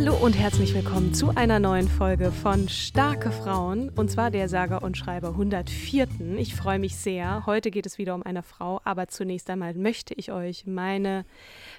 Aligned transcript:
Hallo 0.00 0.14
und 0.14 0.34
herzlich 0.34 0.74
willkommen 0.74 1.12
zu 1.12 1.30
einer 1.34 1.58
neuen 1.58 1.88
Folge 1.88 2.30
von 2.30 2.68
Starke 2.68 3.32
Frauen 3.32 3.90
und 3.96 4.08
zwar 4.08 4.30
der 4.30 4.48
Sager 4.48 4.84
und 4.84 4.96
Schreiber 4.96 5.30
104. 5.30 6.06
Ich 6.36 6.54
freue 6.54 6.78
mich 6.78 6.94
sehr. 6.94 7.44
Heute 7.46 7.72
geht 7.72 7.84
es 7.84 7.98
wieder 7.98 8.14
um 8.14 8.22
eine 8.22 8.44
Frau, 8.44 8.80
aber 8.84 9.08
zunächst 9.08 9.50
einmal 9.50 9.74
möchte 9.74 10.14
ich 10.14 10.30
euch 10.30 10.66
meine 10.66 11.24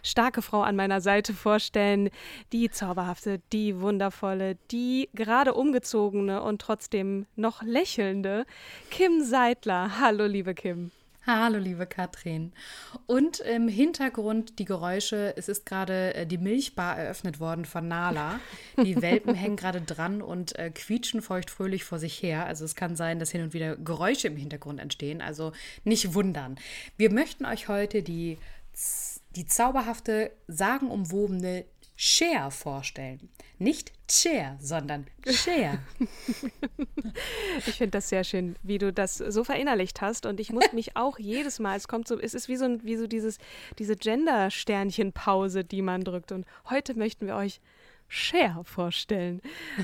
starke 0.04 0.42
Frau 0.42 0.64
an 0.64 0.76
meiner 0.76 1.00
Seite 1.00 1.34
vorstellen, 1.34 2.10
die 2.52 2.70
zauberhafte, 2.70 3.40
die 3.54 3.80
wundervolle, 3.80 4.58
die 4.70 5.08
gerade 5.14 5.54
umgezogene 5.54 6.44
und 6.44 6.62
trotzdem 6.62 7.26
noch 7.38 7.64
lächelnde 7.64 8.46
Kim 8.92 9.24
Seidler. 9.24 9.98
Hallo 10.02 10.26
liebe 10.26 10.54
Kim. 10.54 10.92
Hallo, 11.32 11.60
liebe 11.60 11.86
Katrin. 11.86 12.54
Und 13.06 13.40
im 13.40 13.68
Hintergrund 13.68 14.58
die 14.58 14.66
Geräusche. 14.66 15.36
Es 15.38 15.48
ist 15.48 15.64
gerade 15.64 16.16
äh, 16.16 16.26
die 16.26 16.40
Milchbar 16.40 16.98
eröffnet 16.98 17.40
worden 17.40 17.66
von 17.66 17.88
Nala. 17.88 18.40
Die 18.84 19.00
Welpen 19.00 19.36
hängen 19.36 19.56
gerade 19.56 19.80
dran 19.80 20.24
und 20.24 20.58
äh, 20.58 20.72
quietschen 20.72 21.22
feuchtfröhlich 21.22 21.84
vor 21.84 22.00
sich 22.00 22.24
her. 22.24 22.48
Also 22.48 22.66
es 22.66 22.74
kann 22.74 22.96
sein, 22.96 23.20
dass 23.20 23.30
hin 23.30 23.44
und 23.44 23.54
wieder 23.54 23.76
Geräusche 23.76 24.28
im 24.28 24.38
Hintergrund 24.38 24.80
entstehen. 24.80 25.22
Also 25.22 25.52
nicht 25.84 26.16
wundern. 26.16 26.58
Wir 26.98 27.14
möchten 27.14 27.46
euch 27.46 27.68
heute 27.68 28.02
die, 28.02 28.40
die 29.36 29.46
zauberhafte, 29.46 30.32
sagenumwobene 30.48 31.66
Cher 32.02 32.50
vorstellen. 32.50 33.28
Nicht 33.58 33.92
Chair, 34.08 34.56
sondern 34.62 35.06
Cher. 35.28 35.80
ich 37.68 37.76
finde 37.76 37.92
das 37.92 38.08
sehr 38.08 38.24
schön, 38.24 38.56
wie 38.64 38.78
du 38.78 38.94
das 38.94 39.18
so 39.18 39.44
verinnerlicht 39.44 40.00
hast. 40.00 40.26
Und 40.26 40.40
ich 40.40 40.54
muss 40.54 40.64
mich 40.72 40.96
auch 40.96 41.20
jedes 41.20 41.60
Mal, 41.60 41.76
es 41.76 41.90
kommt 41.90 42.08
so, 42.08 42.18
es 42.18 42.34
ist 42.34 42.48
wie 42.48 42.56
so, 42.56 42.64
ein, 42.64 42.82
wie 42.86 42.96
so 42.96 43.06
dieses, 43.06 43.38
diese 43.80 43.98
Gender-Sternchen-Pause, 43.98 45.66
die 45.66 45.82
man 45.82 46.06
drückt. 46.06 46.32
Und 46.32 46.46
heute 46.70 46.94
möchten 46.94 47.28
wir 47.28 47.36
euch 47.36 47.60
Cher 48.12 48.62
vorstellen. 48.66 49.40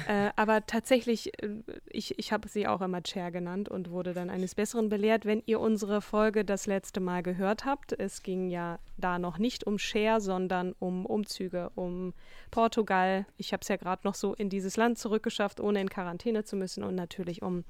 äh, 0.07 0.31
aber 0.35 0.65
tatsächlich, 0.65 1.31
äh, 1.43 1.49
ich, 1.89 2.17
ich 2.17 2.33
habe 2.33 2.49
sie 2.49 2.67
auch 2.67 2.81
immer 2.81 3.01
Cher 3.05 3.29
genannt 3.29 3.69
und 3.69 3.91
wurde 3.91 4.13
dann 4.13 4.31
eines 4.31 4.55
Besseren 4.55 4.89
belehrt. 4.89 5.25
Wenn 5.25 5.43
ihr 5.45 5.59
unsere 5.59 6.01
Folge 6.01 6.43
das 6.43 6.65
letzte 6.65 6.99
Mal 6.99 7.21
gehört 7.21 7.65
habt, 7.65 7.93
es 7.93 8.23
ging 8.23 8.49
ja 8.49 8.79
da 8.97 9.19
noch 9.19 9.37
nicht 9.37 9.67
um 9.67 9.77
Cher, 9.77 10.19
sondern 10.21 10.73
um 10.79 11.05
Umzüge, 11.05 11.71
um 11.75 12.13
Portugal. 12.49 13.27
Ich 13.37 13.53
habe 13.53 13.61
es 13.61 13.67
ja 13.67 13.75
gerade 13.75 14.01
noch 14.05 14.15
so 14.15 14.33
in 14.33 14.49
dieses 14.49 14.75
Land 14.75 14.97
zurückgeschafft, 14.97 15.59
ohne 15.59 15.81
in 15.81 15.89
Quarantäne 15.89 16.43
zu 16.43 16.55
müssen 16.55 16.83
und 16.83 16.95
natürlich 16.95 17.43
um 17.43 17.63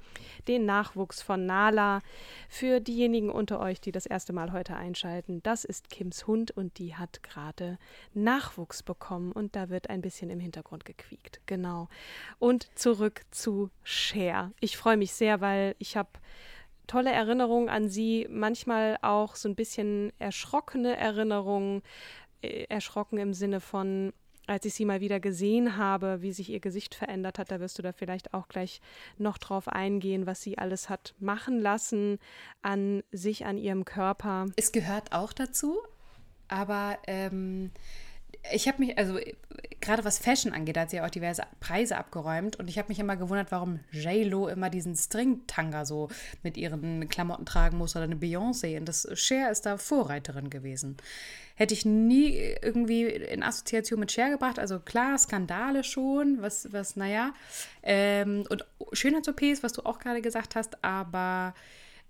den 0.48 0.64
Nachwuchs 0.64 1.20
von 1.20 1.44
Nala. 1.44 2.00
Für 2.48 2.80
diejenigen 2.80 3.30
unter 3.30 3.60
euch, 3.60 3.80
die 3.80 3.92
das 3.92 4.06
erste 4.06 4.32
Mal 4.32 4.52
heute 4.52 4.74
einschalten, 4.74 5.42
das 5.42 5.64
ist 5.64 5.90
Kims 5.90 6.26
Hund 6.26 6.50
und 6.50 6.78
die 6.78 6.94
hat 6.94 7.22
gerade 7.22 7.78
Nachwuchs 8.14 8.82
bekommen 8.82 9.32
und 9.32 9.54
da 9.54 9.68
wird 9.68 9.90
ein 9.90 10.00
bisschen 10.00 10.30
im 10.30 10.45
Hintergrund 10.46 10.84
gequiekt. 10.84 11.40
Genau. 11.46 11.88
Und 12.38 12.68
zurück 12.78 13.22
zu 13.30 13.70
Cher. 13.82 14.52
Ich 14.60 14.76
freue 14.76 14.96
mich 14.96 15.12
sehr, 15.12 15.40
weil 15.40 15.76
ich 15.78 15.96
habe 15.96 16.10
tolle 16.86 17.12
Erinnerungen 17.12 17.68
an 17.68 17.88
sie, 17.88 18.26
manchmal 18.30 18.98
auch 19.02 19.36
so 19.36 19.48
ein 19.48 19.54
bisschen 19.54 20.12
erschrockene 20.18 20.96
Erinnerungen, 20.96 21.82
äh, 22.42 22.64
erschrocken 22.68 23.18
im 23.18 23.34
Sinne 23.34 23.60
von, 23.60 24.12
als 24.46 24.64
ich 24.64 24.74
sie 24.74 24.84
mal 24.84 25.00
wieder 25.00 25.18
gesehen 25.20 25.76
habe, 25.76 26.22
wie 26.22 26.32
sich 26.32 26.50
ihr 26.50 26.60
Gesicht 26.60 26.94
verändert 26.94 27.38
hat, 27.38 27.50
da 27.50 27.60
wirst 27.60 27.78
du 27.78 27.82
da 27.82 27.92
vielleicht 27.92 28.32
auch 28.32 28.48
gleich 28.48 28.80
noch 29.18 29.38
drauf 29.38 29.68
eingehen, 29.68 30.26
was 30.26 30.42
sie 30.42 30.58
alles 30.58 30.88
hat 30.88 31.14
machen 31.18 31.60
lassen 31.60 32.18
an 32.62 33.02
sich, 33.10 33.44
an 33.44 33.58
ihrem 33.58 33.84
Körper. 33.84 34.46
Es 34.56 34.70
gehört 34.70 35.12
auch 35.12 35.32
dazu, 35.32 35.80
aber 36.48 36.98
ähm, 37.06 37.72
ich 38.52 38.68
habe 38.68 38.78
mich, 38.78 38.96
also 38.98 39.18
gerade 39.80 40.04
was 40.04 40.18
Fashion 40.18 40.52
angeht, 40.52 40.76
hat 40.78 40.90
sie 40.90 40.96
ja 40.96 41.06
auch 41.06 41.10
diverse 41.10 41.42
Preise 41.60 41.96
abgeräumt 41.96 42.56
und 42.56 42.68
ich 42.68 42.78
habe 42.78 42.88
mich 42.88 42.98
immer 42.98 43.16
gewundert, 43.16 43.50
warum 43.50 43.80
J-Lo 43.92 44.48
immer 44.48 44.70
diesen 44.70 44.96
String-Tanga 44.96 45.84
so 45.84 46.08
mit 46.42 46.56
ihren 46.56 47.08
Klamotten 47.08 47.46
tragen 47.46 47.78
muss 47.78 47.96
oder 47.96 48.04
eine 48.04 48.16
Beyoncé 48.16 48.78
und 48.78 48.88
das 48.88 49.08
Cher 49.14 49.50
ist 49.50 49.66
da 49.66 49.78
Vorreiterin 49.78 50.50
gewesen. 50.50 50.96
Hätte 51.54 51.74
ich 51.74 51.86
nie 51.86 52.36
irgendwie 52.62 53.04
in 53.04 53.42
Assoziation 53.42 54.00
mit 54.00 54.12
Cher 54.12 54.30
gebracht, 54.30 54.58
also 54.58 54.78
klar, 54.78 55.16
Skandale 55.18 55.84
schon, 55.84 56.42
was, 56.42 56.72
was, 56.72 56.96
naja, 56.96 57.32
ähm, 57.82 58.44
und 58.50 58.66
Schönheits-OPs, 58.92 59.62
was 59.62 59.72
du 59.72 59.82
auch 59.86 59.98
gerade 59.98 60.20
gesagt 60.20 60.54
hast, 60.54 60.82
aber 60.84 61.54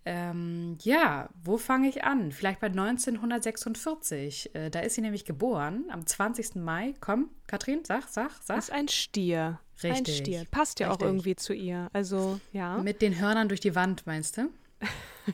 ähm, 0.07 0.79
ja, 0.83 1.29
wo 1.43 1.59
fange 1.59 1.89
ich 1.89 2.05
an? 2.05 2.31
Vielleicht 2.31 2.61
bei 2.61 2.69
1946. 2.69 4.55
Äh, 4.55 4.71
da 4.71 4.79
ist 4.79 4.95
sie 4.95 5.01
nämlich 5.01 5.25
geboren, 5.25 5.87
am 5.91 6.07
20. 6.07 6.55
Mai. 6.55 6.95
Komm, 7.01 7.31
Katrin, 7.49 7.81
sag, 7.85 8.05
sag, 8.09 8.31
sag. 8.41 8.57
Das 8.57 8.67
ist 8.67 8.71
ein 8.73 8.87
Stier. 8.87 9.59
Richtig. 9.83 9.99
Ein 9.99 10.07
Stier. 10.07 10.47
Passt 10.49 10.79
ja 10.79 10.89
Richtig. 10.89 11.05
auch 11.05 11.11
irgendwie 11.11 11.35
zu 11.35 11.53
ihr. 11.53 11.89
Also, 11.93 12.41
ja. 12.53 12.79
Mit 12.79 13.03
den 13.03 13.19
Hörnern 13.19 13.49
durch 13.49 13.59
die 13.59 13.75
Wand, 13.75 14.07
meinst 14.07 14.37
du? 14.37 14.43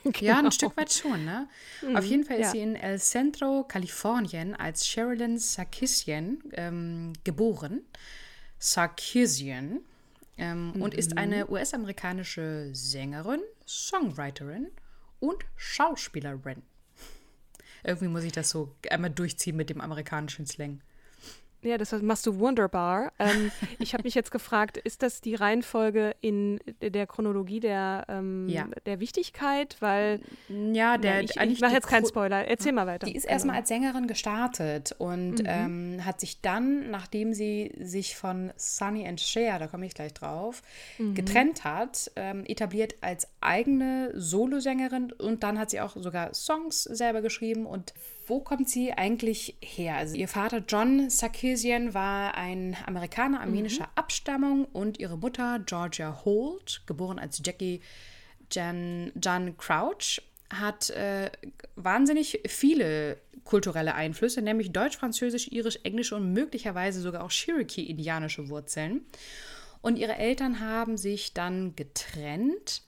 genau. 0.04 0.10
Ja, 0.20 0.38
ein 0.38 0.50
Stück 0.52 0.74
weit 0.78 0.90
schon, 0.90 1.22
ne? 1.26 1.48
Mhm, 1.82 1.96
Auf 1.96 2.04
jeden 2.06 2.24
Fall 2.24 2.36
ist 2.38 2.46
ja. 2.46 2.50
sie 2.52 2.60
in 2.60 2.74
El 2.74 2.98
Centro, 2.98 3.64
Kalifornien, 3.68 4.54
als 4.54 4.86
Sherilyn 4.86 5.38
Sarkisian 5.38 6.38
ähm, 6.54 7.12
geboren. 7.24 7.82
Sarkisian. 8.58 9.80
Ähm, 10.38 10.72
Und 10.80 10.94
ist 10.94 11.18
eine 11.18 11.50
US-amerikanische 11.50 12.70
Sängerin, 12.72 13.42
Songwriterin 13.72 14.70
und 15.18 15.44
Schauspielerin. 15.56 16.62
Irgendwie 17.84 18.08
muss 18.08 18.24
ich 18.24 18.32
das 18.32 18.50
so 18.50 18.74
einmal 18.90 19.10
durchziehen 19.10 19.56
mit 19.56 19.70
dem 19.70 19.80
amerikanischen 19.80 20.46
Slang. 20.46 20.82
Ja, 21.62 21.78
das 21.78 21.92
machst 22.02 22.26
du 22.26 22.38
wunderbar. 22.38 23.12
Ähm, 23.18 23.50
ich 23.78 23.94
habe 23.94 24.02
mich 24.04 24.14
jetzt 24.14 24.30
gefragt, 24.30 24.76
ist 24.78 25.02
das 25.02 25.20
die 25.20 25.34
Reihenfolge 25.34 26.14
in 26.20 26.58
der 26.80 27.06
Chronologie 27.06 27.60
der, 27.60 28.04
ähm, 28.08 28.48
Ja. 28.48 28.66
der 28.86 28.98
Wichtigkeit? 29.00 29.76
Weil 29.80 30.20
Ja, 30.48 30.98
der 30.98 31.14
ja, 31.14 31.20
ich, 31.20 31.36
ich 31.52 31.60
mache 31.60 31.72
jetzt 31.74 31.86
keinen 31.86 32.06
Spoiler. 32.06 32.46
Erzähl 32.46 32.72
mal 32.72 32.86
weiter. 32.86 33.06
Die 33.06 33.14
ist 33.14 33.24
erstmal 33.24 33.54
Genau. 33.54 33.60
als 33.60 33.68
Sängerin 33.68 34.06
gestartet 34.06 34.94
und 34.98 35.38
Mhm. 35.38 35.44
ähm, 35.46 36.04
hat 36.04 36.20
sich 36.20 36.40
dann, 36.40 36.90
nachdem 36.90 37.32
sie 37.32 37.72
sich 37.80 38.16
von 38.16 38.52
Sunny 38.56 39.06
and 39.06 39.20
Cher, 39.20 39.58
da 39.58 39.66
komme 39.68 39.86
ich 39.86 39.94
gleich 39.94 40.14
drauf, 40.14 40.62
Mhm. 40.98 41.14
getrennt 41.14 41.64
hat, 41.64 42.10
ähm, 42.16 42.44
etabliert 42.44 42.96
als 43.02 43.28
eigene 43.40 44.10
Solosängerin 44.14 45.12
und 45.12 45.42
dann 45.42 45.58
hat 45.58 45.70
sie 45.70 45.80
auch 45.80 45.94
sogar 45.96 46.34
Songs 46.34 46.82
selber 46.82 47.22
geschrieben. 47.22 47.66
Und 47.66 47.94
wo 48.26 48.40
kommt 48.40 48.68
sie 48.68 48.92
eigentlich 48.92 49.56
her? 49.60 49.96
Also 49.96 50.16
ihr 50.16 50.28
Vater 50.28 50.62
John 50.66 51.10
Sarkisian 51.10 51.94
war 51.94 52.34
ein 52.34 52.76
Amerikaner 52.86 53.40
armenischer 53.40 53.88
Abstammung 53.94 54.64
und 54.66 54.98
ihre 54.98 55.18
Mutter 55.18 55.60
Georgia 55.60 56.24
Holt, 56.24 56.82
geboren 56.86 57.18
als 57.18 57.40
Jackie 57.44 57.80
Jan, 58.50 59.12
Jan 59.22 59.56
Crouch, 59.56 60.22
hat 60.50 60.90
äh, 60.90 61.30
wahnsinnig 61.76 62.40
viele 62.46 63.18
kulturelle 63.44 63.94
Einflüsse, 63.94 64.42
nämlich 64.42 64.72
Deutsch, 64.72 64.96
Französisch, 64.96 65.48
Irisch, 65.50 65.78
Englisch 65.82 66.12
und 66.12 66.32
möglicherweise 66.32 67.00
sogar 67.00 67.24
auch 67.24 67.30
Cherokee-indianische 67.30 68.48
Wurzeln. 68.48 69.02
Und 69.80 69.98
ihre 69.98 70.16
Eltern 70.16 70.60
haben 70.60 70.96
sich 70.96 71.32
dann 71.32 71.74
getrennt 71.74 72.82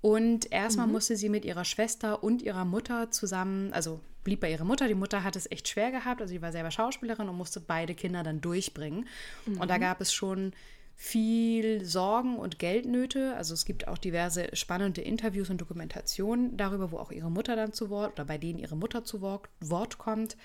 und 0.00 0.50
erstmal 0.52 0.86
musste 0.86 1.16
sie 1.16 1.28
mit 1.28 1.44
ihrer 1.44 1.64
Schwester 1.64 2.22
und 2.22 2.40
ihrer 2.42 2.64
Mutter 2.64 3.10
zusammen, 3.10 3.72
also 3.72 4.00
blieb 4.30 4.40
bei 4.40 4.50
ihrer 4.52 4.64
Mutter. 4.64 4.86
Die 4.86 4.94
Mutter 4.94 5.24
hat 5.24 5.34
es 5.34 5.50
echt 5.50 5.66
schwer 5.66 5.90
gehabt, 5.90 6.20
also 6.20 6.30
sie 6.30 6.40
war 6.40 6.52
selber 6.52 6.70
Schauspielerin 6.70 7.28
und 7.28 7.36
musste 7.36 7.58
beide 7.58 7.96
Kinder 7.96 8.22
dann 8.22 8.40
durchbringen. 8.40 9.08
Mhm. 9.44 9.60
Und 9.60 9.68
da 9.68 9.78
gab 9.78 10.00
es 10.00 10.12
schon 10.12 10.52
viel 10.94 11.84
Sorgen 11.84 12.36
und 12.36 12.60
Geldnöte. 12.60 13.34
Also 13.34 13.54
es 13.54 13.64
gibt 13.64 13.88
auch 13.88 13.98
diverse 13.98 14.54
spannende 14.54 15.00
Interviews 15.00 15.50
und 15.50 15.60
Dokumentationen 15.60 16.56
darüber, 16.56 16.92
wo 16.92 16.98
auch 16.98 17.10
ihre 17.10 17.30
Mutter 17.30 17.56
dann 17.56 17.72
zu 17.72 17.90
Wort 17.90 18.12
oder 18.12 18.24
bei 18.24 18.38
denen 18.38 18.60
ihre 18.60 18.76
Mutter 18.76 19.02
zu 19.02 19.20
Wort, 19.20 19.48
Wort 19.58 19.98
kommt. 19.98 20.36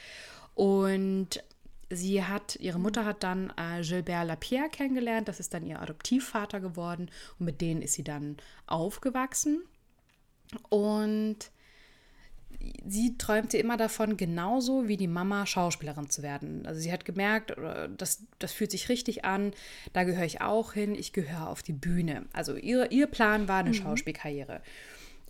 Und 0.56 1.44
sie 1.92 2.24
hat, 2.24 2.56
ihre 2.56 2.80
Mutter 2.80 3.06
hat 3.06 3.22
dann 3.22 3.54
äh, 3.56 3.84
Gilbert 3.84 4.26
Lapierre 4.26 4.70
kennengelernt, 4.70 5.28
das 5.28 5.40
ist 5.40 5.54
dann 5.54 5.68
ihr 5.68 5.80
Adoptivvater 5.80 6.60
geworden 6.60 7.12
und 7.38 7.46
mit 7.46 7.62
denen 7.62 7.84
ist 7.84 7.94
sie 7.94 8.04
dann 8.04 8.38
aufgewachsen. 8.66 9.62
Und 10.70 11.52
sie 12.86 13.18
träumte 13.18 13.58
immer 13.58 13.78
davon, 13.78 14.18
genauso 14.18 14.88
wie 14.88 14.98
die 14.98 15.08
Mama 15.08 15.46
Schauspielerin 15.46 16.10
zu 16.10 16.24
werden. 16.24 16.66
Also 16.66 16.80
sie 16.80 16.92
hat 16.92 17.06
gemerkt, 17.06 17.56
das, 17.98 18.24
das 18.40 18.52
fühlt 18.54 18.72
sich 18.72 18.90
richtig 18.90 19.26
an, 19.26 19.52
da 19.94 20.04
gehöre 20.04 20.26
ich 20.26 20.42
auch 20.42 20.74
hin, 20.74 20.96
ich 20.96 21.14
gehöre 21.14 21.50
auf 21.50 21.64
die 21.64 21.74
Bühne. 21.74 22.26
Also 22.34 22.56
ihr, 22.56 22.92
ihr 22.92 23.08
Plan 23.08 23.48
war 23.48 23.60
eine 23.60 23.70
mhm. 23.70 23.76
Schauspielkarriere 23.76 24.62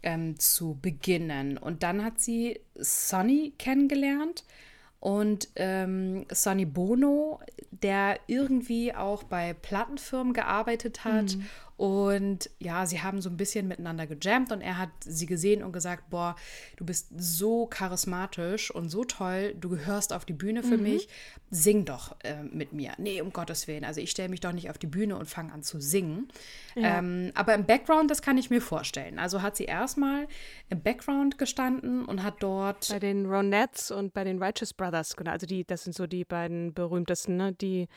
ähm, 0.03 0.39
zu 0.39 0.77
beginnen. 0.81 1.57
Und 1.57 1.83
dann 1.83 2.03
hat 2.03 2.19
sie 2.19 2.59
Sonny 2.75 3.53
kennengelernt. 3.57 4.45
Und 4.99 5.49
ähm, 5.55 6.25
Sonny 6.31 6.65
Bono, 6.65 7.39
der 7.69 8.19
irgendwie 8.25 8.95
auch 8.95 9.23
bei 9.23 9.53
Plattenfirmen 9.53 10.33
gearbeitet 10.33 11.03
hat 11.03 11.35
mhm. 11.35 11.45
Und 11.77 12.50
ja, 12.60 12.86
sie 12.86 13.01
haben 13.01 13.22
so 13.22 13.30
ein 13.30 13.36
bisschen 13.36 13.68
miteinander 13.68 14.07
gejammt 14.07 14.51
und 14.54 14.62
er 14.62 14.77
hat 14.77 14.89
sie 15.01 15.25
gesehen 15.25 15.62
und 15.62 15.74
gesagt, 15.74 16.10
boah, 16.10 16.36
du 16.77 16.86
bist 16.86 17.10
so 17.18 17.66
charismatisch 17.66 18.72
und 18.72 18.89
so 18.89 19.04
toll, 19.04 19.54
du 19.60 19.69
gehörst 19.69 20.13
auf 20.13 20.24
die 20.24 20.33
Bühne 20.33 20.63
für 20.63 20.77
mhm. 20.77 20.83
mich, 20.83 21.10
sing 21.50 21.83
doch 21.83 22.16
äh, 22.24 22.44
mit 22.44 22.72
mir. 22.72 22.94
Nee, 22.98 23.19
um 23.19 23.33
Gottes 23.33 23.68
Willen, 23.68 23.83
also 23.83 24.00
ich 24.00 24.12
stelle 24.12 24.30
mich 24.30 24.39
doch 24.39 24.54
nicht 24.54 24.69
auf 24.69 24.77
die 24.77 24.88
Bühne 24.88 25.18
und 25.18 25.25
fange 25.25 25.51
an 25.51 25.63
zu 25.63 25.81
singen. 25.81 26.30
Ja. 26.75 27.00
Ähm, 27.00 27.31
aber 27.36 27.54
im 27.54 27.66
Background, 27.66 28.10
das 28.10 28.21
kann 28.21 28.38
ich 28.38 28.50
mir 28.50 28.62
vorstellen. 28.62 29.19
Also 29.19 29.42
hat 29.42 29.57
sie 29.57 29.66
erstmal 29.66 30.28
im 30.69 30.81
Background 30.81 31.38
gestanden 31.38 32.06
und 32.06 32.24
hat 32.24 32.36
dort... 32.39 32.88
Bei 32.89 33.00
den 33.00 33.25
Ronettes 33.25 33.92
und 33.92 34.13
bei 34.13 34.24
den 34.24 34.42
Righteous 34.42 34.74
Brothers, 34.74 35.18
genau, 35.18 35.31
also 35.31 35.45
die, 35.45 35.66
das 35.66 35.83
sind 35.83 35.94
so 35.94 36.07
die 36.07 36.24
beiden 36.24 36.74
berühmtesten, 36.74 37.36
ne, 37.36 37.51
die 37.51 37.89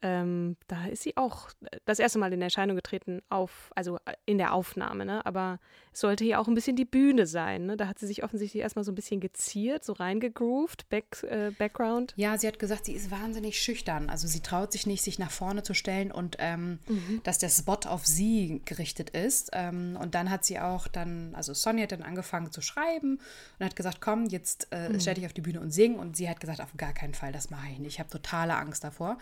ähm, 0.00 0.56
da 0.68 0.86
ist 0.86 1.02
sie 1.02 1.16
auch 1.16 1.50
das 1.84 1.98
erste 1.98 2.18
Mal 2.18 2.32
in 2.32 2.40
Erscheinung 2.40 2.76
getreten, 2.76 3.20
auf, 3.28 3.72
also 3.74 3.96
äh, 4.04 4.14
in 4.26 4.38
der 4.38 4.54
Aufnahme, 4.54 5.04
ne? 5.04 5.26
aber 5.26 5.58
es 5.92 6.00
sollte 6.00 6.24
hier 6.24 6.40
auch 6.40 6.46
ein 6.46 6.54
bisschen 6.54 6.76
die 6.76 6.84
Bühne 6.84 7.26
sein. 7.26 7.66
Ne? 7.66 7.76
Da 7.76 7.88
hat 7.88 7.98
sie 7.98 8.06
sich 8.06 8.22
offensichtlich 8.22 8.62
erstmal 8.62 8.84
so 8.84 8.92
ein 8.92 8.94
bisschen 8.94 9.20
geziert, 9.20 9.84
so 9.84 9.94
reingegroovt, 9.94 10.88
Back, 10.88 11.24
äh, 11.24 11.50
Background. 11.50 12.14
Ja, 12.16 12.38
sie 12.38 12.46
hat 12.46 12.60
gesagt, 12.60 12.84
sie 12.84 12.92
ist 12.92 13.10
wahnsinnig 13.10 13.60
schüchtern. 13.60 14.08
Also 14.08 14.28
sie 14.28 14.40
traut 14.40 14.70
sich 14.70 14.86
nicht, 14.86 15.02
sich 15.02 15.18
nach 15.18 15.32
vorne 15.32 15.64
zu 15.64 15.74
stellen 15.74 16.12
und 16.12 16.36
ähm, 16.38 16.78
mhm. 16.86 17.20
dass 17.24 17.38
der 17.38 17.48
Spot 17.48 17.80
auf 17.86 18.06
sie 18.06 18.62
gerichtet 18.64 19.10
ist. 19.10 19.50
Ähm, 19.52 19.98
und 20.00 20.14
dann 20.14 20.30
hat 20.30 20.44
sie 20.44 20.60
auch 20.60 20.86
dann, 20.86 21.34
also 21.34 21.54
Sonja 21.54 21.82
hat 21.82 21.92
dann 21.92 22.02
angefangen 22.02 22.52
zu 22.52 22.60
schreiben 22.60 23.18
und 23.58 23.66
hat 23.66 23.74
gesagt, 23.74 24.00
komm, 24.00 24.26
jetzt 24.26 24.68
äh, 24.70 24.90
mhm. 24.90 25.00
stell 25.00 25.14
dich 25.14 25.26
auf 25.26 25.32
die 25.32 25.40
Bühne 25.40 25.60
und 25.60 25.72
sing. 25.72 25.96
Und 25.96 26.16
sie 26.16 26.28
hat 26.28 26.38
gesagt, 26.38 26.60
auf 26.60 26.76
gar 26.76 26.92
keinen 26.92 27.14
Fall, 27.14 27.32
das 27.32 27.50
mache 27.50 27.66
ich 27.72 27.80
nicht. 27.80 27.94
Ich 27.94 27.98
habe 27.98 28.10
totale 28.10 28.54
Angst 28.54 28.84
davor. 28.84 29.18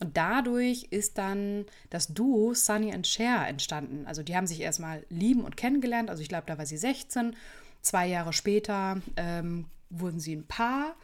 Und 0.00 0.17
dadurch 0.18 0.88
ist 0.90 1.16
dann 1.16 1.64
das 1.90 2.08
Duo 2.08 2.52
Sunny 2.52 2.92
and 2.92 3.06
Cher 3.06 3.46
entstanden. 3.46 4.04
Also 4.04 4.24
die 4.24 4.34
haben 4.34 4.48
sich 4.48 4.60
erstmal 4.60 5.06
lieben 5.10 5.44
und 5.44 5.56
kennengelernt. 5.56 6.10
Also 6.10 6.22
ich 6.22 6.28
glaube, 6.28 6.42
da 6.46 6.58
war 6.58 6.66
sie 6.66 6.76
16. 6.76 7.36
Zwei 7.82 8.08
Jahre 8.08 8.32
später 8.32 9.00
ähm, 9.16 9.66
wurden 9.90 10.18
sie 10.18 10.34
ein 10.34 10.48
Paar 10.48 10.96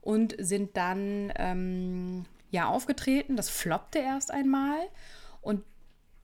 und 0.00 0.34
sind 0.38 0.74
dann 0.78 1.30
ähm, 1.36 2.24
ja 2.50 2.66
aufgetreten. 2.66 3.36
Das 3.36 3.50
floppte 3.50 3.98
erst 3.98 4.30
einmal. 4.30 4.78
Und 5.42 5.64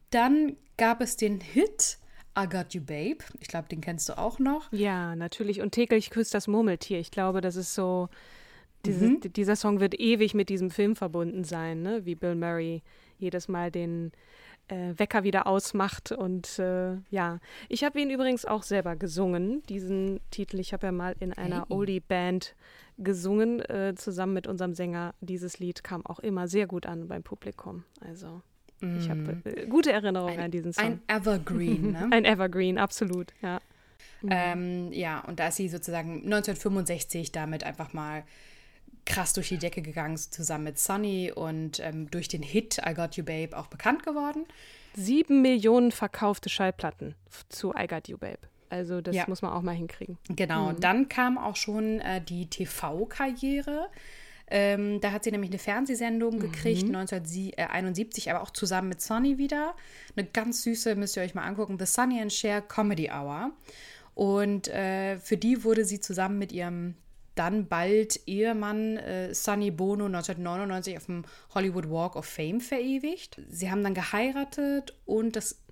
dann 0.08 0.56
gab 0.78 1.02
es 1.02 1.18
den 1.18 1.40
Hit 1.40 1.98
I 2.38 2.48
Got 2.48 2.72
You 2.72 2.80
Babe. 2.80 3.18
Ich 3.40 3.48
glaube, 3.48 3.68
den 3.68 3.82
kennst 3.82 4.08
du 4.08 4.16
auch 4.16 4.38
noch. 4.38 4.72
Ja, 4.72 5.14
natürlich. 5.16 5.60
Und 5.60 5.72
täglich 5.72 6.08
küsst 6.08 6.32
das 6.32 6.48
Murmeltier. 6.48 6.98
Ich 6.98 7.10
glaube, 7.10 7.42
das 7.42 7.56
ist 7.56 7.74
so 7.74 8.08
diese, 8.84 9.06
mhm. 9.06 9.20
Dieser 9.32 9.56
Song 9.56 9.80
wird 9.80 9.98
ewig 9.98 10.34
mit 10.34 10.48
diesem 10.48 10.70
Film 10.70 10.96
verbunden 10.96 11.44
sein, 11.44 11.82
ne? 11.82 12.04
wie 12.04 12.14
Bill 12.14 12.34
Murray 12.34 12.82
jedes 13.19 13.48
Mal 13.48 13.70
den 13.70 14.12
äh, 14.69 14.94
Wecker 14.96 15.25
wieder 15.25 15.46
ausmacht. 15.46 16.12
Und 16.12 16.58
äh, 16.58 16.96
ja, 17.10 17.40
ich 17.69 17.84
habe 17.84 18.00
ihn 18.00 18.10
übrigens 18.10 18.44
auch 18.44 18.62
selber 18.62 18.96
gesungen, 18.96 19.62
diesen 19.69 20.20
Titel. 20.30 20.58
Ich 20.58 20.72
habe 20.72 20.86
ja 20.86 20.92
mal 20.92 21.16
in 21.19 21.32
einer 21.32 21.66
hey. 21.69 21.76
Oldie-Band 21.76 22.54
gesungen, 22.98 23.60
äh, 23.69 23.94
zusammen 23.96 24.34
mit 24.34 24.46
unserem 24.46 24.75
Sänger. 24.75 25.14
Dieses 25.20 25.58
Lied 25.58 25.84
kam 25.84 26.04
auch 26.06 26.19
immer 26.19 26.48
sehr 26.48 26.66
gut 26.66 26.86
an 26.86 27.08
beim 27.08 27.22
Publikum. 27.22 27.84
Also. 28.00 28.42
Ich 28.81 29.10
habe 29.10 29.20
mhm. 29.20 29.42
äh, 29.44 29.66
gute 29.66 29.90
Erinnerungen 29.90 30.38
ein, 30.38 30.44
an 30.44 30.50
diesen 30.52 30.72
Song. 30.72 30.84
Ein 30.84 31.00
Evergreen, 31.08 31.92
ne? 31.92 32.08
ein 32.12 32.24
Evergreen, 32.24 32.78
absolut, 32.78 33.32
ja. 33.42 33.60
Mhm. 34.22 34.28
Ähm, 34.31 34.92
ja, 34.92 35.20
und 35.20 35.40
da 35.40 35.48
ist 35.48 35.56
sie 35.56 35.69
sozusagen 35.69 36.22
1965 36.24 37.32
damit 37.32 37.64
einfach 37.64 37.92
mal 37.92 38.22
krass 39.04 39.32
durch 39.32 39.48
die 39.48 39.58
Decke 39.58 39.82
gegangen, 39.82 40.16
zusammen 40.16 40.64
mit 40.64 40.78
Sunny 40.78 41.32
und 41.32 41.80
ähm, 41.80 42.10
durch 42.10 42.28
den 42.28 42.42
Hit 42.42 42.78
I 42.86 42.94
Got 42.94 43.16
You 43.16 43.24
Babe 43.24 43.56
auch 43.56 43.66
bekannt 43.68 44.04
geworden. 44.04 44.46
Sieben 44.94 45.42
Millionen 45.42 45.92
verkaufte 45.92 46.48
Schallplatten 46.48 47.14
zu 47.48 47.74
I 47.74 47.86
Got 47.86 48.08
You 48.08 48.18
Babe. 48.18 48.40
Also 48.70 49.00
das 49.00 49.16
ja. 49.16 49.24
muss 49.26 49.42
man 49.42 49.52
auch 49.52 49.62
mal 49.62 49.74
hinkriegen. 49.74 50.18
Genau, 50.28 50.72
mhm. 50.72 50.80
dann 50.80 51.08
kam 51.08 51.38
auch 51.38 51.56
schon 51.56 52.00
äh, 52.00 52.20
die 52.20 52.46
TV-Karriere. 52.50 53.88
Ähm, 54.50 55.00
da 55.00 55.12
hat 55.12 55.24
sie 55.24 55.30
nämlich 55.30 55.50
eine 55.50 55.58
Fernsehsendung 55.58 56.36
mhm. 56.36 56.40
gekriegt, 56.40 56.84
1971, 56.84 58.30
aber 58.30 58.42
auch 58.42 58.50
zusammen 58.50 58.88
mit 58.88 59.00
Sunny 59.00 59.38
wieder. 59.38 59.74
Eine 60.16 60.26
ganz 60.26 60.62
süße, 60.62 60.94
müsst 60.96 61.16
ihr 61.16 61.22
euch 61.22 61.34
mal 61.34 61.44
angucken, 61.44 61.76
The 61.78 61.86
Sunny 61.86 62.20
and 62.20 62.32
Cher 62.32 62.62
Comedy 62.62 63.10
Hour. 63.10 63.52
Und 64.14 64.68
äh, 64.68 65.18
für 65.18 65.36
die 65.36 65.64
wurde 65.64 65.84
sie 65.84 66.00
zusammen 66.00 66.38
mit 66.38 66.52
ihrem 66.52 66.94
dann 67.38 67.69
bald 67.69 68.20
Ehemann 68.26 68.96
äh, 68.96 69.35
Sonny 69.35 69.70
Bono 69.70 70.06
1999 70.06 70.96
auf 70.96 71.06
dem 71.06 71.25
Hollywood 71.55 71.90
Walk 71.90 72.17
of 72.17 72.26
Fame 72.26 72.61
verewigt. 72.61 73.40
Sie 73.49 73.70
haben 73.70 73.82
dann 73.82 73.94
geheiratet 73.94 74.94
und 75.05 75.37
das 75.37 75.62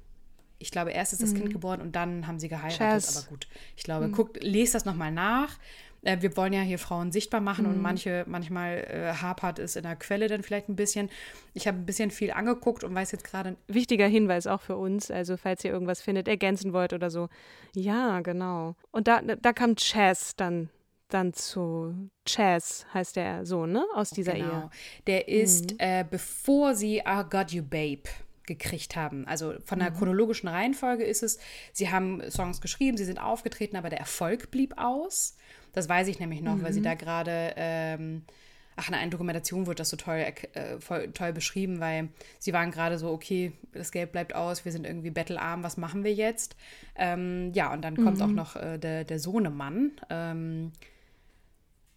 ich 0.59 0.71
glaube, 0.71 0.91
erst 0.91 1.13
ist 1.13 1.23
das 1.23 1.33
mhm. 1.33 1.39
Kind 1.39 1.53
geboren 1.53 1.83
und 1.83 1.95
dann 1.95 2.27
haben 2.27 2.39
sie 2.39 2.49
geheiratet. 2.49 2.79
Chess. 2.79 3.17
Aber 3.19 3.29
gut, 3.29 3.47
ich 3.77 3.85
glaube, 3.85 4.09
mhm. 4.09 4.13
guckt, 4.13 4.43
lest 4.43 4.75
das 4.75 4.87
nochmal 4.87 5.13
nach. 5.13 5.59
Äh, 6.03 6.23
wir 6.23 6.37
wollen 6.37 6.53
ja 6.53 6.63
hier 6.63 6.79
Frauen 6.79 7.13
sichtbar 7.13 7.41
machen 7.41 7.67
mhm. 7.67 7.73
und 7.73 7.83
manche, 7.83 8.25
manchmal 8.27 8.79
äh, 8.79 9.13
hapert 9.21 9.59
es 9.59 9.77
in 9.77 9.83
der 9.83 9.97
Quelle 9.97 10.29
dann 10.29 10.43
vielleicht 10.43 10.69
ein 10.69 10.77
bisschen. 10.77 11.11
Ich 11.53 11.67
habe 11.67 11.79
ein 11.79 11.87
bisschen 11.87 12.11
viel 12.11 12.31
angeguckt 12.31 12.85
und 12.85 12.95
weiß 12.95 13.13
jetzt 13.13 13.25
gerade. 13.25 13.57
Wichtiger 13.67 14.07
Hinweis 14.07 14.47
auch 14.47 14.63
für 14.63 14.77
uns, 14.77 15.11
also 15.11 15.37
falls 15.37 15.65
ihr 15.65 15.73
irgendwas 15.73 16.01
findet, 16.01 16.29
ergänzen 16.29 16.73
wollt 16.73 16.93
oder 16.93 17.11
so. 17.11 17.29
Ja, 17.75 18.21
genau. 18.21 18.77
Und 18.93 19.09
da, 19.09 19.21
da 19.21 19.53
kam 19.53 19.77
Chess 19.77 20.37
dann 20.37 20.71
dann 21.09 21.33
zu 21.33 22.11
Chaz, 22.27 22.87
heißt 22.93 23.17
der 23.17 23.47
Sohn, 23.47 23.73
ne? 23.73 23.85
Aus 23.95 24.11
dieser 24.11 24.35
genau. 24.35 24.63
Ehe. 24.63 24.71
Der 25.07 25.29
ist, 25.29 25.73
mhm. 25.73 25.79
äh, 25.79 26.05
bevor 26.09 26.75
sie 26.75 26.99
I 26.99 27.23
Got 27.29 27.53
You 27.53 27.63
Babe 27.63 28.09
gekriegt 28.47 28.97
haben. 28.97 29.27
Also 29.27 29.55
von 29.65 29.81
der 29.81 29.91
mhm. 29.91 29.97
chronologischen 29.97 30.49
Reihenfolge 30.49 31.05
ist 31.05 31.23
es, 31.23 31.39
sie 31.73 31.91
haben 31.91 32.23
Songs 32.31 32.61
geschrieben, 32.61 32.97
sie 32.97 33.05
sind 33.05 33.19
aufgetreten, 33.19 33.77
aber 33.77 33.91
der 33.91 33.99
Erfolg 33.99 34.51
blieb 34.51 34.75
aus. 34.79 35.37
Das 35.73 35.89
weiß 35.89 36.09
ich 36.09 36.21
nämlich 36.21 36.41
noch, 36.41 36.57
mhm. 36.57 36.63
weil 36.63 36.73
sie 36.73 36.81
mhm. 36.81 36.85
da 36.85 36.95
gerade, 36.95 37.53
ähm, 37.57 38.23
ach, 38.77 38.89
in 38.89 38.95
einer 38.95 39.11
Dokumentation 39.11 39.67
wurde 39.67 39.77
das 39.77 39.91
so 39.91 39.97
toll, 39.97 40.19
äh, 40.55 40.79
voll, 40.79 41.13
toll 41.13 41.33
beschrieben, 41.33 41.81
weil 41.81 42.09
sie 42.39 42.53
waren 42.53 42.71
gerade 42.71 42.99
so, 42.99 43.11
okay, 43.11 43.53
das 43.73 43.91
Geld 43.91 44.13
bleibt 44.13 44.35
aus, 44.35 44.65
wir 44.65 44.73
sind 44.73 44.87
irgendwie 44.87 45.11
bettelarm, 45.11 45.63
was 45.63 45.77
machen 45.77 46.05
wir 46.05 46.15
jetzt? 46.15 46.57
Ähm, 46.95 47.53
ja, 47.53 47.73
und 47.73 47.83
dann 47.83 47.95
mhm. 47.95 48.05
kommt 48.05 48.23
auch 48.23 48.29
noch 48.29 48.57
äh, 48.57 48.79
der, 48.79 49.05
der 49.05 49.19
Sohnemann, 49.19 49.93
ähm, 50.09 50.73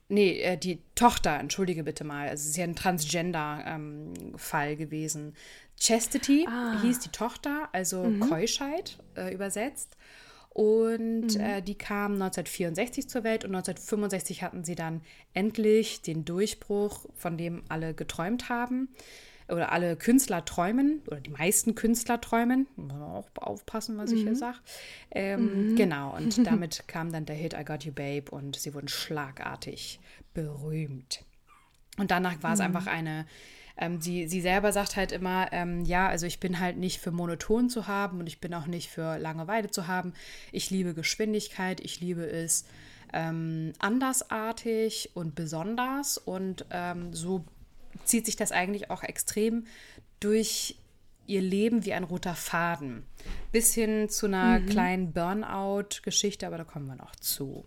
Nee, 0.09 0.41
äh, 0.41 0.57
die 0.57 0.81
Tochter, 0.95 1.39
entschuldige 1.39 1.83
bitte 1.83 2.03
mal. 2.03 2.27
Es 2.27 2.45
ist 2.45 2.57
ja 2.57 2.63
ein 2.63 2.75
Transgender-Fall 2.75 4.71
ähm, 4.71 4.77
gewesen. 4.77 5.35
Chastity 5.79 6.45
ah. 6.49 6.81
hieß 6.81 6.99
die 6.99 7.09
Tochter, 7.09 7.69
also 7.71 8.03
mhm. 8.03 8.19
Keuschheit 8.19 8.97
äh, 9.15 9.33
übersetzt. 9.33 9.95
Und 10.49 11.35
mhm. 11.35 11.39
äh, 11.39 11.61
die 11.61 11.77
kam 11.77 12.13
1964 12.13 13.07
zur 13.07 13.23
Welt 13.23 13.45
und 13.45 13.55
1965 13.55 14.41
hatten 14.41 14.63
sie 14.63 14.75
dann 14.75 15.01
endlich 15.33 16.01
den 16.01 16.25
Durchbruch, 16.25 17.05
von 17.15 17.37
dem 17.37 17.63
alle 17.69 17.93
geträumt 17.93 18.49
haben 18.49 18.89
oder 19.49 19.71
alle 19.71 19.95
Künstler 19.95 20.45
träumen, 20.45 21.01
oder 21.07 21.19
die 21.19 21.29
meisten 21.29 21.75
Künstler 21.75 22.21
träumen, 22.21 22.67
muss 22.75 22.93
man 22.93 23.01
auch 23.01 23.27
aufpassen, 23.35 23.97
was 23.97 24.11
mhm. 24.11 24.15
ich 24.15 24.23
hier 24.23 24.31
mhm. 24.31 24.35
sage. 24.35 24.57
Ähm, 25.11 25.71
mhm. 25.71 25.75
Genau, 25.75 26.15
und 26.15 26.45
damit 26.47 26.87
kam 26.87 27.11
dann 27.11 27.25
der 27.25 27.35
Hit 27.35 27.53
I 27.53 27.63
Got 27.63 27.85
You 27.85 27.91
Babe 27.91 28.31
und 28.31 28.55
sie 28.55 28.73
wurden 28.73 28.87
schlagartig 28.87 29.99
berühmt. 30.33 31.23
Und 31.97 32.11
danach 32.11 32.41
war 32.41 32.53
es 32.53 32.59
mhm. 32.59 32.65
einfach 32.65 32.87
eine, 32.87 33.25
ähm, 33.77 34.01
sie, 34.01 34.27
sie 34.27 34.41
selber 34.41 34.71
sagt 34.71 34.95
halt 34.95 35.11
immer, 35.11 35.51
ähm, 35.51 35.83
ja, 35.85 36.07
also 36.07 36.25
ich 36.25 36.39
bin 36.39 36.59
halt 36.59 36.77
nicht 36.77 36.99
für 36.99 37.11
monoton 37.11 37.69
zu 37.69 37.87
haben 37.87 38.19
und 38.19 38.27
ich 38.27 38.39
bin 38.39 38.53
auch 38.53 38.67
nicht 38.67 38.89
für 38.89 39.17
Langeweile 39.17 39.71
zu 39.71 39.87
haben. 39.87 40.13
Ich 40.51 40.69
liebe 40.69 40.93
Geschwindigkeit, 40.93 41.79
ich 41.79 41.99
liebe 41.99 42.25
es, 42.25 42.65
ähm, 43.13 43.73
andersartig 43.79 45.11
und 45.13 45.35
besonders. 45.35 46.17
Und 46.17 46.65
ähm, 46.71 47.13
so 47.13 47.45
zieht 48.09 48.25
sich 48.25 48.35
das 48.35 48.51
eigentlich 48.51 48.89
auch 48.89 49.03
extrem 49.03 49.65
durch 50.19 50.75
ihr 51.27 51.41
Leben 51.41 51.85
wie 51.85 51.93
ein 51.93 52.03
roter 52.03 52.35
Faden. 52.35 53.05
Bis 53.51 53.73
hin 53.73 54.09
zu 54.09 54.25
einer 54.25 54.59
mhm. 54.59 54.65
kleinen 54.65 55.13
Burnout-Geschichte, 55.13 56.47
aber 56.47 56.57
da 56.57 56.63
kommen 56.63 56.87
wir 56.87 56.95
noch 56.95 57.15
zu. 57.15 57.65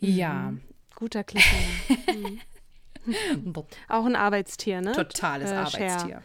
Ja. 0.00 0.50
Mhm. 0.50 0.60
Guter 0.94 1.24
Cliffhanger. 1.24 1.66
mhm. 2.14 2.40
Auch 3.88 4.04
ein 4.04 4.14
Arbeitstier, 4.14 4.80
ne? 4.80 4.92
Totales 4.92 5.50
äh, 5.50 5.54
Arbeitstier. 5.54 6.22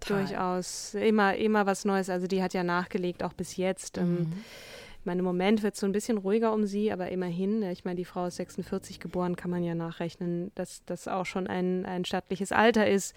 Total. 0.00 0.24
Durchaus. 0.24 0.94
Immer, 0.94 1.36
immer 1.36 1.66
was 1.66 1.84
Neues. 1.84 2.10
Also 2.10 2.26
die 2.26 2.42
hat 2.42 2.54
ja 2.54 2.64
nachgelegt, 2.64 3.22
auch 3.22 3.32
bis 3.32 3.56
jetzt. 3.56 3.98
Ähm, 3.98 4.14
mhm. 4.14 4.32
Ich 4.32 4.75
meine, 5.06 5.20
im 5.20 5.24
Moment 5.24 5.62
wird 5.62 5.74
es 5.74 5.80
so 5.80 5.86
ein 5.86 5.92
bisschen 5.92 6.18
ruhiger 6.18 6.52
um 6.52 6.66
sie, 6.66 6.92
aber 6.92 7.10
immerhin, 7.10 7.62
ich 7.62 7.84
meine, 7.84 7.96
die 7.96 8.04
Frau 8.04 8.26
ist 8.26 8.36
46 8.36 9.00
geboren, 9.00 9.36
kann 9.36 9.50
man 9.50 9.62
ja 9.62 9.74
nachrechnen, 9.74 10.52
dass 10.54 10.84
das 10.84 11.08
auch 11.08 11.24
schon 11.24 11.46
ein, 11.46 11.86
ein 11.86 12.04
stattliches 12.04 12.52
Alter 12.52 12.86
ist. 12.88 13.14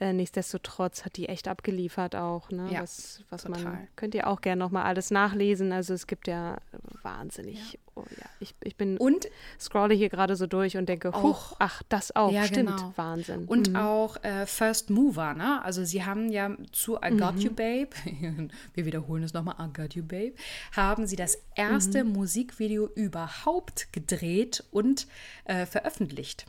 Äh, 0.00 0.12
nichtsdestotrotz 0.12 1.04
hat 1.04 1.16
die 1.16 1.28
echt 1.28 1.48
abgeliefert 1.48 2.16
auch. 2.16 2.50
Ne? 2.50 2.68
Ja, 2.70 2.82
was, 2.82 3.24
was 3.30 3.48
man, 3.48 3.88
könnt 3.96 4.14
ihr 4.14 4.26
auch 4.26 4.40
gerne 4.40 4.58
nochmal 4.58 4.84
alles 4.84 5.10
nachlesen. 5.10 5.72
Also 5.72 5.94
es 5.94 6.06
gibt 6.06 6.28
ja 6.28 6.58
wahnsinnig 7.02 7.72
ja 7.72 7.78
oh 7.98 8.04
ja, 8.16 8.26
ich, 8.40 8.54
ich 8.62 8.76
bin 8.76 8.96
und 8.96 9.28
scrolle 9.58 9.94
hier 9.94 10.08
gerade 10.08 10.36
so 10.36 10.46
durch 10.46 10.76
und 10.76 10.88
denke, 10.88 11.12
huch, 11.12 11.56
ach, 11.58 11.82
das 11.88 12.14
auch, 12.14 12.32
ja, 12.32 12.44
stimmt, 12.44 12.76
genau. 12.76 12.92
Wahnsinn. 12.96 13.44
Und 13.46 13.70
mhm. 13.70 13.76
auch 13.76 14.22
äh, 14.22 14.46
First 14.46 14.90
Mover, 14.90 15.34
ne? 15.34 15.62
Also 15.64 15.84
sie 15.84 16.04
haben 16.04 16.30
ja 16.30 16.50
zu 16.72 16.96
I 16.96 17.16
Got 17.16 17.36
mhm. 17.36 17.40
You 17.40 17.50
Babe, 17.50 17.88
wir 18.74 18.84
wiederholen 18.86 19.22
es 19.22 19.32
nochmal, 19.32 19.56
I 19.60 19.72
Got 19.72 19.94
You 19.94 20.02
Babe, 20.02 20.34
haben 20.72 21.06
sie 21.06 21.16
das 21.16 21.38
erste 21.54 22.04
mhm. 22.04 22.12
Musikvideo 22.12 22.88
überhaupt 22.94 23.92
gedreht 23.92 24.64
und 24.70 25.06
äh, 25.44 25.66
veröffentlicht. 25.66 26.46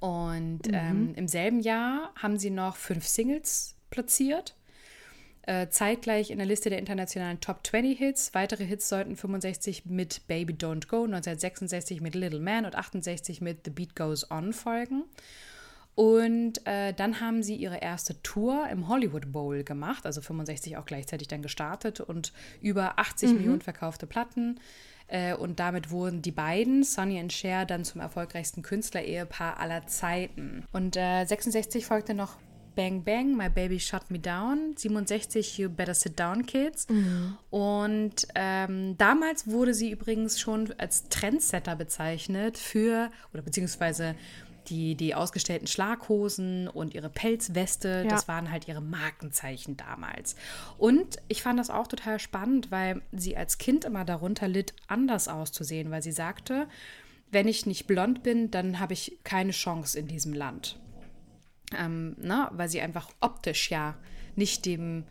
Und 0.00 0.68
mhm. 0.68 0.74
ähm, 0.74 1.14
im 1.16 1.28
selben 1.28 1.60
Jahr 1.60 2.12
haben 2.16 2.38
sie 2.38 2.50
noch 2.50 2.76
fünf 2.76 3.06
Singles 3.06 3.74
platziert 3.90 4.54
äh, 5.42 5.68
zeitgleich 5.68 6.30
in 6.30 6.38
der 6.38 6.46
Liste 6.46 6.70
der 6.70 6.78
internationalen 6.78 7.40
Top 7.40 7.66
20 7.66 7.98
Hits. 7.98 8.34
Weitere 8.34 8.64
Hits 8.64 8.88
sollten 8.88 9.16
65 9.16 9.86
mit 9.86 10.26
Baby 10.28 10.52
Don't 10.52 10.88
Go, 10.88 11.04
1966 11.04 12.00
mit 12.00 12.14
Little 12.14 12.40
Man 12.40 12.64
und 12.64 12.76
68 12.76 13.40
mit 13.40 13.60
The 13.64 13.70
Beat 13.70 13.96
Goes 13.96 14.30
On 14.30 14.52
folgen. 14.52 15.04
Und 15.94 16.66
äh, 16.66 16.94
dann 16.94 17.20
haben 17.20 17.42
sie 17.42 17.54
ihre 17.54 17.78
erste 17.78 18.20
Tour 18.22 18.66
im 18.70 18.88
Hollywood 18.88 19.30
Bowl 19.30 19.62
gemacht, 19.62 20.06
also 20.06 20.22
65 20.22 20.78
auch 20.78 20.86
gleichzeitig 20.86 21.28
dann 21.28 21.42
gestartet 21.42 22.00
und 22.00 22.32
über 22.62 22.98
80 22.98 23.30
mhm. 23.30 23.36
Millionen 23.36 23.60
verkaufte 23.60 24.06
Platten. 24.06 24.58
Äh, 25.08 25.34
und 25.34 25.60
damit 25.60 25.90
wurden 25.90 26.22
die 26.22 26.30
beiden, 26.30 26.82
Sonny 26.82 27.20
und 27.20 27.32
Cher, 27.32 27.66
dann 27.66 27.84
zum 27.84 28.00
erfolgreichsten 28.00 28.62
Künstlerehepaar 28.62 29.58
aller 29.58 29.86
Zeiten. 29.86 30.64
Und 30.72 30.96
äh, 30.96 31.24
66 31.24 31.84
folgte 31.84 32.14
noch 32.14 32.38
Bang 32.74 33.02
Bang, 33.04 33.36
My 33.36 33.48
Baby 33.48 33.78
Shut 33.80 34.10
Me 34.10 34.18
Down, 34.18 34.74
67 34.76 35.58
You 35.58 35.68
Better 35.68 35.94
Sit 35.94 36.18
Down 36.18 36.46
Kids. 36.46 36.88
Mhm. 36.88 37.36
Und 37.50 38.26
ähm, 38.34 38.96
damals 38.98 39.46
wurde 39.46 39.74
sie 39.74 39.90
übrigens 39.90 40.40
schon 40.40 40.72
als 40.78 41.08
Trendsetter 41.08 41.76
bezeichnet 41.76 42.58
für, 42.58 43.10
oder 43.32 43.42
beziehungsweise 43.42 44.14
die, 44.68 44.94
die 44.94 45.14
ausgestellten 45.14 45.66
Schlaghosen 45.66 46.68
und 46.68 46.94
ihre 46.94 47.10
Pelzweste, 47.10 48.02
ja. 48.04 48.10
das 48.10 48.28
waren 48.28 48.50
halt 48.50 48.68
ihre 48.68 48.80
Markenzeichen 48.80 49.76
damals. 49.76 50.36
Und 50.78 51.18
ich 51.28 51.42
fand 51.42 51.58
das 51.58 51.70
auch 51.70 51.86
total 51.86 52.18
spannend, 52.18 52.70
weil 52.70 53.02
sie 53.12 53.36
als 53.36 53.58
Kind 53.58 53.84
immer 53.84 54.04
darunter 54.04 54.48
litt, 54.48 54.74
anders 54.86 55.28
auszusehen, 55.28 55.90
weil 55.90 56.02
sie 56.02 56.12
sagte, 56.12 56.68
wenn 57.30 57.48
ich 57.48 57.66
nicht 57.66 57.86
blond 57.86 58.22
bin, 58.22 58.50
dann 58.50 58.78
habe 58.78 58.92
ich 58.92 59.18
keine 59.24 59.52
Chance 59.52 59.98
in 59.98 60.06
diesem 60.06 60.34
Land 60.34 60.78
ähm, 61.78 62.16
ne, 62.18 62.48
weil 62.52 62.68
sie 62.68 62.80
einfach 62.80 63.08
optisch 63.20 63.70
ja 63.70 63.94
nicht 64.36 64.66
dem, 64.66 65.04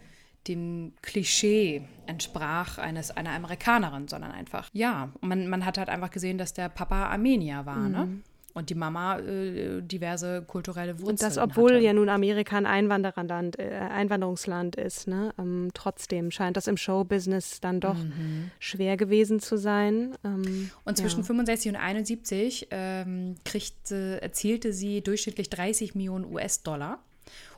dem 0.47 0.93
Klischee 1.01 1.87
entsprach 2.07 2.77
eines 2.77 3.11
einer 3.11 3.31
Amerikanerin, 3.31 4.07
sondern 4.07 4.31
einfach, 4.31 4.69
ja, 4.73 5.09
man, 5.21 5.47
man 5.47 5.65
hat 5.65 5.77
halt 5.77 5.89
einfach 5.89 6.11
gesehen, 6.11 6.37
dass 6.37 6.53
der 6.53 6.69
Papa 6.69 7.07
Armenier 7.07 7.65
war, 7.65 7.89
ne? 7.89 8.05
mhm. 8.05 8.11
ne? 8.13 8.21
Und 8.53 8.69
die 8.69 8.75
Mama 8.75 9.19
äh, 9.19 9.81
diverse 9.81 10.41
kulturelle 10.41 10.99
Wurzeln. 10.99 11.11
Und 11.11 11.21
das, 11.21 11.37
obwohl 11.37 11.73
hatte. 11.75 11.83
ja 11.83 11.93
nun 11.93 12.09
Amerika 12.09 12.57
ein 12.57 12.65
Einwandererland, 12.65 13.57
äh, 13.59 13.69
Einwanderungsland 13.69 14.75
ist, 14.75 15.07
ne? 15.07 15.33
Ähm, 15.39 15.69
trotzdem 15.73 16.31
scheint 16.31 16.57
das 16.57 16.67
im 16.67 16.77
Showbusiness 16.77 17.61
dann 17.61 17.79
doch 17.79 17.97
mhm. 17.97 18.51
schwer 18.59 18.97
gewesen 18.97 19.39
zu 19.39 19.57
sein. 19.57 20.15
Ähm, 20.23 20.69
und 20.83 20.97
zwischen 20.97 21.19
ja. 21.19 21.25
65 21.25 21.71
und 21.71 21.77
71 21.77 22.67
ähm, 22.71 23.35
kriegte, 23.45 24.21
erzielte 24.21 24.73
sie 24.73 25.01
durchschnittlich 25.01 25.49
30 25.49 25.95
Millionen 25.95 26.25
US-Dollar 26.25 26.99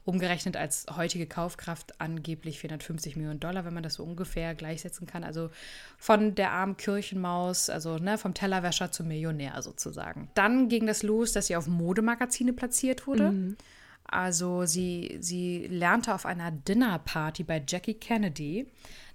umgerechnet 0.06 0.58
als 0.58 0.86
heutige 0.96 1.26
Kaufkraft 1.26 2.00
angeblich 2.02 2.60
450 2.60 3.16
Millionen 3.16 3.40
Dollar, 3.40 3.66
wenn 3.66 3.74
man 3.74 3.84
das 3.84 3.96
so 3.96 4.04
ungefähr 4.04 4.54
gleichsetzen 4.54 5.08
kann. 5.08 5.24
Also 5.24 5.50
von 5.98 6.36
der 6.36 6.52
armen 6.52 6.76
Kirchenmaus, 6.78 7.70
also 7.70 7.98
ne, 7.98 8.18
vom 8.18 8.34
Tellerwäscher 8.34 8.92
zum 8.92 9.08
Millionär 9.08 9.62
sozusagen. 9.62 10.30
Dann 10.34 10.68
ging 10.68 10.88
das 10.88 11.04
los, 11.04 11.32
dass 11.32 11.48
sie 11.48 11.56
auf 11.56 11.68
Modemagazine 11.68 12.54
platziert 12.54 13.08
wurde. 13.08 13.32
Mhm. 13.32 13.58
Also 14.06 14.66
sie, 14.66 15.18
sie 15.22 15.66
lernte 15.68 16.14
auf 16.14 16.26
einer 16.26 16.52
Dinnerparty 16.52 17.44
bei 17.44 17.64
Jackie 17.66 17.96
Kennedy 17.96 18.68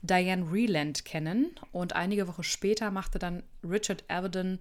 Diane 0.03 0.51
Reland 0.51 1.05
kennen 1.05 1.51
und 1.73 1.95
einige 1.95 2.29
Wochen 2.29 2.43
später 2.43 2.91
machte 2.91 3.19
dann 3.19 3.43
Richard 3.63 4.05
Avedon 4.09 4.61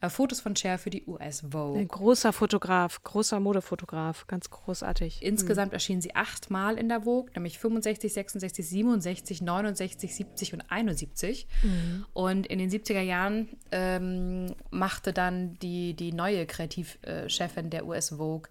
äh, 0.00 0.08
Fotos 0.08 0.40
von 0.40 0.54
Cher 0.54 0.78
für 0.78 0.90
die 0.90 1.04
US 1.06 1.44
Vogue. 1.50 1.80
Ein 1.80 1.88
großer 1.88 2.32
Fotograf, 2.32 3.02
großer 3.02 3.40
Modefotograf, 3.40 4.26
ganz 4.26 4.50
großartig. 4.50 5.22
Insgesamt 5.22 5.72
mhm. 5.72 5.74
erschienen 5.74 6.00
sie 6.00 6.14
achtmal 6.14 6.78
in 6.78 6.88
der 6.88 7.02
Vogue, 7.02 7.30
nämlich 7.34 7.58
65, 7.58 8.12
66, 8.12 8.68
67, 8.68 9.42
69, 9.42 10.14
70 10.14 10.54
und 10.54 10.62
71. 10.70 11.46
Mhm. 11.62 12.06
Und 12.12 12.46
in 12.46 12.58
den 12.58 12.70
70er 12.70 13.00
Jahren 13.00 13.48
ähm, 13.72 14.54
machte 14.70 15.12
dann 15.12 15.58
die, 15.60 15.94
die 15.94 16.12
neue 16.12 16.46
Kreativchefin 16.46 17.70
der 17.70 17.86
US 17.86 18.10
Vogue 18.10 18.48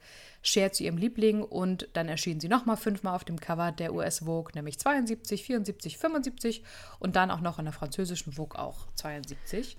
Cher 0.48 0.72
zu 0.72 0.84
ihrem 0.84 0.98
Liebling 0.98 1.44
und 1.44 1.90
dann 1.94 2.08
erschienen 2.08 2.40
sie 2.40 2.48
nochmal 2.48 2.78
fünfmal 2.78 3.16
auf 3.16 3.26
dem 3.26 3.40
Cover 3.40 3.72
der 3.72 3.94
US 3.94 4.20
Vogue, 4.20 4.52
nämlich 4.56 4.80
72, 4.80 5.44
74, 5.44 5.98
75 5.98 6.64
und 7.00 7.16
dann 7.16 7.32
auch 7.32 7.42
noch 7.42 7.60
in 7.60 7.66
der 7.66 7.74
französischen 7.74 8.34
Vogue 8.34 8.58
auch 8.58 8.88
72. 8.96 9.78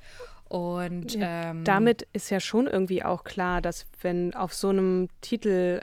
Und 0.48 1.14
ja, 1.14 1.50
ähm, 1.50 1.64
damit 1.64 2.08
ist 2.12 2.30
ja 2.30 2.40
schon 2.40 2.66
irgendwie 2.66 3.04
auch 3.04 3.24
klar, 3.24 3.60
dass 3.60 3.86
wenn 4.00 4.34
auf 4.34 4.54
so 4.54 4.70
einem 4.70 5.08
Titel 5.20 5.78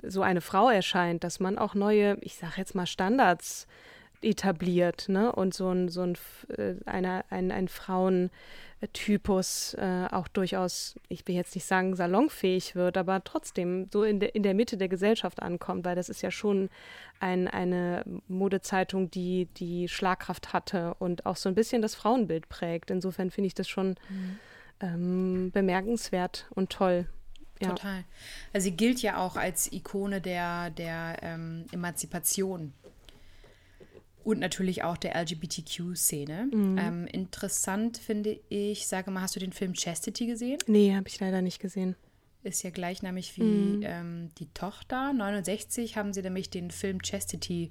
äh, 0.00 0.08
so 0.08 0.22
eine 0.22 0.40
Frau 0.40 0.70
erscheint, 0.70 1.24
dass 1.24 1.40
man 1.40 1.58
auch 1.58 1.74
neue, 1.74 2.16
ich 2.20 2.36
sage 2.36 2.54
jetzt 2.56 2.74
mal 2.74 2.86
Standards 2.86 3.66
etabliert, 4.22 5.08
ne? 5.08 5.32
Und 5.32 5.54
so 5.54 5.70
ein, 5.70 5.88
so 5.88 6.02
ein, 6.02 6.16
äh, 6.56 6.74
eine, 6.86 7.24
ein, 7.30 7.52
ein 7.52 7.68
Frauentypus 7.68 9.74
äh, 9.74 10.06
auch 10.10 10.28
durchaus, 10.28 10.96
ich 11.08 11.26
will 11.26 11.34
jetzt 11.34 11.54
nicht 11.54 11.66
sagen, 11.66 11.94
salonfähig 11.94 12.74
wird, 12.74 12.96
aber 12.96 13.22
trotzdem 13.24 13.88
so 13.92 14.04
in, 14.04 14.20
de, 14.20 14.30
in 14.30 14.42
der 14.42 14.54
Mitte 14.54 14.76
der 14.76 14.88
Gesellschaft 14.88 15.42
ankommt, 15.42 15.84
weil 15.84 15.96
das 15.96 16.08
ist 16.08 16.22
ja 16.22 16.30
schon 16.30 16.70
ein, 17.20 17.48
eine 17.48 18.04
Modezeitung, 18.28 19.10
die 19.10 19.46
die 19.56 19.88
Schlagkraft 19.88 20.52
hatte 20.52 20.94
und 20.98 21.26
auch 21.26 21.36
so 21.36 21.48
ein 21.48 21.54
bisschen 21.54 21.82
das 21.82 21.94
Frauenbild 21.94 22.48
prägt. 22.48 22.90
Insofern 22.90 23.30
finde 23.30 23.46
ich 23.46 23.54
das 23.54 23.68
schon 23.68 23.96
mhm. 24.08 24.38
ähm, 24.80 25.50
bemerkenswert 25.52 26.46
und 26.50 26.70
toll. 26.70 27.06
Ja. 27.60 27.70
Total. 27.70 28.04
Also 28.52 28.64
sie 28.64 28.76
gilt 28.76 29.00
ja 29.00 29.16
auch 29.16 29.36
als 29.36 29.72
Ikone 29.72 30.20
der, 30.20 30.70
der 30.70 31.16
ähm, 31.22 31.64
Emanzipation 31.72 32.74
und 34.26 34.40
natürlich 34.40 34.82
auch 34.82 34.96
der 34.96 35.14
LGBTQ-Szene. 35.14 36.48
Mhm. 36.52 36.78
Ähm, 36.78 37.06
interessant 37.06 37.96
finde 37.96 38.40
ich, 38.48 38.88
sage 38.88 39.12
mal, 39.12 39.20
hast 39.20 39.36
du 39.36 39.40
den 39.40 39.52
Film 39.52 39.72
Chastity 39.72 40.26
gesehen? 40.26 40.58
Nee, 40.66 40.96
habe 40.96 41.06
ich 41.06 41.20
leider 41.20 41.42
nicht 41.42 41.60
gesehen. 41.60 41.94
Ist 42.42 42.64
ja 42.64 42.70
gleichnamig 42.70 43.36
wie 43.36 43.42
mhm. 43.42 43.82
ähm, 43.84 44.28
die 44.38 44.52
Tochter. 44.52 45.12
69 45.12 45.96
haben 45.96 46.12
sie 46.12 46.22
nämlich 46.22 46.50
den 46.50 46.72
Film 46.72 47.02
Chastity, 47.02 47.70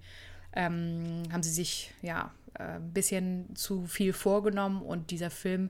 ähm, 0.53 1.23
haben 1.29 1.43
sie 1.43 1.51
sich 1.51 1.91
ja 2.01 2.33
äh, 2.53 2.77
ein 2.77 2.93
bisschen 2.93 3.53
zu 3.57 3.85
viel 3.85 4.13
vorgenommen 4.13 4.81
und 4.81 5.11
dieser 5.11 5.31
Film 5.31 5.69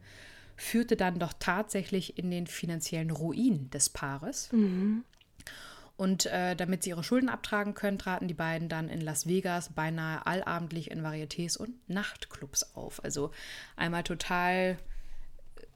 führte 0.56 0.96
dann 0.96 1.18
doch 1.18 1.34
tatsächlich 1.40 2.20
in 2.20 2.30
den 2.30 2.46
finanziellen 2.46 3.10
Ruin 3.10 3.72
des 3.72 3.90
Paares. 3.90 4.52
Mhm. 4.52 5.04
Und 5.98 6.26
äh, 6.26 6.56
damit 6.56 6.84
sie 6.84 6.90
ihre 6.90 7.04
Schulden 7.04 7.30
abtragen 7.30 7.74
können, 7.74 7.98
traten 7.98 8.28
die 8.28 8.34
beiden 8.34 8.68
dann 8.68 8.90
in 8.90 9.00
Las 9.00 9.28
Vegas 9.28 9.70
beinahe 9.70 10.26
allabendlich 10.26 10.92
in 10.92 11.02
Varietés 11.02 11.58
und 11.58 11.72
Nachtclubs 11.90 12.76
auf. 12.76 13.02
Also 13.04 13.32
einmal 13.78 14.04
total 14.04 14.78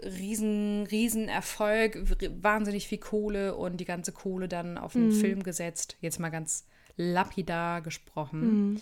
riesen, 0.04 0.86
riesen 0.88 1.30
Erfolg, 1.30 1.98
wahnsinnig 2.42 2.88
viel 2.88 2.98
Kohle 2.98 3.56
und 3.56 3.78
die 3.78 3.86
ganze 3.86 4.12
Kohle 4.12 4.48
dann 4.48 4.78
auf 4.78 4.96
einen 4.96 5.10
mhm. 5.10 5.20
Film 5.20 5.44
gesetzt. 5.44 5.98
Jetzt 6.02 6.20
mal 6.20 6.30
ganz 6.30 6.66
lapidar 6.98 7.82
gesprochen. 7.82 8.42
Mhm. 8.42 8.82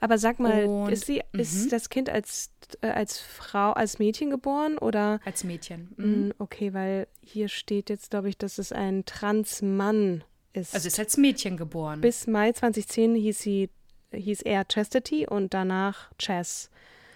Aber 0.00 0.18
sag 0.18 0.38
mal, 0.38 0.64
Und- 0.64 0.92
ist, 0.92 1.06
sie, 1.06 1.22
mhm. 1.32 1.40
ist 1.40 1.72
das 1.72 1.90
Kind 1.90 2.08
als, 2.10 2.50
äh, 2.80 2.88
als 2.88 3.18
Frau, 3.18 3.72
als 3.72 3.98
Mädchen 3.98 4.30
geboren 4.30 4.78
oder? 4.78 5.20
Als 5.24 5.44
Mädchen. 5.44 5.92
Mhm. 5.96 6.28
Mm, 6.28 6.32
Okay, 6.38 6.74
weil 6.74 7.06
hier 7.20 7.48
steht 7.48 7.88
jetzt, 7.88 8.10
glaube 8.10 8.28
ich, 8.28 8.36
dass 8.38 8.58
es 8.58 8.72
ein 8.72 9.04
Transmann 9.04 10.24
ist. 10.56 10.74
Also 10.74 10.86
ist 10.88 10.98
als 10.98 11.16
Mädchen 11.16 11.56
geboren. 11.56 12.00
Bis 12.00 12.26
Mai 12.26 12.52
2010 12.52 13.14
hieß 13.14 13.38
sie 13.38 13.70
hieß 14.12 14.42
er 14.42 14.64
Chastity 14.64 15.26
und 15.26 15.52
danach 15.52 16.10
Chess. 16.18 16.70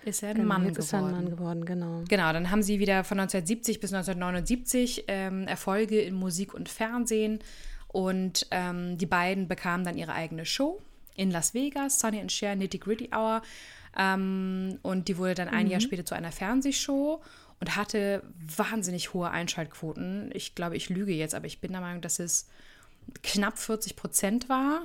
ist 0.04 0.22
er 0.22 0.30
ein 0.30 0.36
Genau, 0.36 0.48
Mann 0.48 0.66
jetzt 0.66 0.78
ist 0.78 0.92
er 0.92 0.98
geworden. 1.00 1.14
ein 1.14 1.22
Mann 1.24 1.30
geworden, 1.30 1.64
genau. 1.64 2.02
Genau, 2.08 2.32
dann 2.32 2.50
haben 2.50 2.62
sie 2.62 2.78
wieder 2.80 3.04
von 3.04 3.18
1970 3.20 3.80
bis 3.80 3.92
1979 3.92 5.04
ähm, 5.08 5.46
Erfolge 5.46 6.00
in 6.00 6.14
Musik 6.14 6.52
und 6.52 6.68
Fernsehen 6.68 7.38
und 7.88 8.46
ähm, 8.50 8.98
die 8.98 9.06
beiden 9.06 9.48
bekamen 9.48 9.84
dann 9.84 9.96
ihre 9.96 10.12
eigene 10.12 10.44
Show 10.44 10.80
in 11.16 11.30
Las 11.30 11.54
Vegas, 11.54 12.00
Sonny 12.00 12.20
and 12.20 12.32
Cher 12.32 12.56
Nitty 12.56 12.78
Gritty 12.78 13.10
Hour 13.14 13.42
ähm, 13.96 14.78
und 14.82 15.08
die 15.08 15.16
wurde 15.16 15.34
dann 15.34 15.48
ein 15.48 15.68
Jahr 15.68 15.80
später 15.80 16.04
zu 16.04 16.14
einer 16.14 16.32
Fernsehshow 16.32 17.20
und 17.60 17.76
hatte 17.76 18.22
wahnsinnig 18.56 19.12
hohe 19.14 19.30
Einschaltquoten. 19.30 20.30
Ich 20.34 20.54
glaube, 20.54 20.76
ich 20.76 20.88
lüge 20.88 21.12
jetzt, 21.12 21.34
aber 21.34 21.46
ich 21.46 21.60
bin 21.60 21.72
der 21.72 21.80
Meinung, 21.80 22.00
dass 22.00 22.18
es 22.18 22.48
knapp 23.22 23.58
40 23.58 23.96
Prozent 23.96 24.48
war. 24.48 24.82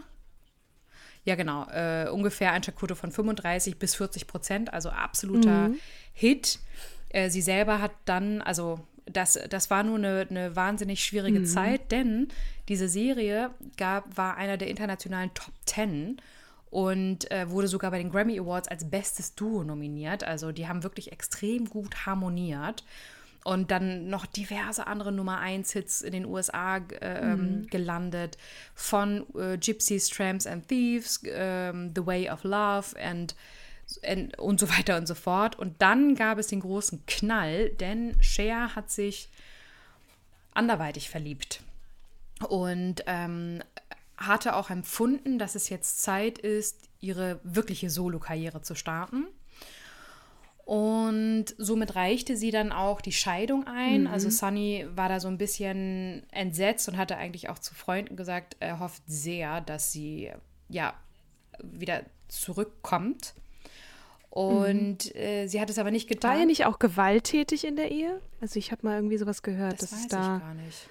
Ja, 1.24 1.36
genau. 1.36 1.68
Äh, 1.70 2.10
ungefähr 2.10 2.52
Einschaltquote 2.52 2.96
von 2.96 3.12
35 3.12 3.78
bis 3.78 3.96
40 3.96 4.28
Prozent, 4.28 4.74
also 4.74 4.90
absoluter 4.90 5.72
Hit. 6.14 6.60
Äh, 7.10 7.30
sie 7.30 7.42
selber 7.42 7.82
hat 7.82 7.92
dann, 8.06 8.42
also 8.42 8.80
das, 9.06 9.40
das 9.50 9.70
war 9.70 9.84
nur 9.84 9.98
eine, 9.98 10.28
eine 10.30 10.56
wahnsinnig 10.56 11.04
schwierige 11.04 11.44
Zeit, 11.44 11.92
denn 11.92 12.28
diese 12.68 12.90
Serie 12.90 13.52
gab, 13.78 14.18
war 14.18 14.38
einer 14.38 14.58
der 14.58 14.68
internationalen 14.68 15.34
Top 15.34 15.54
Ten 15.66 16.18
und 16.70 17.32
äh, 17.32 17.50
wurde 17.50 17.68
sogar 17.68 17.92
bei 17.92 18.00
den 18.00 18.12
Grammy 18.12 18.40
Awards 18.40 18.68
als 18.68 18.90
bestes 18.90 19.36
Duo 19.36 19.64
nominiert. 19.64 20.24
Also 20.24 20.52
die 20.52 20.68
haben 20.68 20.84
wirklich 20.84 21.12
extrem 21.12 21.70
gut 21.70 22.06
harmoniert. 22.06 22.84
Und 23.46 23.70
dann 23.70 24.10
noch 24.10 24.26
diverse 24.26 24.88
andere 24.88 25.12
Nummer 25.12 25.38
1 25.38 25.72
Hits 25.72 26.02
in 26.02 26.14
den 26.14 26.26
USA 26.26 26.78
äh, 26.78 27.32
ähm, 27.32 27.68
gelandet. 27.68 28.40
Von 28.74 29.28
äh, 29.36 29.60
Gypsies, 29.60 30.10
Tramps 30.10 30.48
and 30.48 30.68
Thieves, 30.68 31.22
ähm, 31.26 31.94
The 31.96 32.04
Way 32.04 32.32
of 32.32 32.44
Love 32.44 33.00
and, 33.00 33.36
and, 34.04 34.38
und 34.40 34.60
so 34.60 34.68
weiter 34.70 34.98
und 34.98 35.08
so 35.08 35.14
fort. 35.14 35.60
Und 35.60 35.80
dann 35.80 36.16
gab 36.16 36.40
es 36.40 36.48
den 36.48 36.62
großen 36.62 37.06
Knall, 37.06 37.70
denn 37.70 38.20
Cher 38.20 38.76
hat 38.76 38.90
sich 38.90 39.30
anderweitig 40.56 41.12
verliebt. 41.12 41.62
Und 42.50 43.04
ähm, 43.06 43.62
hatte 44.18 44.56
auch 44.56 44.72
empfunden, 44.72 45.38
dass 45.38 45.54
es 45.54 45.70
jetzt 45.70 46.02
Zeit 46.02 46.40
ist, 46.40 46.90
ihre 47.00 47.40
wirkliche 47.44 47.92
Solo-Karriere 47.92 48.64
zu 48.64 48.74
starten. 48.74 49.28
Und 50.66 51.46
somit 51.60 51.96
reichte 51.96 52.36
sie 52.36 52.50
dann 52.50 52.72
auch 52.72 53.00
die 53.00 53.12
Scheidung 53.12 53.68
ein. 53.68 54.08
Also 54.08 54.32
Sunny 54.32 54.88
war 54.96 55.10
da 55.10 55.20
so 55.20 55.28
ein 55.28 55.38
bisschen 55.38 56.24
entsetzt 56.32 56.90
und 56.90 56.98
hatte 56.98 57.18
eigentlich 57.18 57.50
auch 57.50 57.60
zu 57.60 57.76
Freunden 57.76 58.16
gesagt, 58.16 58.58
er 58.60 58.80
hofft 58.80 59.04
sehr, 59.06 59.62
dass 59.62 59.92
sie 59.92 60.32
ja 60.68 60.96
wieder 61.62 62.02
zurückkommt. 62.30 63.36
Und 64.32 65.16
äh, 65.16 65.48
sie 65.48 65.62
hat 65.62 65.70
es 65.70 65.78
aber 65.78 65.92
nicht 65.92 66.10
getan. 66.10 66.32
War 66.32 66.40
er 66.40 66.46
nicht 66.48 66.66
auch 66.66 66.80
gewalttätig 66.80 67.64
in 67.64 67.76
der 67.76 67.92
Ehe? 67.92 68.20
Also 68.42 68.58
ich 68.58 68.72
habe 68.72 68.86
mal 68.88 68.96
irgendwie 68.96 69.18
sowas 69.18 69.44
gehört, 69.44 69.82
das 69.82 69.92
dass 69.92 70.00
weiß 70.00 70.08
da 70.08 70.36
ich 70.36 70.42
gar 70.42 70.54
nicht. 70.56 70.90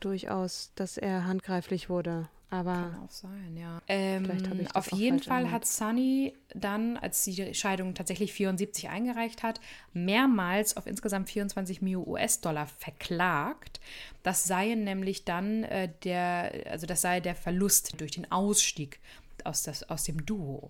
Durchaus, 0.00 0.72
dass 0.74 0.98
er 0.98 1.26
handgreiflich 1.26 1.88
wurde. 1.88 2.28
Aber 2.50 2.72
Kann 2.72 3.02
auch 3.04 3.10
sein, 3.10 3.56
ja. 3.58 3.82
Ähm, 3.88 4.26
auf 4.72 4.90
jeden 4.92 5.18
Fall 5.22 5.42
erinnert. 5.42 5.52
hat 5.52 5.66
Sunny 5.66 6.34
dann, 6.54 6.96
als 6.96 7.22
sie 7.22 7.34
die 7.34 7.54
Scheidung 7.54 7.94
tatsächlich 7.94 8.32
74 8.32 8.88
eingereicht 8.88 9.42
hat, 9.42 9.60
mehrmals 9.92 10.76
auf 10.78 10.86
insgesamt 10.86 11.28
24 11.28 11.82
Millionen 11.82 12.08
US-Dollar 12.08 12.66
verklagt. 12.66 13.80
Das 14.22 14.44
sei 14.44 14.74
nämlich 14.74 15.26
dann 15.26 15.64
äh, 15.64 15.90
der, 16.04 16.52
also 16.70 16.86
das 16.86 17.02
sei 17.02 17.20
der 17.20 17.34
Verlust 17.34 18.00
durch 18.00 18.12
den 18.12 18.32
Ausstieg 18.32 18.98
aus, 19.44 19.62
das, 19.62 19.82
aus 19.90 20.04
dem 20.04 20.24
Duo. 20.24 20.68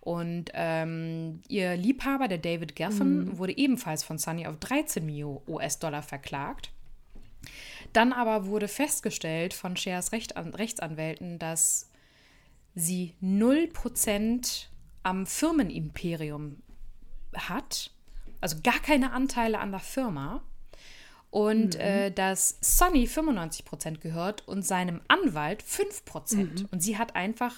Und 0.00 0.50
ähm, 0.54 1.42
ihr 1.48 1.76
Liebhaber, 1.76 2.28
der 2.28 2.38
David 2.38 2.76
Geffen, 2.76 3.24
Mhm. 3.26 3.38
wurde 3.38 3.56
ebenfalls 3.56 4.04
von 4.04 4.16
Sunny 4.18 4.46
auf 4.46 4.56
13 4.58 5.04
Millionen 5.04 5.40
US-Dollar 5.48 6.02
verklagt. 6.02 6.70
Dann 7.94 8.12
aber 8.12 8.46
wurde 8.46 8.68
festgestellt 8.68 9.54
von 9.54 9.76
Shers 9.76 10.12
Recht 10.12 10.34
Rechtsanwälten, 10.36 11.38
dass 11.38 11.90
sie 12.74 13.14
0% 13.22 14.66
am 15.04 15.26
Firmenimperium 15.26 16.58
hat, 17.34 17.92
also 18.40 18.56
gar 18.62 18.80
keine 18.80 19.12
Anteile 19.12 19.60
an 19.60 19.70
der 19.70 19.80
Firma. 19.80 20.42
Und 21.30 21.74
äh, 21.76 22.12
dass 22.12 22.58
Sonny 22.60 23.06
95% 23.06 23.98
gehört 23.98 24.46
und 24.46 24.64
seinem 24.64 25.00
Anwalt 25.08 25.62
5%. 25.62 26.66
Und 26.70 26.80
sie 26.80 26.96
hat 26.96 27.16
einfach 27.16 27.54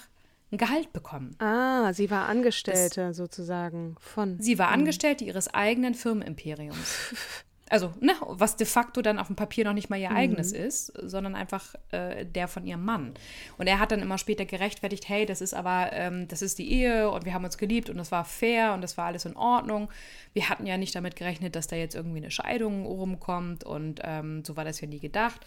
ein 0.51 0.57
Gehalt 0.57 0.93
bekommen. 0.93 1.35
ah, 1.39 1.93
sie 1.93 2.09
war 2.09 2.27
Angestellte 2.27 3.13
sozusagen 3.13 3.95
von. 3.99 4.39
Sie 4.39 4.57
war 4.57 4.69
Angestellte 4.69 5.25
ihres 5.25 5.53
eigenen 5.53 5.93
Firmenimperiums. 5.93 7.15
Also, 7.69 7.93
ne, 7.99 8.13
was 8.21 8.55
de 8.55 8.65
facto 8.65 9.01
dann 9.01 9.19
auf 9.19 9.27
dem 9.27 9.35
Papier 9.35 9.65
noch 9.65 9.73
nicht 9.73 9.89
mal 9.89 9.99
ihr 9.99 10.11
eigenes 10.11 10.53
ist, 10.53 10.93
sondern 11.01 11.35
einfach 11.35 11.75
äh, 11.91 12.25
der 12.25 12.47
von 12.47 12.65
ihrem 12.65 12.85
Mann. 12.85 13.13
Und 13.57 13.67
er 13.67 13.79
hat 13.79 13.91
dann 13.91 14.01
immer 14.01 14.17
später 14.17 14.45
gerechtfertigt, 14.45 15.09
hey, 15.09 15.25
das 15.25 15.41
ist 15.41 15.53
aber, 15.53 15.89
ähm, 15.91 16.27
das 16.29 16.41
ist 16.41 16.59
die 16.59 16.71
Ehe 16.71 17.09
und 17.09 17.25
wir 17.25 17.33
haben 17.33 17.43
uns 17.43 17.57
geliebt 17.57 17.89
und 17.89 17.97
das 17.97 18.11
war 18.11 18.23
fair 18.23 18.73
und 18.73 18.81
das 18.81 18.97
war 18.97 19.05
alles 19.05 19.25
in 19.25 19.35
Ordnung. 19.35 19.89
Wir 20.33 20.49
hatten 20.49 20.65
ja 20.65 20.77
nicht 20.77 20.95
damit 20.95 21.15
gerechnet, 21.17 21.55
dass 21.55 21.67
da 21.67 21.75
jetzt 21.75 21.95
irgendwie 21.95 22.19
eine 22.19 22.31
Scheidung 22.31 22.85
rumkommt 22.85 23.65
und 23.65 23.99
ähm, 24.03 24.45
so 24.45 24.55
war 24.55 24.63
das 24.63 24.79
ja 24.79 24.87
nie 24.87 24.99
gedacht. 24.99 25.41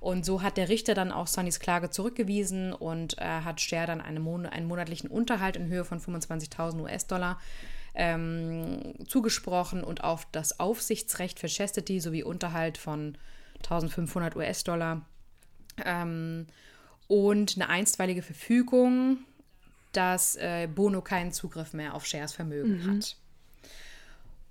Und 0.00 0.24
so 0.24 0.42
hat 0.42 0.56
der 0.56 0.68
Richter 0.68 0.94
dann 0.94 1.12
auch 1.12 1.26
Sonnys 1.26 1.60
Klage 1.60 1.90
zurückgewiesen 1.90 2.72
und 2.72 3.18
äh, 3.18 3.24
hat 3.24 3.60
Cher 3.60 3.86
dann 3.86 4.00
eine 4.00 4.20
Mon 4.20 4.46
einen 4.46 4.66
monatlichen 4.66 5.10
Unterhalt 5.10 5.56
in 5.56 5.68
Höhe 5.68 5.84
von 5.84 6.00
25.000 6.00 6.80
US-Dollar 6.80 7.38
ähm, 7.96 8.94
zugesprochen 9.08 9.82
und 9.82 10.04
auf 10.04 10.26
das 10.30 10.60
Aufsichtsrecht 10.60 11.38
für 11.38 11.48
Chastity 11.48 12.00
sowie 12.00 12.22
Unterhalt 12.22 12.78
von 12.78 13.16
1500 13.64 14.36
US-Dollar 14.36 15.04
ähm, 15.84 16.46
und 17.08 17.56
eine 17.56 17.68
einstweilige 17.68 18.22
Verfügung, 18.22 19.18
dass 19.92 20.36
äh, 20.36 20.68
Bono 20.72 21.00
keinen 21.00 21.32
Zugriff 21.32 21.72
mehr 21.72 21.94
auf 21.94 22.04
Shers 22.06 22.32
Vermögen 22.32 22.82
hat. 22.86 23.16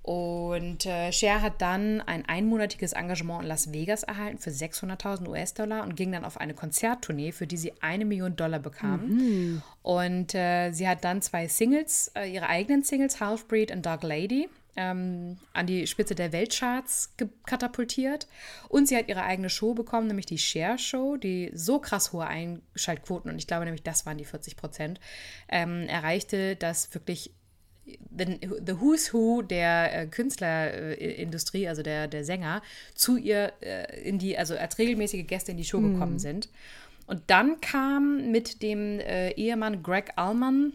Und 0.06 0.86
äh, 0.86 1.12
Cher 1.12 1.41
hat 1.41 1.63
dann 1.63 2.00
ein 2.02 2.26
einmonatiges 2.26 2.94
Engagement 2.94 3.41
in 3.41 3.48
Las 3.48 3.74
Vegas 3.74 4.04
erhalten 4.04 4.38
für 4.38 4.52
600.000 4.52 5.28
US-Dollar 5.28 5.82
und 5.82 5.96
ging 5.96 6.12
dann 6.12 6.26
auf 6.26 6.39
eine 6.39 6.54
Konzerttournee, 6.54 7.32
für 7.32 7.48
die 7.48 7.58
sie 7.58 7.74
eine 7.82 8.06
Million 8.06 8.36
Dollar 8.36 8.60
bekam. 8.60 9.00
Und 9.82 10.36
äh, 10.36 10.72
sie 10.74 10.88
hat 10.88 11.04
dann 11.04 11.24
zwei 11.24 11.48
Singles, 11.48 12.12
äh, 12.15 12.32
ihre 12.32 12.48
eigenen 12.50 12.84
Singles, 12.84 13.20
Halfbreed 13.20 13.72
und 13.72 13.84
Dog 13.84 14.04
Lady, 14.04 14.48
ähm, 14.76 15.39
an 15.54 15.65
die 15.65 15.88
Spitze 15.88 16.13
der 16.13 16.32
Weltcharts 16.32 17.15
katapultiert. 17.48 18.28
Und 18.70 18.88
sie 18.88 18.98
hat 18.98 19.08
ihre 19.08 19.24
eigene 19.24 19.50
Show 19.50 19.74
bekommen, 19.74 20.06
nämlich 20.06 20.28
die 20.28 20.38
Share 20.38 20.78
Show, 20.78 21.18
die 21.18 21.50
so 21.56 21.80
krass 21.80 22.13
hohe 22.13 22.28
Einschaltquoten, 22.28 23.32
und 23.32 23.39
ich 23.39 23.48
glaube 23.48 23.65
nämlich, 23.65 23.82
das 23.82 24.06
waren 24.06 24.20
die 24.20 24.26
40 24.26 24.56
Prozent, 24.56 25.00
ähm, 25.50 25.88
erreichte, 25.88 26.56
dass 26.58 26.94
wirklich 26.94 27.32
the, 27.86 28.39
the 28.65 28.80
Who's 28.80 29.13
Who 29.13 29.41
der 29.41 30.02
äh, 30.02 30.08
Künstlerindustrie, 30.08 31.67
also 31.67 31.84
der, 31.84 32.08
der 32.08 32.24
Sänger, 32.26 32.62
zu 32.93 33.17
ihr 33.17 33.54
äh, 33.62 34.02
in 34.02 34.19
die, 34.19 34.38
also 34.38 34.56
als 34.58 34.78
regelmäßige 34.78 35.26
Gäste 35.28 35.52
in 35.52 35.58
die 35.58 35.65
Show 35.65 35.82
gekommen 35.82 36.19
sind. 36.19 36.50
Und 37.08 37.21
dann 37.28 37.62
kam 37.62 38.32
mit 38.32 38.62
dem 38.62 39.00
äh, 39.00 39.32
Ehemann 39.32 39.84
Greg 39.84 40.13
Allman 40.15 40.74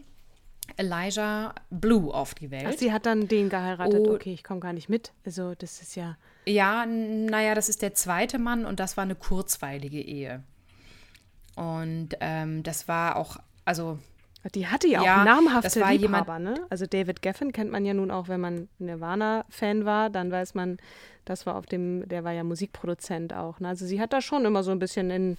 Elijah 0.77 1.53
Blue 1.69 2.13
auf 2.13 2.33
die 2.33 2.51
Welt. 2.51 2.67
Ach, 2.69 2.77
sie 2.77 2.93
hat 2.93 3.05
dann 3.05 3.27
den 3.27 3.49
geheiratet. 3.49 4.07
Oh. 4.07 4.13
Okay, 4.13 4.33
ich 4.33 4.43
komme 4.43 4.61
gar 4.61 4.73
nicht 4.73 4.87
mit. 4.87 5.11
Also, 5.25 5.53
das 5.55 5.81
ist 5.81 5.95
ja. 5.95 6.17
Ja, 6.45 6.85
naja, 6.85 7.53
das 7.53 7.69
ist 7.69 7.81
der 7.81 7.93
zweite 7.93 8.39
Mann 8.39 8.65
und 8.65 8.79
das 8.79 8.97
war 8.97 9.03
eine 9.03 9.15
kurzweilige 9.15 10.01
Ehe. 10.01 10.43
Und 11.55 12.09
ähm, 12.21 12.63
das 12.63 12.87
war 12.87 13.17
auch, 13.17 13.37
also 13.65 13.99
Die 14.55 14.67
hatte 14.67 14.87
ja 14.87 15.01
auch 15.01 15.05
Ja, 15.05 15.23
namhafte 15.23 15.61
das 15.79 15.79
war 15.79 15.91
jemand- 15.91 16.25
Liebhaber, 16.27 16.39
ne? 16.39 16.55
Also 16.69 16.85
David 16.85 17.21
Geffen 17.21 17.51
kennt 17.51 17.71
man 17.71 17.85
ja 17.85 17.93
nun 17.93 18.09
auch, 18.09 18.27
wenn 18.27 18.41
man 18.41 18.69
Nirvana-Fan 18.79 19.85
war, 19.85 20.09
dann 20.09 20.31
weiß 20.31 20.55
man, 20.55 20.77
das 21.25 21.45
war 21.45 21.55
auf 21.55 21.67
dem, 21.67 22.07
der 22.09 22.23
war 22.23 22.31
ja 22.31 22.43
Musikproduzent 22.43 23.33
auch. 23.33 23.59
Ne? 23.59 23.67
Also 23.67 23.85
sie 23.85 24.01
hat 24.01 24.13
da 24.13 24.21
schon 24.21 24.45
immer 24.45 24.63
so 24.63 24.71
ein 24.71 24.79
bisschen 24.79 25.11
in, 25.11 25.37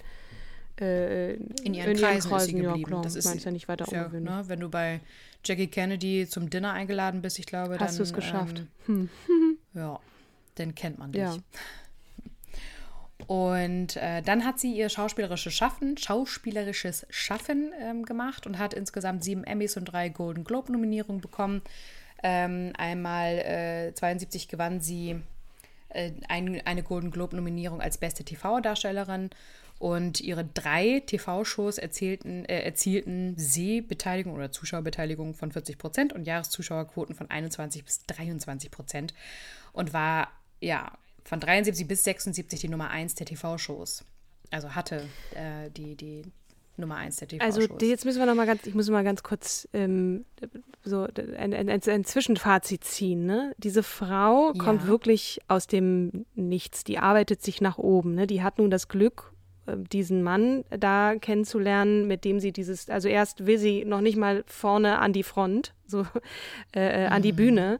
äh, 0.79 1.33
in 1.33 1.73
ihren 1.73 1.97
Kreisen 1.97 2.33
ist 2.33 2.45
sie 2.45 2.57
ja, 2.57 2.73
klar. 2.77 3.01
das 3.01 3.15
ist 3.15 3.25
ist 3.25 3.43
ja 3.43 3.51
nicht 3.51 3.67
weiter 3.67 3.85
ja, 3.91 4.07
ne, 4.07 4.43
wenn 4.47 4.59
du 4.59 4.69
bei 4.69 5.01
Jackie 5.43 5.67
Kennedy 5.67 6.27
zum 6.27 6.49
Dinner 6.49 6.71
eingeladen 6.71 7.21
bist, 7.21 7.37
ich 7.37 7.45
glaube, 7.45 7.77
dann 7.77 7.87
Hast 7.87 7.99
du 7.99 8.03
es 8.03 8.13
geschafft. 8.13 8.63
Ähm, 8.87 9.09
ja, 9.73 9.99
dann 10.55 10.73
kennt 10.73 10.97
man 10.97 11.11
dich. 11.11 11.21
Ja. 11.21 11.35
Und 13.33 13.95
äh, 13.95 14.21
dann 14.21 14.45
hat 14.45 14.59
sie 14.59 14.73
ihr 14.73 14.89
schauspielerisches 14.89 15.55
Schaffen, 15.55 15.97
schauspielerisches 15.97 17.07
Schaffen 17.09 17.71
ähm, 17.81 18.05
gemacht 18.05 18.45
und 18.45 18.59
hat 18.59 18.75
insgesamt 18.75 19.23
sieben 19.23 19.43
Emmys 19.43 19.75
und 19.75 19.85
drei 19.85 20.09
Golden 20.09 20.43
Globe-Nominierungen 20.43 21.19
bekommen. 21.19 21.63
Ähm, 22.21 22.73
einmal 22.77 23.39
äh, 23.39 23.95
72 23.95 24.49
gewann 24.49 24.81
sie 24.81 25.19
äh, 25.89 26.11
ein, 26.27 26.61
eine 26.67 26.83
Golden 26.83 27.09
Globe-Nominierung 27.09 27.81
als 27.81 27.97
beste 27.97 28.23
TV-Darstellerin 28.23 29.31
und 29.79 30.21
ihre 30.21 30.45
drei 30.45 31.01
TV-Shows 31.03 31.79
erzielten, 31.79 32.45
äh, 32.45 32.61
erzielten 32.61 33.33
Sehbeteiligung 33.35 34.35
oder 34.35 34.51
Zuschauerbeteiligung 34.51 35.33
von 35.33 35.51
40 35.51 35.79
Prozent 35.79 36.13
und 36.13 36.27
Jahreszuschauerquoten 36.27 37.15
von 37.15 37.31
21 37.31 37.83
bis 37.83 38.05
23 38.05 38.69
Prozent 38.69 39.15
und 39.71 39.91
war 39.91 40.27
ja 40.61 40.91
von 41.23 41.39
73 41.39 41.87
bis 41.87 42.03
76 42.03 42.59
die 42.59 42.69
Nummer 42.69 42.89
1 42.89 43.15
der 43.15 43.25
TV-Shows. 43.25 44.03
Also 44.51 44.75
hatte 44.75 45.07
äh, 45.35 45.69
die, 45.71 45.95
die 45.95 46.23
Nummer 46.77 46.97
1 46.97 47.17
der 47.17 47.27
TV-Shows. 47.27 47.57
Also 47.57 47.85
jetzt 47.85 48.05
müssen 48.05 48.19
wir 48.19 48.25
noch 48.25 48.35
mal 48.35 48.45
ganz, 48.45 48.65
ich 48.65 48.73
muss 48.73 48.89
mal 48.89 49.03
ganz 49.03 49.23
kurz 49.23 49.67
ähm, 49.73 50.25
so 50.83 51.07
ein, 51.37 51.53
ein, 51.53 51.69
ein, 51.69 52.03
Zwischenfazit 52.03 52.83
ziehen. 52.83 53.25
Ne? 53.25 53.53
Diese 53.57 53.83
Frau 53.83 54.51
ja. 54.53 54.63
kommt 54.63 54.87
wirklich 54.87 55.39
aus 55.47 55.67
dem 55.67 56.25
Nichts. 56.35 56.83
Die 56.83 56.97
arbeitet 56.97 57.41
sich 57.41 57.61
nach 57.61 57.77
oben. 57.77 58.15
Ne? 58.15 58.27
Die 58.27 58.43
hat 58.43 58.57
nun 58.57 58.69
das 58.71 58.87
Glück, 58.87 59.32
diesen 59.67 60.23
Mann 60.23 60.65
da 60.69 61.15
kennenzulernen, 61.15 62.07
mit 62.07 62.25
dem 62.25 62.39
sie 62.39 62.51
dieses, 62.51 62.89
also 62.89 63.07
erst 63.07 63.45
will 63.45 63.57
sie 63.57 63.85
noch 63.85 64.01
nicht 64.01 64.17
mal 64.17 64.43
vorne 64.45 64.99
an 64.99 65.13
die 65.13 65.23
Front, 65.23 65.73
so 65.85 66.05
äh, 66.75 67.03
äh, 67.03 67.07
an 67.07 67.21
die 67.21 67.31
mhm. 67.31 67.37
Bühne, 67.37 67.79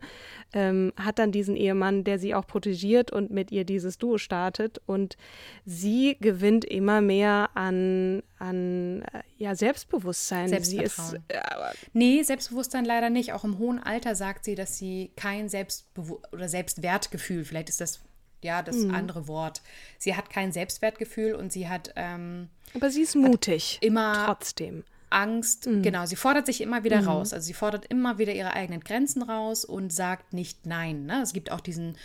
ähm, 0.53 0.93
hat 0.95 1.19
dann 1.19 1.31
diesen 1.31 1.55
Ehemann, 1.55 2.03
der 2.03 2.19
sie 2.19 2.35
auch 2.35 2.47
protegiert 2.47 3.11
und 3.11 3.31
mit 3.31 3.51
ihr 3.51 3.65
dieses 3.65 3.97
Duo 3.97 4.17
startet 4.17 4.79
und 4.85 5.17
sie 5.65 6.15
gewinnt 6.21 6.63
immer 6.63 7.01
mehr 7.01 7.49
an, 7.55 8.23
an 8.39 9.01
äh, 9.01 9.23
ja, 9.37 9.55
Selbstbewusstsein. 9.55 10.47
Selbstvertrauen. 10.47 11.09
Sie 11.09 11.17
ist, 11.17 11.21
äh, 11.29 11.75
nee, 11.93 12.23
Selbstbewusstsein 12.23 12.85
leider 12.85 13.09
nicht. 13.09 13.33
Auch 13.33 13.43
im 13.43 13.57
hohen 13.57 13.79
Alter 13.79 14.15
sagt 14.15 14.45
sie, 14.45 14.55
dass 14.55 14.77
sie 14.77 15.11
kein 15.15 15.49
Selbstbewu 15.49 16.19
oder 16.31 16.47
Selbstwertgefühl, 16.47 17.43
vielleicht 17.43 17.69
ist 17.69 17.81
das 17.81 17.99
ja, 18.43 18.61
das 18.61 18.77
mhm. 18.77 18.93
andere 18.93 19.27
Wort. 19.27 19.61
Sie 19.97 20.15
hat 20.15 20.29
kein 20.29 20.51
Selbstwertgefühl 20.51 21.33
und 21.33 21.51
sie 21.51 21.67
hat. 21.67 21.93
Ähm, 21.95 22.49
Aber 22.73 22.89
sie 22.89 23.01
ist 23.01 23.15
mutig. 23.15 23.79
Immer 23.81 24.25
trotzdem. 24.25 24.83
Angst, 25.09 25.67
mhm. 25.67 25.83
genau, 25.83 26.05
sie 26.05 26.15
fordert 26.15 26.47
sich 26.47 26.59
immer 26.59 26.83
wieder 26.83 27.01
mhm. 27.01 27.07
raus. 27.07 27.33
Also 27.33 27.45
sie 27.45 27.53
fordert 27.53 27.85
immer 27.85 28.17
wieder 28.17 28.33
ihre 28.33 28.53
eigenen 28.53 28.81
Grenzen 28.81 29.21
raus 29.21 29.63
und 29.63 29.93
sagt 29.93 30.33
nicht 30.33 30.65
nein. 30.65 31.05
Ne? 31.05 31.21
Es 31.21 31.33
gibt 31.33 31.51
auch 31.51 31.61
diesen 31.61 31.97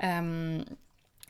ähm, 0.00 0.64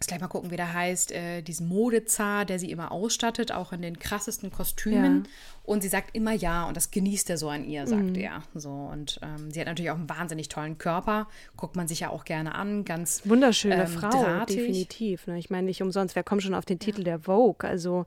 Jetzt 0.04 0.08
gleich 0.08 0.20
mal 0.20 0.28
gucken, 0.28 0.50
wie 0.50 0.56
der 0.56 0.74
heißt, 0.74 1.12
äh, 1.12 1.40
diesen 1.40 1.66
Modezar, 1.66 2.44
der 2.44 2.58
sie 2.58 2.70
immer 2.70 2.92
ausstattet, 2.92 3.52
auch 3.52 3.72
in 3.72 3.80
den 3.80 3.98
krassesten 3.98 4.52
Kostümen. 4.52 5.24
Ja. 5.24 5.30
Und 5.62 5.82
sie 5.82 5.88
sagt 5.88 6.14
immer 6.14 6.32
ja 6.32 6.68
und 6.68 6.76
das 6.76 6.90
genießt 6.90 7.30
er 7.30 7.38
so 7.38 7.48
an 7.48 7.64
ihr, 7.64 7.86
sagt 7.86 8.02
mhm. 8.02 8.14
er. 8.16 8.42
So, 8.54 8.68
und 8.68 9.18
ähm, 9.22 9.50
sie 9.50 9.58
hat 9.58 9.66
natürlich 9.66 9.90
auch 9.90 9.96
einen 9.96 10.10
wahnsinnig 10.10 10.50
tollen 10.50 10.76
Körper, 10.76 11.26
guckt 11.56 11.74
man 11.74 11.88
sich 11.88 12.00
ja 12.00 12.10
auch 12.10 12.26
gerne 12.26 12.54
an, 12.54 12.84
ganz 12.84 13.22
Wunderschöne 13.24 13.84
ähm, 13.84 13.86
Frau, 13.86 14.10
drahtig. 14.10 14.58
definitiv. 14.58 15.26
Ne? 15.26 15.38
Ich 15.38 15.48
meine, 15.48 15.68
nicht 15.68 15.80
umsonst, 15.80 16.14
wer 16.16 16.22
kommt 16.22 16.42
schon 16.42 16.54
auf 16.54 16.66
den 16.66 16.78
Titel 16.78 16.98
ja. 16.98 17.04
der 17.04 17.20
Vogue? 17.20 17.66
Also, 17.66 18.04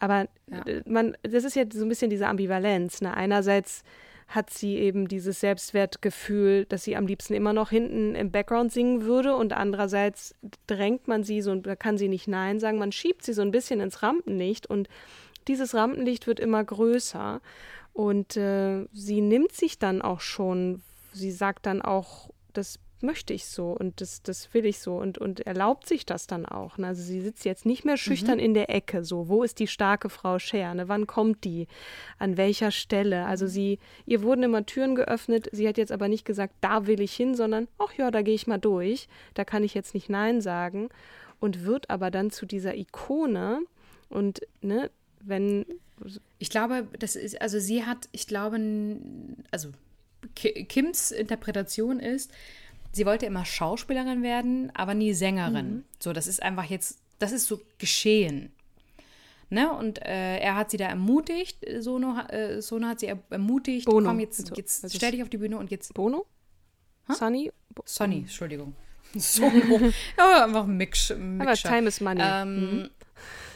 aber 0.00 0.26
ja. 0.50 0.64
man, 0.84 1.16
das 1.22 1.44
ist 1.44 1.54
ja 1.54 1.62
so 1.72 1.84
ein 1.84 1.88
bisschen 1.88 2.10
diese 2.10 2.26
Ambivalenz. 2.26 3.02
Ne? 3.02 3.14
Einerseits 3.14 3.84
hat 4.30 4.50
sie 4.50 4.76
eben 4.76 5.08
dieses 5.08 5.40
Selbstwertgefühl, 5.40 6.64
dass 6.66 6.84
sie 6.84 6.96
am 6.96 7.06
liebsten 7.06 7.34
immer 7.34 7.52
noch 7.52 7.70
hinten 7.70 8.14
im 8.14 8.30
Background 8.30 8.72
singen 8.72 9.02
würde 9.02 9.34
und 9.34 9.52
andererseits 9.52 10.36
drängt 10.68 11.08
man 11.08 11.24
sie 11.24 11.42
so, 11.42 11.52
da 11.56 11.74
kann 11.74 11.98
sie 11.98 12.08
nicht 12.08 12.28
Nein 12.28 12.60
sagen, 12.60 12.78
man 12.78 12.92
schiebt 12.92 13.24
sie 13.24 13.32
so 13.32 13.42
ein 13.42 13.50
bisschen 13.50 13.80
ins 13.80 14.04
Rampenlicht 14.04 14.68
und 14.68 14.88
dieses 15.48 15.74
Rampenlicht 15.74 16.28
wird 16.28 16.38
immer 16.38 16.62
größer 16.62 17.40
und 17.92 18.36
äh, 18.36 18.86
sie 18.92 19.20
nimmt 19.20 19.50
sich 19.50 19.80
dann 19.80 20.00
auch 20.00 20.20
schon, 20.20 20.82
sie 21.12 21.32
sagt 21.32 21.66
dann 21.66 21.82
auch, 21.82 22.30
das 22.52 22.78
möchte 23.02 23.32
ich 23.32 23.46
so 23.46 23.70
und 23.72 24.00
das, 24.00 24.22
das 24.22 24.52
will 24.54 24.66
ich 24.66 24.78
so 24.78 24.96
und, 24.96 25.18
und 25.18 25.40
erlaubt 25.40 25.86
sich 25.86 26.06
das 26.06 26.26
dann 26.26 26.46
auch. 26.46 26.78
Ne? 26.78 26.88
Also 26.88 27.02
sie 27.02 27.20
sitzt 27.20 27.44
jetzt 27.44 27.66
nicht 27.66 27.84
mehr 27.84 27.96
schüchtern 27.96 28.38
mhm. 28.38 28.44
in 28.44 28.54
der 28.54 28.70
Ecke, 28.70 29.04
so, 29.04 29.28
wo 29.28 29.42
ist 29.42 29.58
die 29.58 29.66
starke 29.66 30.08
Frau 30.08 30.38
Scher, 30.38 30.74
ne? 30.74 30.88
wann 30.88 31.06
kommt 31.06 31.44
die, 31.44 31.66
an 32.18 32.36
welcher 32.36 32.70
Stelle. 32.70 33.26
Also 33.26 33.46
mhm. 33.46 33.50
sie, 33.50 33.78
ihr 34.06 34.22
wurden 34.22 34.42
immer 34.42 34.66
Türen 34.66 34.94
geöffnet, 34.94 35.48
sie 35.52 35.66
hat 35.68 35.78
jetzt 35.78 35.92
aber 35.92 36.08
nicht 36.08 36.24
gesagt, 36.24 36.54
da 36.60 36.86
will 36.86 37.00
ich 37.00 37.14
hin, 37.14 37.34
sondern, 37.34 37.68
ach 37.78 37.92
ja, 37.94 38.10
da 38.10 38.22
gehe 38.22 38.34
ich 38.34 38.46
mal 38.46 38.58
durch, 38.58 39.08
da 39.34 39.44
kann 39.44 39.64
ich 39.64 39.74
jetzt 39.74 39.94
nicht 39.94 40.08
Nein 40.08 40.40
sagen 40.40 40.88
und 41.40 41.64
wird 41.64 41.90
aber 41.90 42.10
dann 42.10 42.30
zu 42.30 42.46
dieser 42.46 42.74
Ikone 42.76 43.60
und, 44.08 44.40
ne, 44.60 44.90
wenn... 45.20 45.66
Ich 46.38 46.48
glaube, 46.48 46.88
das 46.98 47.14
ist, 47.14 47.42
also 47.42 47.58
sie 47.58 47.84
hat, 47.84 48.08
ich 48.12 48.26
glaube, 48.26 48.58
also 49.50 49.68
Kims 50.34 51.10
Interpretation 51.10 52.00
ist, 52.00 52.30
sie 52.92 53.06
wollte 53.06 53.26
immer 53.26 53.44
Schauspielerin 53.44 54.22
werden, 54.22 54.72
aber 54.74 54.94
nie 54.94 55.12
Sängerin. 55.12 55.74
Mhm. 55.74 55.84
So, 55.98 56.12
das 56.12 56.26
ist 56.26 56.42
einfach 56.42 56.64
jetzt, 56.64 56.98
das 57.18 57.32
ist 57.32 57.46
so 57.46 57.60
geschehen. 57.78 58.52
Ne? 59.48 59.72
Und 59.72 60.00
äh, 60.04 60.38
er 60.38 60.54
hat 60.54 60.70
sie 60.70 60.76
da 60.76 60.86
ermutigt, 60.86 61.58
Sono, 61.80 62.20
äh, 62.28 62.62
Sono 62.62 62.86
hat 62.86 63.00
sie 63.00 63.12
ermutigt, 63.30 63.86
Bono. 63.86 64.08
komm, 64.08 64.20
jetzt, 64.20 64.40
also, 64.40 64.54
jetzt 64.54 64.84
also 64.84 64.96
stell 64.96 65.10
dich 65.10 65.22
auf 65.22 65.28
die 65.28 65.38
Bühne 65.38 65.58
und 65.58 65.70
jetzt. 65.70 65.92
Bono? 65.92 66.24
Huh? 67.08 67.14
Sunny? 67.14 67.52
Bo 67.74 67.82
Sonny, 67.84 68.18
Entschuldigung. 68.18 68.74
Sono. 69.16 69.92
ja, 70.16 70.44
einfach 70.44 70.64
ein 70.64 70.76
Mix. 70.76 71.10
Aber 71.10 71.54
Time 71.54 71.88
is 71.88 72.00
Money. 72.00 72.22
Ähm, 72.24 72.76
mhm. 72.78 72.90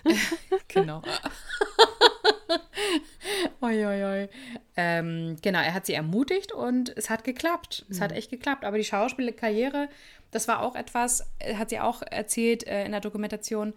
genau. 0.69 1.03
oi, 3.61 3.87
oi, 3.87 4.05
oi. 4.05 4.29
Ähm, 4.77 5.37
genau, 5.43 5.61
er 5.61 5.75
hat 5.75 5.87
sie 5.87 5.95
ermutigt 5.95 6.53
und 6.53 6.97
es 6.97 7.11
hat 7.11 7.25
geklappt. 7.25 7.87
Es 7.89 7.99
mhm. 7.99 8.03
hat 8.03 8.13
echt 8.13 8.31
geklappt. 8.31 8.65
Aber 8.65 8.77
die 8.77 8.85
Schauspielkarriere, 8.85 9.89
das 10.31 10.49
war 10.49 10.61
auch 10.61 10.75
etwas, 10.75 11.27
äh, 11.39 11.55
hat 11.57 11.71
sie 11.71 11.81
auch 11.81 12.03
erzählt 12.03 12.67
äh, 12.67 12.85
in 12.85 12.93
der 12.93 13.01
Dokumentation. 13.01 13.75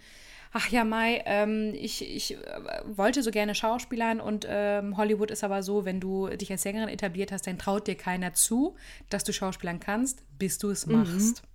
Ach 0.53 0.69
ja, 0.69 0.83
Mai, 0.83 1.23
ähm, 1.25 1.73
ich, 1.75 2.03
ich 2.03 2.35
äh, 2.35 2.39
wollte 2.85 3.21
so 3.21 3.31
gerne 3.31 3.53
Schauspielern 3.53 4.19
und 4.19 4.45
ähm, 4.49 4.97
Hollywood 4.97 5.29
ist 5.29 5.43
aber 5.43 5.61
so, 5.61 5.85
wenn 5.85 5.99
du 5.99 6.27
dich 6.29 6.51
als 6.51 6.63
Sängerin 6.63 6.89
etabliert 6.89 7.31
hast, 7.31 7.47
dann 7.47 7.59
traut 7.59 7.87
dir 7.87 7.95
keiner 7.95 8.33
zu, 8.33 8.75
dass 9.09 9.23
du 9.23 9.33
Schauspielern 9.33 9.79
kannst, 9.79 10.23
bis 10.39 10.57
du 10.57 10.69
es 10.69 10.85
mhm. 10.85 10.97
machst. 10.97 11.43
Mhm. 11.43 11.47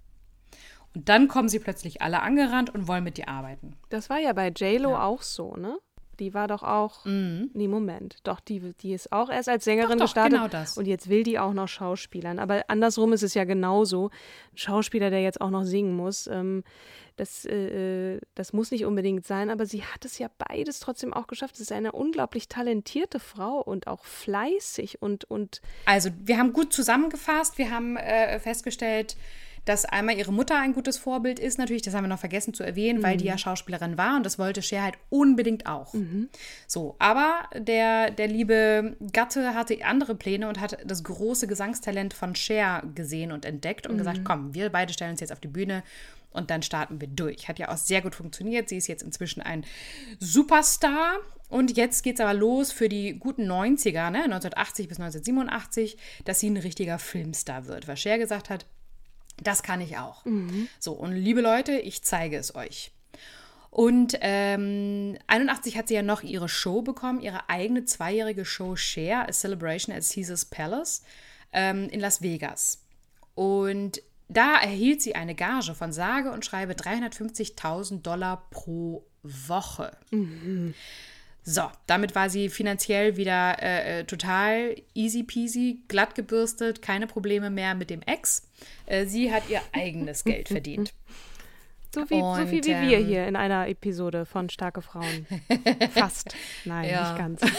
Und 0.94 1.08
dann 1.08 1.28
kommen 1.28 1.48
sie 1.48 1.58
plötzlich 1.58 2.02
alle 2.02 2.20
angerannt 2.20 2.74
und 2.74 2.86
wollen 2.86 3.04
mit 3.04 3.16
dir 3.16 3.28
arbeiten. 3.28 3.76
Das 3.88 4.10
war 4.10 4.18
ja 4.18 4.32
bei 4.34 4.48
JLo 4.48 4.90
ja. 4.90 5.02
auch 5.02 5.22
so, 5.22 5.56
ne? 5.56 5.78
Die 6.22 6.34
war 6.34 6.46
doch 6.46 6.62
auch. 6.62 7.04
Mhm. 7.04 7.50
Nee, 7.52 7.66
Moment. 7.66 8.18
Doch, 8.22 8.38
die, 8.38 8.60
die 8.80 8.92
ist 8.92 9.10
auch 9.10 9.28
erst 9.28 9.48
als 9.48 9.64
Sängerin 9.64 9.98
doch, 9.98 10.04
doch, 10.04 10.04
gestartet. 10.04 10.38
Genau 10.38 10.46
das. 10.46 10.78
Und 10.78 10.86
jetzt 10.86 11.08
will 11.08 11.24
die 11.24 11.40
auch 11.40 11.52
noch 11.52 11.66
Schauspielern. 11.66 12.38
Aber 12.38 12.62
andersrum 12.68 13.12
ist 13.12 13.24
es 13.24 13.34
ja 13.34 13.42
genauso. 13.42 14.10
Ein 14.52 14.58
Schauspieler, 14.58 15.10
der 15.10 15.20
jetzt 15.20 15.40
auch 15.40 15.50
noch 15.50 15.64
singen 15.64 15.96
muss. 15.96 16.28
Ähm, 16.28 16.62
das, 17.16 17.44
äh, 17.44 18.20
das 18.36 18.52
muss 18.52 18.70
nicht 18.70 18.84
unbedingt 18.84 19.26
sein, 19.26 19.50
aber 19.50 19.66
sie 19.66 19.82
hat 19.82 20.04
es 20.04 20.20
ja 20.20 20.30
beides 20.38 20.78
trotzdem 20.78 21.12
auch 21.12 21.26
geschafft. 21.26 21.56
Sie 21.56 21.64
ist 21.64 21.72
eine 21.72 21.90
unglaublich 21.90 22.46
talentierte 22.46 23.18
Frau 23.18 23.60
und 23.60 23.88
auch 23.88 24.04
fleißig 24.04 25.02
und. 25.02 25.24
und 25.24 25.60
also, 25.86 26.10
wir 26.22 26.38
haben 26.38 26.52
gut 26.52 26.72
zusammengefasst. 26.72 27.58
Wir 27.58 27.72
haben 27.72 27.96
äh, 27.96 28.38
festgestellt, 28.38 29.16
dass 29.64 29.84
einmal 29.84 30.16
ihre 30.16 30.32
Mutter 30.32 30.58
ein 30.58 30.72
gutes 30.72 30.98
Vorbild 30.98 31.38
ist, 31.38 31.58
natürlich, 31.58 31.82
das 31.82 31.94
haben 31.94 32.04
wir 32.04 32.08
noch 32.08 32.18
vergessen 32.18 32.54
zu 32.54 32.64
erwähnen, 32.64 32.98
mhm. 32.98 33.02
weil 33.04 33.16
die 33.16 33.26
ja 33.26 33.34
mhm. 33.34 33.38
Schauspielerin 33.38 33.96
war 33.96 34.16
und 34.16 34.26
das 34.26 34.38
wollte 34.38 34.62
Cher 34.62 34.82
halt 34.82 34.94
unbedingt 35.10 35.66
auch. 35.66 35.92
Mhm. 35.94 36.28
So, 36.66 36.96
aber 36.98 37.44
der, 37.56 38.10
der 38.10 38.28
liebe 38.28 38.96
Gatte 39.12 39.54
hatte 39.54 39.84
andere 39.84 40.14
Pläne 40.14 40.48
und 40.48 40.60
hat 40.60 40.78
das 40.84 41.04
große 41.04 41.46
Gesangstalent 41.46 42.14
von 42.14 42.34
Cher 42.34 42.82
gesehen 42.94 43.32
und 43.32 43.44
entdeckt 43.44 43.86
und 43.86 43.94
mhm. 43.94 43.98
gesagt, 43.98 44.20
komm, 44.24 44.54
wir 44.54 44.70
beide 44.70 44.92
stellen 44.92 45.12
uns 45.12 45.20
jetzt 45.20 45.32
auf 45.32 45.40
die 45.40 45.48
Bühne 45.48 45.82
und 46.32 46.50
dann 46.50 46.62
starten 46.62 47.00
wir 47.00 47.08
durch. 47.08 47.48
Hat 47.48 47.58
ja 47.58 47.68
auch 47.68 47.76
sehr 47.76 48.00
gut 48.00 48.14
funktioniert. 48.14 48.68
Sie 48.68 48.76
ist 48.76 48.86
jetzt 48.86 49.02
inzwischen 49.02 49.42
ein 49.42 49.64
Superstar. 50.18 51.18
Und 51.48 51.76
jetzt 51.76 52.02
geht 52.02 52.14
es 52.14 52.20
aber 52.20 52.32
los 52.32 52.72
für 52.72 52.88
die 52.88 53.18
guten 53.18 53.42
90er, 53.50 54.08
ne, 54.08 54.24
1980 54.24 54.88
bis 54.88 54.98
1987, 54.98 55.98
dass 56.24 56.40
sie 56.40 56.48
ein 56.48 56.56
richtiger 56.56 56.98
Filmstar 56.98 57.66
wird. 57.66 57.88
Was 57.88 58.00
Cher 58.00 58.16
gesagt 58.16 58.48
hat, 58.48 58.64
das 59.36 59.62
kann 59.62 59.80
ich 59.80 59.98
auch. 59.98 60.24
Mhm. 60.24 60.68
So, 60.78 60.92
und 60.92 61.12
liebe 61.12 61.40
Leute, 61.40 61.72
ich 61.72 62.02
zeige 62.02 62.36
es 62.36 62.54
euch. 62.54 62.92
Und 63.70 64.18
ähm, 64.20 65.16
81 65.28 65.78
hat 65.78 65.88
sie 65.88 65.94
ja 65.94 66.02
noch 66.02 66.22
ihre 66.22 66.48
Show 66.48 66.82
bekommen, 66.82 67.20
ihre 67.20 67.48
eigene 67.48 67.86
zweijährige 67.86 68.44
Show 68.44 68.76
Share, 68.76 69.26
A 69.28 69.32
Celebration 69.32 69.96
at 69.96 70.04
Caesars 70.06 70.44
Palace 70.44 71.02
ähm, 71.54 71.88
in 71.88 72.00
Las 72.00 72.20
Vegas. 72.20 72.84
Und 73.34 74.02
da 74.28 74.56
erhielt 74.60 75.00
sie 75.00 75.14
eine 75.14 75.34
Gage 75.34 75.74
von 75.74 75.92
sage 75.92 76.30
und 76.32 76.44
schreibe 76.44 76.74
350.000 76.74 78.02
Dollar 78.02 78.46
pro 78.50 79.06
Woche. 79.22 79.96
Mhm. 80.10 80.74
So, 81.44 81.62
damit 81.88 82.14
war 82.14 82.30
sie 82.30 82.48
finanziell 82.48 83.16
wieder 83.16 83.60
äh, 83.60 84.00
äh, 84.00 84.04
total 84.04 84.76
easy 84.94 85.24
peasy, 85.24 85.80
glatt 85.88 86.14
gebürstet, 86.14 86.82
keine 86.82 87.06
Probleme 87.08 87.50
mehr 87.50 87.74
mit 87.74 87.90
dem 87.90 88.00
Ex. 88.02 88.48
Äh, 88.86 89.06
sie 89.06 89.32
hat 89.32 89.48
ihr 89.48 89.60
eigenes 89.72 90.22
Geld 90.22 90.48
verdient. 90.48 90.94
So, 91.94 92.08
wie, 92.08 92.14
Und, 92.14 92.36
so 92.36 92.46
viel 92.46 92.62
wie 92.64 92.68
wir 92.88 92.98
ähm, 92.98 93.06
hier 93.06 93.26
in 93.26 93.36
einer 93.36 93.66
Episode 93.68 94.24
von 94.24 94.48
Starke 94.50 94.82
Frauen. 94.82 95.26
Fast. 95.92 96.34
Nein, 96.64 96.88
Ja. 96.88 97.08
nicht 97.08 97.18
ganz. 97.18 97.42
Okay. 97.42 97.52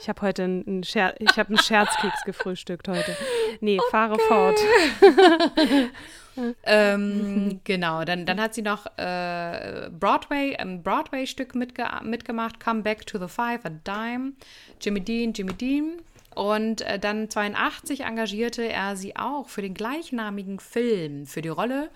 Ich 0.00 0.08
habe 0.08 0.22
heute 0.22 0.44
einen, 0.44 0.84
Scher 0.84 1.14
ich 1.20 1.36
hab 1.36 1.48
einen 1.48 1.58
Scherzkeks 1.58 2.22
gefrühstückt 2.24 2.88
heute. 2.88 3.14
Nee, 3.60 3.78
fahre 3.90 4.18
fort. 4.20 4.58
Ähm, 6.64 7.60
genau, 7.64 8.04
dann, 8.04 8.26
dann 8.26 8.40
hat 8.40 8.54
sie 8.54 8.62
noch 8.62 8.86
äh, 8.96 9.90
Broadway, 9.90 10.56
ein 10.56 10.82
Broadway-Stück 10.82 11.54
mitge 11.54 11.86
mitgemacht, 12.02 12.60
Come 12.60 12.82
Back 12.82 13.06
to 13.06 13.18
the 13.18 13.28
Five, 13.28 13.64
A 13.64 13.70
Dime, 13.70 14.32
Jimmy 14.80 15.00
Dean, 15.00 15.32
Jimmy 15.32 15.54
Dean. 15.54 16.02
Und 16.34 16.82
äh, 16.82 16.98
dann 16.98 17.28
82 17.28 18.02
engagierte 18.02 18.68
er 18.68 18.96
sie 18.96 19.16
auch 19.16 19.48
für 19.48 19.62
den 19.62 19.74
gleichnamigen 19.74 20.60
Film. 20.60 21.26
Für 21.26 21.42
die 21.42 21.48
Rolle 21.48 21.90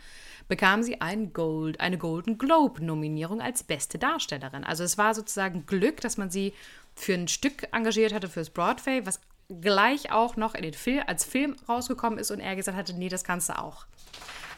bekam 0.49 0.83
sie 0.83 1.01
ein 1.01 1.33
Gold, 1.33 1.81
eine 1.81 1.97
Golden 1.97 2.39
Globe-Nominierung 2.39 3.41
als 3.41 3.63
beste 3.63 3.99
Darstellerin. 3.99 4.65
Also 4.65 4.83
es 4.83 4.99
war 4.99 5.15
sozusagen 5.15 5.65
Glück, 5.67 6.01
dass 6.01 6.17
man 6.17 6.31
sie 6.31 6.53
für 6.95 7.15
ein 7.15 7.29
Stück 7.29 7.69
engagiert 7.73 8.13
hatte 8.13 8.29
fürs 8.29 8.51
Broadway, 8.51 9.07
was 9.07 9.21
gleich 9.61 10.11
auch 10.11 10.37
noch 10.37 10.55
in 10.55 10.63
den 10.63 10.75
Film, 10.75 11.03
als 11.07 11.25
Film 11.25 11.57
rausgekommen 11.69 12.19
ist 12.19 12.31
und 12.31 12.41
er 12.41 12.57
gesagt 12.57 12.77
hatte, 12.77 12.95
nee, 12.95 13.09
das 13.09 13.25
kannst 13.25 13.49
du 13.49 13.59
auch. 13.59 13.87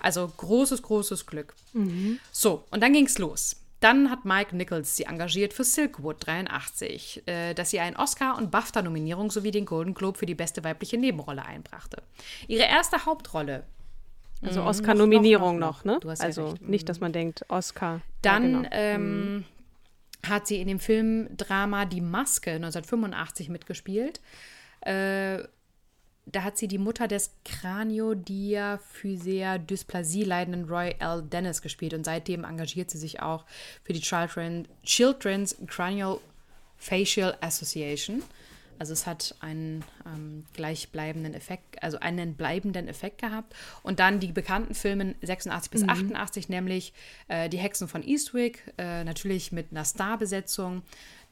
Also 0.04 0.28
großes, 0.28 0.82
großes 0.82 1.26
Glück. 1.26 1.54
So, 2.30 2.64
und 2.70 2.82
dann 2.82 2.92
ging's 2.92 3.18
los. 3.18 3.56
Dann 3.80 4.10
hat 4.10 4.24
Mike 4.24 4.56
Nichols 4.56 4.96
sie 4.96 5.04
engagiert 5.04 5.52
für 5.52 5.64
Silkwood 5.64 6.26
83, 6.26 7.22
äh, 7.26 7.54
dass 7.54 7.70
sie 7.70 7.80
einen 7.80 7.96
Oscar- 7.96 8.36
und 8.38 8.50
BAFTA-Nominierung 8.50 9.30
sowie 9.30 9.50
den 9.50 9.66
Golden 9.66 9.92
Globe 9.94 10.18
für 10.18 10.26
die 10.26 10.34
beste 10.34 10.64
weibliche 10.64 10.96
Nebenrolle 10.96 11.44
einbrachte. 11.44 12.02
Ihre 12.48 12.64
erste 12.64 13.04
Hauptrolle. 13.04 13.64
Also 14.42 14.60
Mhm, 14.60 14.66
Oscar-Nominierung 14.66 15.58
noch, 15.58 15.78
noch, 15.78 15.84
noch, 15.84 15.94
ne? 15.94 16.00
Du 16.00 16.10
hast 16.10 16.20
ja 16.20 16.26
also 16.26 16.48
recht. 16.48 16.62
Mhm. 16.62 16.70
nicht, 16.70 16.88
dass 16.88 17.00
man 17.00 17.12
denkt, 17.12 17.44
Oscar. 17.48 18.00
Dann 18.22 18.64
ja, 18.64 18.68
genau. 18.68 18.68
ähm, 18.72 19.44
hat 20.26 20.46
sie 20.46 20.60
in 20.60 20.68
dem 20.68 20.80
Filmdrama 20.80 21.84
Die 21.84 22.00
Maske 22.00 22.52
1985 22.52 23.48
mitgespielt. 23.48 24.20
Äh, 24.80 25.38
da 26.26 26.42
hat 26.42 26.56
sie 26.56 26.68
die 26.68 26.78
Mutter 26.78 27.06
des 27.06 27.32
Kraniodiaphyseer-Dysplasie 27.44 30.24
leidenden 30.24 30.64
Roy 30.64 30.94
L. 30.98 31.22
Dennis 31.22 31.60
gespielt 31.62 31.94
und 31.94 32.04
seitdem 32.04 32.42
engagiert 32.44 32.90
sie 32.90 32.98
sich 32.98 33.20
auch 33.20 33.44
für 33.82 33.92
die 33.92 34.00
Children, 34.00 34.66
Children's 34.84 35.56
Cranial 35.66 36.18
Facial 36.78 37.36
Association. 37.40 38.22
Also 38.78 38.92
es 38.92 39.06
hat 39.06 39.36
einen 39.40 39.84
ähm, 40.04 40.44
gleichbleibenden 40.52 41.34
Effekt, 41.34 41.82
also 41.82 41.98
einen 42.00 42.34
bleibenden 42.34 42.88
Effekt 42.88 43.20
gehabt. 43.20 43.54
Und 43.82 44.00
dann 44.00 44.18
die 44.18 44.32
bekannten 44.32 44.74
Filme 44.74 45.14
86 45.22 45.70
bis 45.70 45.88
88, 45.88 46.48
nämlich 46.48 46.92
äh, 47.28 47.48
Die 47.48 47.58
Hexen 47.58 47.86
von 47.86 48.02
Eastwick, 48.02 48.72
äh, 48.76 49.04
natürlich 49.04 49.52
mit 49.52 49.68
einer 49.70 49.84
Starbesetzung. 49.84 50.82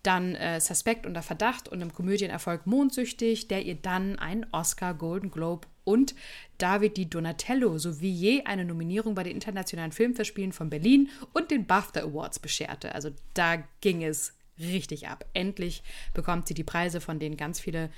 Dann 0.03 0.35
äh, 0.35 0.61
Suspekt 0.61 1.07
unter 1.07 1.23
Verdacht 1.23 1.69
und 1.69 1.81
im 1.81 1.93
Komödienerfolg 1.93 2.67
Mondsüchtig, 2.67 3.49
der 3.49 3.65
ihr 3.65 3.77
dann 3.77 4.19
einen 4.19 4.47
Oscar, 4.51 4.95
Golden 4.95 5.31
Globe 5.31 5.69
und 5.85 6.15
David 6.59 6.97
Di 6.97 7.07
Donatello 7.09 7.79
sowie 7.79 8.11
je 8.11 8.45
eine 8.45 8.65
Nominierung 8.65 9.15
bei 9.15 9.23
den 9.23 9.35
internationalen 9.35 9.93
Filmfestspielen 9.93 10.53
von 10.53 10.71
Berlin 10.71 11.09
und 11.33 11.51
den 11.51 11.67
BAFTA 11.67 12.01
Awards 12.03 12.39
bescherte. 12.39 12.95
Also 12.95 13.11
da 13.35 13.63
ging 13.81 14.03
es 14.03 14.35
richtig 14.59 15.09
ab. 15.09 15.25
Endlich 15.35 15.83
bekommt 16.15 16.47
sie 16.49 16.55
die 16.55 16.65
Preise, 16.65 17.01
von 17.01 17.19
denen 17.19 17.37
ganz 17.37 17.59
viele 17.61 17.91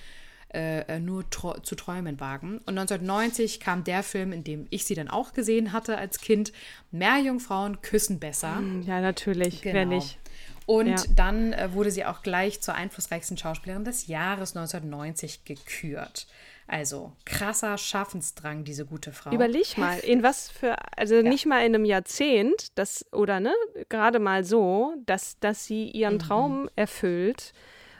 äh, 0.54 1.00
nur 1.00 1.28
tro 1.30 1.58
zu 1.60 1.74
träumen 1.74 2.20
wagen. 2.20 2.58
Und 2.58 2.78
1990 2.78 3.60
kam 3.60 3.82
der 3.84 4.02
Film, 4.02 4.32
in 4.32 4.44
dem 4.44 4.66
ich 4.70 4.84
sie 4.84 4.94
dann 4.94 5.08
auch 5.08 5.32
gesehen 5.32 5.72
hatte 5.72 5.98
als 5.98 6.20
Kind, 6.20 6.52
Meerjungfrauen 6.92 7.82
küssen 7.82 8.20
besser. 8.20 8.62
Ja, 8.86 9.00
natürlich. 9.00 9.64
Wer 9.64 9.72
Genau. 9.72 9.96
nicht? 9.96 10.18
Und 10.66 10.88
Ja. 10.88 10.96
dann 11.14 11.53
äh, 11.53 11.72
wurde 11.72 11.90
sie 11.90 12.05
auch 12.05 12.22
gleich 12.22 12.61
zur 12.61 12.74
einflussreichsten 12.74 13.37
Schauspielerin 13.37 13.85
des 13.85 14.07
Jahres 14.07 14.57
1990 14.57 15.44
gekürt. 15.44 16.27
Also 16.66 17.12
krasser 17.27 17.77
Schaffensdrang, 17.77 18.64
diese 18.64 18.87
gute 18.87 19.12
Frau. 19.12 19.33
Überleg 19.33 19.77
mal, 19.77 19.98
in 19.98 20.22
was 20.22 20.50
für, 20.50 20.77
also 20.96 21.20
nicht 21.20 21.44
mal 21.44 21.59
in 21.59 21.74
einem 21.74 21.85
Jahrzehnt, 21.85 22.79
das, 22.79 23.05
oder 23.12 23.38
ne, 23.38 23.53
gerade 23.90 24.18
mal 24.18 24.44
so, 24.44 24.94
dass, 25.05 25.38
dass 25.40 25.66
sie 25.66 25.90
ihren 25.90 26.18
Traum 26.18 26.70
erfüllt 26.74 27.53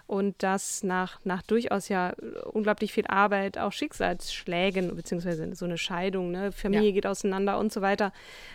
und 0.06 0.34
das 0.42 0.82
nach, 0.82 1.18
nach 1.24 1.42
durchaus 1.42 1.88
ja 1.88 2.14
unglaublich 2.52 2.92
viel 2.92 3.06
Arbeit, 3.06 3.58
auch 3.58 3.72
Schicksalsschlägen, 3.72 4.94
beziehungsweise 4.94 5.54
so 5.54 5.64
eine 5.64 5.78
Scheidung, 5.78 6.30
ne, 6.30 6.52
Familie 6.52 6.88
Ja. 6.88 6.94
geht 6.94 7.06
auseinander 7.06 7.58
und 7.58 7.72
so 7.72 7.80
weiter. 7.80 8.12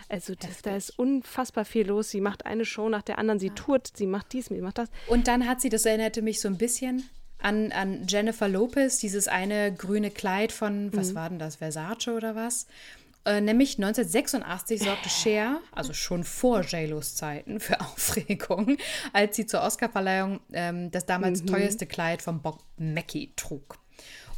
Also 0.10 0.36
das, 0.36 0.62
da 0.62 0.76
ist 0.76 0.98
unfassbar 0.98 1.66
viel 1.66 1.88
los. 1.88 2.10
Sie 2.10 2.22
macht 2.22 2.46
eine 2.46 2.66
Show 2.66 2.90
nach 2.90 3.02
der 3.02 3.18
anderen, 3.20 3.40
sie 3.40 3.50
tourt, 3.50 3.92
sie 3.96 4.08
macht 4.08 4.34
dies, 4.34 4.48
sie 4.48 4.62
macht 4.62 4.78
das. 4.78 4.90
Und 5.08 5.28
dann 5.28 5.48
hat 5.48 5.62
sie, 5.62 5.70
das 5.70 5.86
erinnerte 5.86 6.22
mich 6.22 6.40
so 6.40 6.48
ein 6.48 6.58
bisschen 6.58 7.10
an, 7.42 7.72
an 7.72 8.06
Jennifer 8.08 8.48
Lopez, 8.48 9.00
dieses 9.00 9.28
eine 9.28 9.74
grüne 9.74 10.12
Kleid 10.12 10.52
von, 10.52 10.92
was 10.94 11.16
war 11.16 11.30
denn 11.30 11.40
das, 11.40 11.56
Versace 11.56 12.10
oder 12.10 12.36
was? 12.36 12.68
Äh, 13.26 13.42
nämlich 13.42 13.78
1986 13.78 14.82
sorgte 14.82 15.10
Cher, 15.10 15.60
also 15.72 15.94
schon 15.94 16.24
vor 16.24 16.62
JLos 16.62 17.16
Zeiten, 17.16 17.60
für 17.60 17.80
Aufregung, 17.82 18.78
als 19.14 19.36
sie 19.36 19.46
zur 19.46 19.62
Oscarverleihung 19.62 20.40
ähm, 20.54 20.90
das 20.92 21.06
damals 21.06 21.44
teuerste 21.44 21.86
Kleid 21.86 22.22
von 22.22 22.42
Bob 22.42 22.64
Mackie 22.78 23.34
trug. 23.36 23.78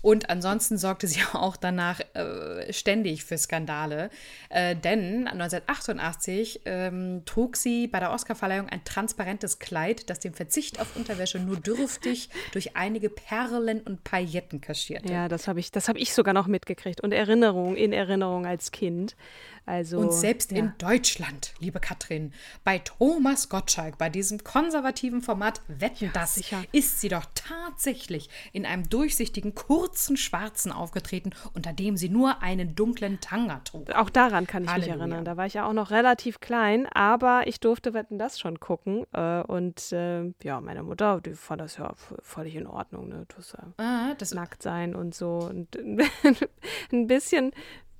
Und 0.02 0.30
ansonsten 0.30 0.78
sorgte 0.78 1.08
sie 1.08 1.22
auch 1.34 1.56
danach 1.56 2.00
äh, 2.14 2.72
ständig 2.74 3.24
für 3.24 3.38
Skandale, 3.38 4.10
äh, 4.50 4.76
denn 4.76 5.28
1988 5.28 6.62
ähm, 6.66 7.24
trug 7.26 7.56
sie 7.56 7.88
bei 7.88 8.00
der 8.00 8.12
Oscarverleihung 8.12 8.70
ein 8.70 8.84
transparentes 8.84 9.60
Kleid, 9.60 10.10
das 10.10 10.20
den 10.20 10.34
Verzicht 10.34 10.80
auf 10.80 10.96
Unterwäsche 10.96 11.40
nur 11.40 11.58
dürftig 11.58 12.30
durch 12.52 12.76
einige 12.76 13.10
Perlen 13.10 13.82
und 13.82 14.04
Pailletten 14.04 14.62
kaschierte. 14.62 15.12
Ja, 15.12 15.28
das 15.28 15.48
habe 15.48 15.60
ich, 15.60 15.72
das 15.72 15.88
habe 15.88 16.00
ich 16.00 16.14
sogar 16.14 16.34
noch 16.34 16.48
mitgekriegt 16.48 17.02
und 17.02 17.12
Erinnerung 17.12 17.76
in 17.76 17.94
Erinnerung 17.94 18.46
als 18.46 18.72
Kind. 18.72 19.16
Also 19.66 20.00
Und 20.00 20.12
selbst 20.14 20.52
ja. 20.52 20.58
in 20.58 20.74
Deutschland, 20.78 21.54
liebe 21.60 21.80
Katrin, 21.80 22.34
bei 22.64 22.80
Thomas 22.80 23.48
Gottschalk, 23.48 23.98
bei 23.98 24.10
diesem 24.10 24.44
konservativen 24.44 25.22
Format 25.22 25.62
Wetten 25.68 26.10
das, 26.14 26.36
sicher. 26.36 26.64
ist 26.72 27.00
sie 27.00 27.10
doch 27.10 27.26
tatsächlich 27.36 28.30
in 28.54 28.66
einem 28.66 28.90
durchsichtigen, 28.90 29.56
kurzen 29.56 30.18
Schwarzen 30.18 30.72
aufgetreten, 30.72 31.32
unter 31.54 31.74
dem 31.74 31.96
sie 31.96 32.10
nur 32.10 32.42
einen 32.42 32.76
dunklen 32.76 33.20
Tanga 33.22 33.62
trug. 33.64 33.92
Auch 33.92 34.10
daran 34.10 34.48
kann 34.48 34.64
ich 34.64 34.70
Halleluja. 34.70 34.96
mich 34.96 35.02
erinnern. 35.02 35.26
Da 35.26 35.38
war 35.38 35.46
ich 35.46 35.54
ja 35.54 35.68
auch 35.68 35.74
noch 35.74 35.92
relativ 35.92 36.40
klein, 36.40 36.88
aber 36.88 37.44
ich 37.46 37.60
durfte 37.60 37.94
Wetten 37.94 38.18
das 38.18 38.40
schon 38.40 38.60
gucken. 38.60 39.06
Äh, 39.14 39.42
und 39.44 39.92
äh, 39.92 40.32
ja, 40.44 40.60
meine 40.60 40.84
Mutter, 40.84 41.22
die 41.22 41.34
fand 41.34 41.62
das 41.62 41.78
ja 41.78 41.94
völlig 42.22 42.56
in 42.56 42.68
Ordnung. 42.68 43.10
Ne? 43.10 43.26
Ja 43.38 43.74
Ah, 43.78 44.16
das 44.18 44.34
nackt 44.34 44.64
sein 44.64 44.96
und 44.96 45.14
so. 45.14 45.50
Und 45.50 45.76
ein 46.92 47.08
bisschen, 47.08 47.52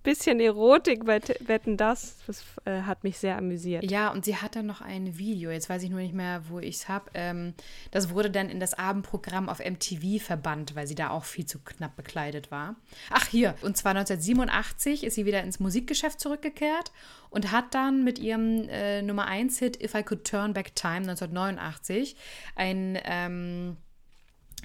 bisschen 0.04 0.40
Erotik 0.40 1.06
bei 1.06 1.22
Wetten 1.42 1.78
das, 1.78 2.18
das 2.28 2.44
äh, 2.66 2.82
hat 2.82 3.04
mich 3.04 3.18
sehr 3.18 3.38
amüsiert. 3.38 3.90
Ja, 3.90 4.12
und 4.12 4.26
sie 4.26 4.36
hatte 4.36 4.64
noch 4.64 4.82
ein 4.82 5.18
Video, 5.18 5.52
jetzt 5.52 5.70
weiß 5.70 5.84
ich 5.84 5.90
nur 5.90 6.00
nicht 6.00 6.14
mehr, 6.14 6.44
wo 6.50 6.60
ich 6.60 6.76
es 6.76 6.90
habe. 6.90 7.12
Ähm, 7.14 7.54
das 7.92 8.10
wurde 8.10 8.32
dann 8.32 8.50
in 8.50 8.60
das 8.60 8.74
Abendprogramm 8.74 9.50
auf 9.50 9.60
MTV 9.60 10.24
verbannt, 10.24 10.76
weil 10.76 10.88
sie 10.88 10.96
da 10.96 11.10
auch 11.10 11.26
viel 11.26 11.46
zu 11.46 11.60
knapp 11.60 11.96
bekleidet 11.96 12.52
war. 12.52 12.76
Ach, 13.10 13.28
hier, 13.28 13.56
und 13.62 13.78
zwar 13.78 13.92
1987 13.92 15.04
ist 15.04 15.16
sie 15.16 15.26
wieder 15.26 15.44
ins 15.44 15.60
Musikgeschäft 15.60 16.20
zurückgekehrt 16.20 16.92
und 17.30 17.52
hat 17.52 17.74
dann 17.74 18.04
mit 18.04 18.20
ihrem 18.20 18.68
äh, 18.70 19.02
Nummer 19.02 19.28
1-Hit 19.28 19.82
If 19.82 19.94
I 19.94 20.04
Could 20.04 20.26
Turn 20.26 20.54
Back 20.54 20.76
Time 20.76 21.10
1989 21.10 22.16
ein. 22.56 22.98
Ähm, 23.04 23.78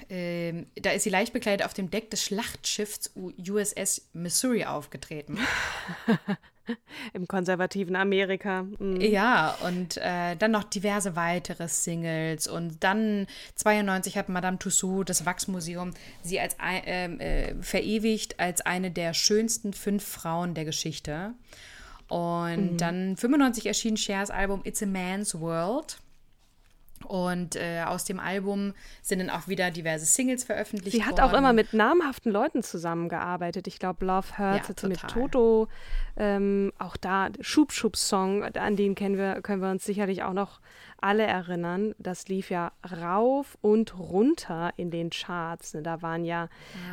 ähm, 0.09 0.67
da 0.75 0.91
ist 0.91 1.03
sie 1.03 1.09
leicht 1.09 1.33
bekleidet 1.33 1.65
auf 1.65 1.73
dem 1.73 1.89
Deck 1.89 2.09
des 2.11 2.23
Schlachtschiffs 2.23 3.11
USS 3.15 4.09
Missouri 4.13 4.65
aufgetreten. 4.65 5.37
Im 7.13 7.27
konservativen 7.27 7.95
Amerika. 7.95 8.63
Mhm. 8.63 8.99
Ja, 8.99 9.55
und 9.65 9.97
äh, 9.97 10.35
dann 10.35 10.51
noch 10.51 10.65
diverse 10.65 11.15
weitere 11.15 11.67
Singles. 11.67 12.47
Und 12.47 12.83
dann 12.83 13.27
92 13.55 14.17
hat 14.17 14.29
Madame 14.29 14.59
Tussaud, 14.59 15.09
das 15.09 15.25
Wachsmuseum, 15.25 15.93
sie 16.23 16.39
als 16.39 16.57
ähm, 16.61 17.19
äh, 17.19 17.55
verewigt 17.61 18.39
als 18.39 18.61
eine 18.61 18.91
der 18.91 19.13
schönsten 19.13 19.73
fünf 19.73 20.05
Frauen 20.05 20.53
der 20.53 20.65
Geschichte. 20.65 21.33
Und 22.09 22.77
dann 22.77 23.17
95 23.17 23.65
erschien 23.65 23.95
Chers 23.95 24.29
Album 24.29 24.61
It's 24.63 24.81
a 24.81 24.85
Man's 24.85 25.39
World. 25.39 25.97
Und 27.05 27.55
äh, 27.55 27.83
aus 27.85 28.05
dem 28.05 28.19
Album 28.19 28.73
sind 29.01 29.19
dann 29.19 29.29
auch 29.29 29.47
wieder 29.47 29.71
diverse 29.71 30.05
Singles 30.05 30.43
veröffentlicht 30.43 30.95
Sie 30.95 31.03
hat 31.03 31.19
worden. 31.19 31.21
auch 31.21 31.37
immer 31.37 31.53
mit 31.53 31.73
namhaften 31.73 32.31
Leuten 32.31 32.63
zusammengearbeitet. 32.63 33.67
Ich 33.67 33.79
glaube, 33.79 34.05
Love 34.05 34.37
Hurts 34.37 34.81
Ja, 34.81 34.89
mit. 34.89 34.99
Toto. 35.07 35.67
Ähm, 36.17 36.73
auch 36.79 36.97
da 36.97 37.29
Schub 37.41 37.71
Schub 37.71 37.95
Song, 37.95 38.43
an 38.43 38.75
den 38.75 38.95
kennen 38.95 39.17
wir, 39.17 39.41
können 39.41 39.61
wir 39.61 39.69
uns 39.69 39.85
sicherlich 39.85 40.23
auch 40.23 40.33
noch 40.33 40.59
alle 40.99 41.23
erinnern. 41.23 41.93
Das 41.99 42.27
lief 42.27 42.49
ja 42.49 42.71
rauf 43.01 43.57
und 43.61 43.97
runter 43.97 44.71
in 44.77 44.91
den 44.91 45.09
Charts. 45.09 45.73
Ne? 45.73 45.81
Da 45.81 46.01
waren 46.01 46.25
ja, 46.25 46.49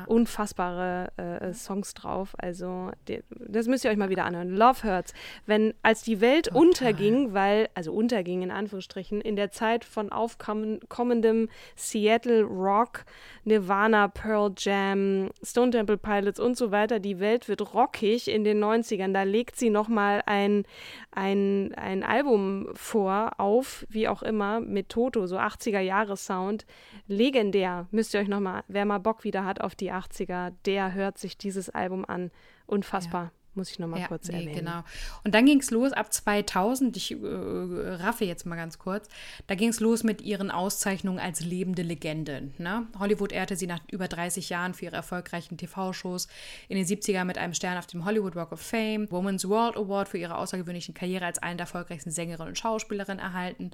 unfassbare 0.06 1.12
äh, 1.16 1.52
Songs 1.52 1.94
drauf. 1.94 2.34
Also 2.38 2.90
die, 3.08 3.22
das 3.30 3.66
müsst 3.66 3.84
ihr 3.84 3.90
euch 3.90 3.96
mal 3.96 4.10
wieder 4.10 4.24
anhören. 4.24 4.50
Love 4.50 4.82
Hurts. 4.84 5.14
Wenn 5.46 5.74
als 5.82 6.02
die 6.02 6.20
Welt 6.20 6.48
unterging, 6.48 7.32
weil, 7.32 7.68
also 7.74 7.92
unterging 7.92 8.42
in 8.42 8.50
Anführungsstrichen, 8.50 9.20
in 9.20 9.36
der 9.36 9.50
Zeit 9.50 9.84
von 9.84 10.12
aufkommendem 10.12 11.48
Seattle 11.76 12.42
Rock, 12.42 13.04
Nirvana, 13.44 14.08
Pearl 14.08 14.52
Jam, 14.56 15.30
Stone 15.42 15.70
Temple 15.70 15.98
Pilots 15.98 16.40
und 16.40 16.56
so 16.56 16.70
weiter, 16.70 17.00
die 17.00 17.20
Welt 17.20 17.48
wird 17.48 17.74
rockig 17.74 18.28
in 18.28 18.44
den 18.44 18.62
90ern. 18.62 19.12
Da 19.12 19.22
legt 19.22 19.56
sie 19.56 19.70
nochmal 19.70 20.22
ein, 20.26 20.64
ein, 21.10 21.74
ein 21.74 22.02
Album 22.02 22.68
vor, 22.74 23.32
auf, 23.38 23.86
wie 23.94 24.08
auch 24.08 24.22
immer, 24.22 24.60
mit 24.60 24.88
Toto, 24.88 25.26
so 25.26 25.38
80er-Jahre-Sound. 25.38 26.66
Legendär. 27.06 27.86
Müsst 27.90 28.14
ihr 28.14 28.20
euch 28.20 28.28
nochmal, 28.28 28.64
wer 28.68 28.84
mal 28.84 28.98
Bock 28.98 29.24
wieder 29.24 29.44
hat 29.44 29.60
auf 29.60 29.74
die 29.74 29.92
80er, 29.92 30.52
der 30.66 30.92
hört 30.92 31.18
sich 31.18 31.38
dieses 31.38 31.70
Album 31.70 32.04
an. 32.04 32.30
Unfassbar. 32.66 33.32
Muss 33.54 33.70
ich 33.70 33.78
nochmal 33.78 34.00
Ja, 34.00 34.08
kurz 34.08 34.28
nee, 34.28 34.34
erwähnen. 34.40 34.54
genau. 34.56 34.82
Und 35.22 35.34
dann 35.34 35.46
ging 35.46 35.60
es 35.60 35.70
los 35.70 35.92
ab 35.92 36.12
2000, 36.12 36.96
ich 36.96 37.12
äh, 37.12 37.16
raffe 37.24 38.24
jetzt 38.24 38.46
mal 38.46 38.56
ganz 38.56 38.78
kurz, 38.78 39.08
da 39.46 39.54
ging 39.54 39.68
es 39.68 39.80
los 39.80 40.02
mit 40.02 40.22
ihren 40.22 40.50
Auszeichnungen 40.50 41.18
als 41.20 41.40
lebende 41.40 41.82
Legende. 41.82 42.50
Ne? 42.58 42.86
Hollywood 42.98 43.32
ehrte 43.32 43.56
sie 43.56 43.66
nach 43.66 43.80
über 43.90 44.08
30 44.08 44.48
Jahren 44.48 44.74
für 44.74 44.86
ihre 44.86 44.96
erfolgreichen 44.96 45.56
TV-Shows 45.56 46.28
in 46.68 46.76
den 46.76 46.86
70er 46.86 47.24
mit 47.24 47.38
einem 47.38 47.54
Stern 47.54 47.78
auf 47.78 47.86
dem 47.86 48.04
Hollywood 48.04 48.34
Walk 48.34 48.52
of 48.52 48.60
Fame, 48.60 49.10
Women's 49.10 49.48
World 49.48 49.76
Award 49.76 50.08
für 50.08 50.18
ihre 50.18 50.36
außergewöhnliche 50.36 50.92
Karriere 50.92 51.26
als 51.26 51.38
eine 51.38 51.56
der 51.56 51.64
erfolgreichsten 51.64 52.10
Sängerinnen 52.10 52.48
und 52.48 52.58
Schauspielerinnen 52.58 53.20
erhalten. 53.20 53.70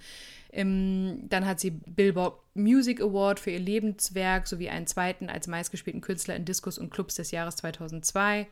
Ähm, 0.52 1.22
dann 1.28 1.46
hat 1.46 1.60
sie 1.60 1.70
Billboard 1.70 2.38
Music 2.54 3.00
Award 3.00 3.40
für 3.40 3.50
ihr 3.50 3.60
Lebenswerk 3.60 4.46
sowie 4.46 4.68
einen 4.68 4.86
zweiten 4.86 5.30
als 5.30 5.46
meistgespielten 5.46 6.00
Künstler 6.00 6.36
in 6.36 6.44
Discos 6.44 6.78
und 6.78 6.90
Clubs 6.90 7.14
des 7.14 7.30
Jahres 7.30 7.56
2002 7.56 8.46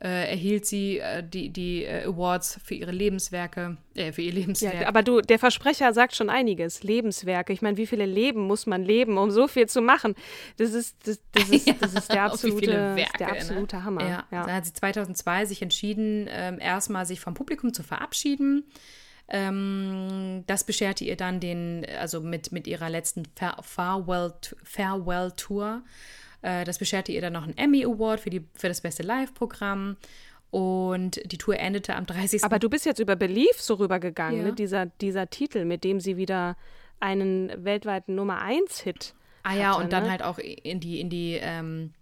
äh, 0.00 0.30
erhielt 0.30 0.64
sie 0.64 0.98
äh, 0.98 1.24
die, 1.24 1.50
die 1.50 1.84
äh, 1.84 2.04
Awards 2.04 2.60
für 2.62 2.74
ihre 2.74 2.92
Lebenswerke, 2.92 3.78
äh, 3.96 4.12
für 4.12 4.22
ihr 4.22 4.32
Lebenswerk. 4.32 4.82
Ja, 4.82 4.88
aber 4.88 5.02
du, 5.02 5.20
der 5.20 5.40
Versprecher 5.40 5.92
sagt 5.92 6.14
schon 6.14 6.30
einiges. 6.30 6.84
Lebenswerke. 6.84 7.52
Ich 7.52 7.62
meine, 7.62 7.76
wie 7.76 7.86
viele 7.86 8.06
Leben 8.06 8.42
muss 8.46 8.66
man 8.66 8.84
leben, 8.84 9.18
um 9.18 9.32
so 9.32 9.48
viel 9.48 9.68
zu 9.68 9.80
machen? 9.80 10.14
Das 10.56 10.72
ist, 10.72 10.96
das, 11.04 11.20
das 11.32 11.48
ist, 11.50 11.74
das 11.80 11.94
ist 11.94 12.12
der 12.12 12.22
absolute, 12.22 12.64
ist 12.64 12.72
der 12.72 12.96
Werke, 12.96 13.26
absolute 13.26 13.76
ne? 13.76 13.84
Hammer. 13.84 14.02
Ja. 14.02 14.24
Ja. 14.30 14.46
Dann 14.46 14.54
hat 14.54 14.66
sie 14.66 14.72
2002 14.72 15.46
sich 15.46 15.62
entschieden, 15.62 16.28
ähm, 16.30 16.60
erstmal 16.60 17.04
sich 17.04 17.18
vom 17.18 17.34
Publikum 17.34 17.74
zu 17.74 17.82
verabschieden. 17.82 18.64
Ähm, 19.28 20.44
das 20.46 20.62
bescherte 20.62 21.04
ihr 21.04 21.16
dann 21.16 21.40
den, 21.40 21.84
also 21.98 22.20
mit, 22.20 22.52
mit 22.52 22.68
ihrer 22.68 22.88
letzten 22.88 23.24
Far 23.34 23.62
Farewell, 23.64 24.32
das 26.42 26.78
bescherte 26.78 27.12
ihr 27.12 27.20
dann 27.20 27.32
noch 27.32 27.42
einen 27.44 27.56
Emmy 27.56 27.84
Award 27.84 28.20
für, 28.20 28.30
die, 28.30 28.44
für 28.54 28.68
das 28.68 28.80
beste 28.80 29.02
Live-Programm. 29.02 29.96
Und 30.50 31.20
die 31.30 31.36
Tour 31.36 31.58
endete 31.58 31.94
am 31.94 32.06
30. 32.06 32.42
Aber 32.42 32.58
du 32.58 32.70
bist 32.70 32.86
jetzt 32.86 33.00
über 33.00 33.16
Belief 33.16 33.60
so 33.60 33.74
rübergegangen, 33.74 34.40
Ja. 34.40 34.46
ne? 34.46 34.52
dieser, 34.54 34.86
dieser 34.86 35.28
Titel, 35.28 35.64
mit 35.66 35.84
dem 35.84 36.00
sie 36.00 36.16
wieder 36.16 36.56
einen 37.00 37.52
weltweiten 37.64 38.14
Nummer 38.14 38.42
1-Hit 38.42 39.14
Ah 39.42 39.54
ja, 39.54 39.70
hatte, 39.72 39.82
und 39.84 39.92
dann 39.92 40.04
ne? 40.04 40.10
halt 40.10 40.22
auch 40.22 40.38
in 40.38 40.80
die, 40.80 41.00
in 41.00 41.10
die 41.10 41.38
ähm, 41.40 41.92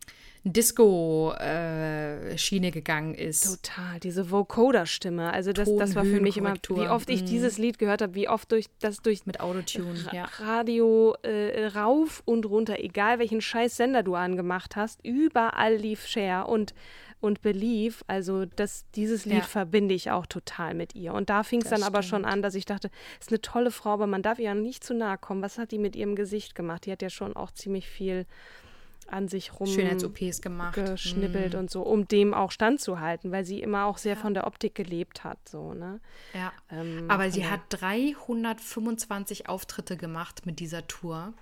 Disco-Schiene 0.52 2.70
gegangen 2.70 3.14
ist. 3.14 3.62
Total, 3.62 3.98
diese 4.00 4.30
Vocoder-Stimme. 4.30 5.32
Also 5.32 5.52
das, 5.52 5.74
das 5.76 5.94
war 5.94 6.04
für 6.04 6.20
mich 6.20 6.36
immer, 6.36 6.54
wie 6.54 6.88
oft 6.88 7.08
ich 7.10 7.24
dieses 7.24 7.58
Lied 7.58 7.78
gehört 7.78 8.02
habe, 8.02 8.14
wie 8.14 8.28
oft 8.28 8.50
durch 8.52 8.66
das 8.80 8.98
durch 8.98 9.26
Mit 9.26 9.40
Autotune, 9.40 9.98
ja. 10.12 10.26
Radio 10.38 11.14
äh, 11.22 11.66
rauf 11.66 12.22
und 12.24 12.46
runter, 12.46 12.78
egal 12.78 13.18
welchen 13.18 13.40
scheiß 13.40 13.76
Sender 13.76 14.02
du 14.02 14.14
angemacht 14.14 14.76
hast, 14.76 15.00
überall 15.04 15.74
lief 15.76 16.06
Cher 16.06 16.48
und 16.48 16.74
und 17.18 17.40
Believe, 17.40 18.04
also 18.08 18.44
das, 18.44 18.84
dieses 18.94 19.24
Lied 19.24 19.38
Ja. 19.38 19.42
verbinde 19.42 19.94
ich 19.94 20.10
auch 20.10 20.26
total 20.26 20.74
mit 20.74 20.94
ihr. 20.94 21.14
Und 21.14 21.30
da 21.30 21.44
fing 21.44 21.62
es 21.62 21.70
dann 21.70 21.82
aber 21.82 22.02
schon 22.02 22.20
stimmt. 22.20 22.32
an, 22.34 22.42
dass 22.42 22.54
ich 22.54 22.66
dachte, 22.66 22.90
ist 23.18 23.30
eine 23.30 23.40
tolle 23.40 23.70
Frau, 23.70 23.94
aber 23.94 24.06
man 24.06 24.20
darf 24.20 24.38
ihr 24.38 24.44
ja 24.44 24.54
nicht 24.54 24.84
zu 24.84 24.92
nahe 24.92 25.16
kommen. 25.16 25.40
Was 25.40 25.56
hat 25.56 25.72
die 25.72 25.78
mit 25.78 25.96
ihrem 25.96 26.14
Gesicht 26.14 26.54
gemacht? 26.54 26.84
Die 26.84 26.92
hat 26.92 27.00
ja 27.00 27.08
schon 27.08 27.34
auch 27.34 27.52
ziemlich 27.52 27.88
viel 27.88 28.26
an 29.08 29.28
sich 29.28 29.58
rum 29.58 29.66
Schönheits-OPs 29.66 30.40
gemacht. 30.40 30.74
geschnibbelt 30.74 31.54
Mm, 31.54 31.58
und 31.58 31.70
so, 31.70 31.82
um 31.82 32.08
dem 32.08 32.34
auch 32.34 32.50
standzuhalten, 32.50 33.30
weil 33.32 33.44
sie 33.44 33.60
immer 33.60 33.86
auch 33.86 33.98
sehr 33.98 34.16
von 34.16 34.34
der 34.34 34.46
Optik 34.46 34.74
gelebt 34.74 35.24
hat, 35.24 35.38
so, 35.48 35.74
ne? 35.74 36.00
Ja. 36.34 36.52
Ähm, 36.70 37.04
Aber 37.08 37.30
sie 37.30 37.40
der- 37.40 37.50
hat 37.52 37.60
325 37.70 39.48
Auftritte 39.48 39.96
gemacht 39.96 40.46
mit 40.46 40.60
dieser 40.60 40.86
Tour. 40.86 41.32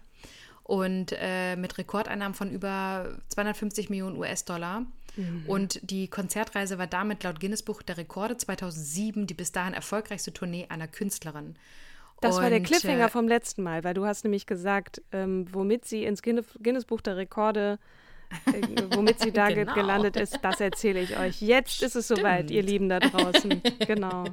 Und 0.62 1.14
äh, 1.18 1.56
mit 1.56 1.76
Rekordeinnahmen 1.76 2.34
von 2.34 2.50
über 2.50 3.18
250 3.28 3.90
Millionen 3.90 4.16
US-Dollar. 4.16 4.86
Mhm. 5.16 5.44
Und 5.46 5.78
die 5.90 6.08
Konzertreise 6.08 6.78
war 6.78 6.86
damit 6.86 7.22
laut 7.22 7.38
Guinness 7.38 7.62
Buch 7.62 7.82
der 7.82 7.98
Rekorde 7.98 8.38
2007 8.38 9.26
die 9.26 9.34
bis 9.34 9.52
dahin 9.52 9.74
erfolgreichste 9.74 10.32
Tournee 10.32 10.66
einer 10.70 10.88
Künstlerin. 10.88 11.56
Das 12.24 12.36
war 12.36 12.48
der 12.50 12.58
Und, 12.58 12.66
Cliffhanger 12.66 13.06
äh, 13.06 13.08
vom 13.10 13.28
letzten 13.28 13.62
Mal, 13.62 13.84
weil 13.84 13.94
du 13.94 14.04
hast 14.04 14.24
nämlich 14.24 14.46
gesagt, 14.46 15.02
ähm, 15.12 15.46
womit 15.52 15.84
sie 15.84 16.04
ins 16.04 16.22
Guinness, 16.22 16.46
Guinness 16.62 16.84
Buch 16.84 17.00
der 17.00 17.16
Rekorde, 17.16 17.78
äh, 18.46 18.62
womit 18.96 19.20
sie 19.20 19.30
da 19.32 19.48
ge 19.48 19.64
Genau. 19.64 19.74
gelandet 19.74 20.16
ist, 20.16 20.38
das 20.42 20.60
erzähle 20.60 21.00
ich 21.00 21.18
euch. 21.18 21.40
Jetzt 21.40 21.82
ist 21.82 21.94
es 21.96 22.08
soweit, 22.08 22.50
ihr 22.50 22.62
Lieben 22.62 22.88
da 22.88 23.00
draußen. 23.00 23.62
Genau. 23.86 24.24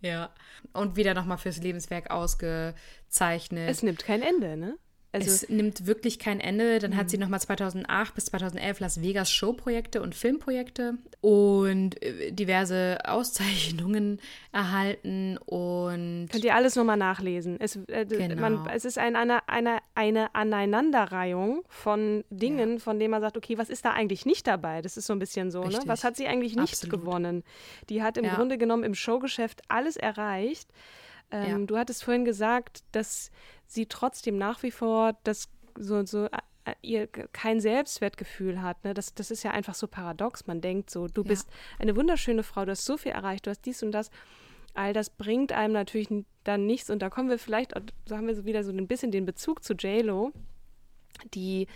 Ja. 0.00 0.30
Und 0.72 0.96
wieder 0.96 1.14
nochmal 1.14 1.38
fürs 1.38 1.60
Lebenswerk 1.62 2.10
ausgezeichnet. 2.10 3.68
Es 3.70 3.82
nimmt 3.82 4.04
kein 4.04 4.22
Ende, 4.22 4.56
ne? 4.56 4.76
Also, 5.12 5.28
es 5.28 5.48
nimmt 5.48 5.86
wirklich 5.86 6.18
kein 6.20 6.38
Ende. 6.38 6.78
Dann 6.78 6.96
hat 6.96 7.10
sie 7.10 7.18
nochmal 7.18 7.40
2008 7.40 8.14
bis 8.14 8.26
2011 8.26 8.78
Las 8.78 9.02
Vegas 9.02 9.30
Showprojekte 9.32 10.02
und 10.02 10.14
Filmprojekte 10.14 10.98
und 11.20 12.00
äh, 12.02 12.30
diverse 12.30 12.98
Auszeichnungen 13.04 14.20
erhalten. 14.52 15.36
Und 15.38 16.28
Könnt 16.30 16.44
ihr 16.44 16.54
alles 16.54 16.76
nochmal 16.76 16.96
nachlesen. 16.96 17.58
Es, 17.60 17.76
äh, 17.88 18.06
Genau. 18.06 18.40
man, 18.40 18.68
es 18.72 18.84
ist 18.84 18.98
ein, 18.98 19.16
eine, 19.16 19.48
eine, 19.48 19.78
eine 19.96 20.32
Aneinanderreihung 20.34 21.64
von 21.68 22.24
Dingen, 22.30 22.78
von 22.80 22.98
denen 22.98 23.10
man 23.10 23.20
sagt, 23.20 23.36
okay, 23.36 23.58
was 23.58 23.68
ist 23.70 23.84
da 23.84 23.92
eigentlich 23.92 24.26
nicht 24.26 24.46
dabei? 24.46 24.80
Das 24.82 24.96
ist 24.96 25.06
so 25.06 25.12
ein 25.12 25.18
bisschen 25.18 25.50
so, 25.50 25.64
ne? 25.64 25.80
Was 25.86 26.04
hat 26.04 26.16
sie 26.16 26.26
eigentlich 26.26 26.54
nicht 26.56 26.74
Absolut. 26.74 27.00
gewonnen? 27.00 27.42
Die 27.88 28.02
hat 28.02 28.16
im 28.16 28.24
Ja. 28.24 28.34
Grunde 28.34 28.58
genommen 28.58 28.84
im 28.84 28.94
Showgeschäft 28.94 29.62
alles 29.68 29.96
erreicht. 29.96 30.68
Ähm, 31.30 31.60
Ja. 31.60 31.66
Du 31.66 31.76
hattest 31.78 32.04
vorhin 32.04 32.24
gesagt, 32.24 32.82
dass 32.92 33.30
sie 33.66 33.86
trotzdem 33.86 34.36
nach 34.38 34.62
wie 34.62 34.70
vor 34.70 35.16
das 35.24 35.48
so, 35.78 36.04
so 36.04 36.26
äh, 36.26 36.74
ihr 36.82 37.06
kein 37.06 37.60
Selbstwertgefühl 37.60 38.60
hat. 38.62 38.84
Ne? 38.84 38.94
Das, 38.94 39.14
das 39.14 39.30
ist 39.30 39.42
ja 39.42 39.52
einfach 39.52 39.74
so 39.74 39.86
paradox. 39.86 40.46
Man 40.46 40.60
denkt 40.60 40.90
so, 40.90 41.06
du 41.06 41.22
Ja. 41.22 41.28
bist 41.28 41.48
eine 41.78 41.96
wunderschöne 41.96 42.42
Frau, 42.42 42.64
du 42.64 42.72
hast 42.72 42.84
so 42.84 42.96
viel 42.96 43.12
erreicht, 43.12 43.46
du 43.46 43.50
hast 43.50 43.62
dies 43.62 43.82
und 43.82 43.92
das. 43.92 44.10
All 44.74 44.92
das 44.92 45.10
bringt 45.10 45.52
einem 45.52 45.74
natürlich 45.74 46.08
dann 46.44 46.66
nichts. 46.66 46.90
Und 46.90 47.00
da 47.00 47.10
kommen 47.10 47.28
wir 47.28 47.38
vielleicht, 47.38 47.74
und 47.74 47.92
so 48.06 48.16
haben 48.16 48.26
wir 48.26 48.34
so 48.36 48.44
wieder 48.44 48.62
so 48.62 48.70
ein 48.72 48.86
bisschen 48.86 49.10
den 49.10 49.26
Bezug 49.26 49.64
zu 49.64 49.74
JLo, 49.74 50.32
die 51.34 51.66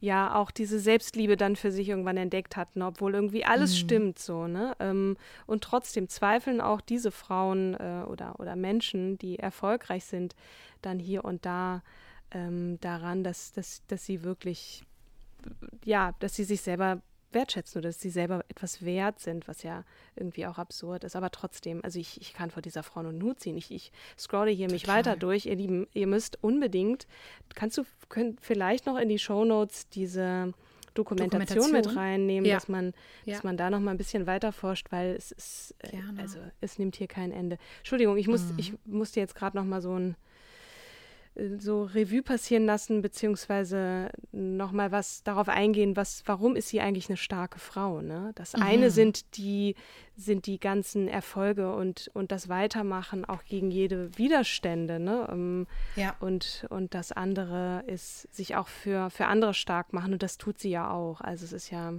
ja 0.00 0.34
auch 0.34 0.50
diese 0.50 0.80
Selbstliebe 0.80 1.36
dann 1.36 1.56
für 1.56 1.70
sich 1.70 1.88
irgendwann 1.88 2.16
entdeckt 2.16 2.56
hatten, 2.56 2.82
obwohl 2.82 3.14
irgendwie 3.14 3.44
alles 3.44 3.78
stimmt 3.78 4.18
so, 4.18 4.46
ne? 4.46 4.74
Ähm, 4.80 5.16
und 5.46 5.62
trotzdem 5.62 6.08
zweifeln 6.08 6.60
auch 6.60 6.80
diese 6.80 7.10
Frauen 7.10 7.74
äh, 7.74 8.04
oder, 8.08 8.40
oder 8.40 8.56
Menschen, 8.56 9.18
die 9.18 9.38
erfolgreich 9.38 10.04
sind, 10.04 10.34
dann 10.80 10.98
hier 10.98 11.24
und 11.24 11.44
da 11.44 11.82
ähm, 12.30 12.78
daran, 12.80 13.22
dass, 13.24 13.52
dass, 13.52 13.82
dass 13.88 14.06
sie 14.06 14.22
wirklich, 14.22 14.84
ja, 15.84 16.14
dass 16.20 16.34
sie 16.34 16.44
sich 16.44 16.62
selber 16.62 17.02
wertschätzen 17.32 17.78
oder 17.80 17.88
dass 17.90 18.00
sie 18.00 18.10
selber 18.10 18.44
etwas 18.48 18.84
wert 18.84 19.20
sind, 19.20 19.48
was 19.48 19.62
ja 19.62 19.84
irgendwie 20.16 20.46
auch 20.46 20.58
absurd 20.58 21.04
ist. 21.04 21.16
Aber 21.16 21.30
trotzdem, 21.30 21.80
also 21.84 21.98
ich, 21.98 22.20
ich 22.20 22.32
kann 22.34 22.50
vor 22.50 22.62
dieser 22.62 22.82
Frau 22.82 23.02
nur 23.02 23.12
einen 23.12 23.22
Hut 23.22 23.40
ziehen. 23.40 23.56
Ich, 23.56 23.70
ich 23.70 23.92
scrolle 24.18 24.50
hier 24.50 24.70
mich 24.70 24.88
weiter 24.88 25.16
durch. 25.16 25.46
Ihr 25.46 25.56
Lieben, 25.56 25.86
ihr 25.94 26.06
müsst 26.06 26.38
unbedingt, 26.42 27.06
kannst 27.54 27.78
du 27.78 27.84
könnt 28.08 28.40
vielleicht 28.40 28.86
noch 28.86 28.96
in 28.98 29.08
die 29.08 29.18
Shownotes 29.18 29.88
diese 29.88 30.52
Dokumentation, 30.94 31.38
mit 31.72 31.86
Dokumentation? 31.86 31.96
reinnehmen, 31.98 32.44
Ja. 32.44 32.56
dass 32.56 32.68
man, 32.68 32.92
Ja. 33.24 33.34
dass 33.34 33.44
man 33.44 33.56
da 33.56 33.70
noch 33.70 33.80
mal 33.80 33.92
ein 33.92 33.96
bisschen 33.96 34.26
weiter 34.26 34.50
forscht, 34.52 34.90
weil 34.90 35.14
es 35.14 35.30
ist, 35.32 35.74
äh. 35.80 35.96
Mhm. 35.96 36.18
also 36.18 36.38
es 36.60 36.78
nimmt 36.78 36.96
hier 36.96 37.06
kein 37.06 37.30
Ende. 37.32 37.58
Entschuldigung, 37.78 38.16
ich 38.16 38.26
muss, 38.26 38.42
ich 38.56 38.74
musste 38.84 39.20
jetzt 39.20 39.34
gerade 39.36 39.56
noch 39.56 39.64
mal 39.64 39.80
so 39.80 39.96
ein 39.96 40.16
so 41.58 41.84
Revue 41.84 42.22
passieren 42.22 42.66
lassen, 42.66 43.02
beziehungsweise 43.02 44.10
nochmal 44.32 44.92
was 44.92 45.22
darauf 45.22 45.48
eingehen, 45.48 45.96
was, 45.96 46.22
warum 46.26 46.56
ist 46.56 46.68
sie 46.68 46.80
eigentlich 46.80 47.08
eine 47.08 47.16
starke 47.16 47.58
Frau? 47.58 48.00
Ne? 48.00 48.32
Das 48.34 48.54
mhm. 48.54 48.62
eine 48.62 48.90
sind 48.90 49.36
die, 49.36 49.74
sind 50.16 50.46
die 50.46 50.58
ganzen 50.58 51.08
Erfolge 51.08 51.74
und, 51.74 52.10
und 52.14 52.32
das 52.32 52.48
Weitermachen 52.48 53.24
auch 53.24 53.44
gegen 53.44 53.70
jede 53.70 54.16
Widerstände. 54.18 55.00
Ne? 55.00 55.26
Um, 55.28 55.66
ja. 55.96 56.14
und, 56.20 56.66
und 56.70 56.94
das 56.94 57.12
andere 57.12 57.84
ist 57.86 58.32
sich 58.34 58.56
auch 58.56 58.68
für, 58.68 59.10
für 59.10 59.26
andere 59.26 59.54
stark 59.54 59.92
machen 59.92 60.12
und 60.12 60.22
das 60.22 60.38
tut 60.38 60.58
sie 60.58 60.70
ja 60.70 60.90
auch. 60.90 61.20
Also 61.20 61.44
es 61.44 61.52
ist 61.52 61.70
ja 61.70 61.94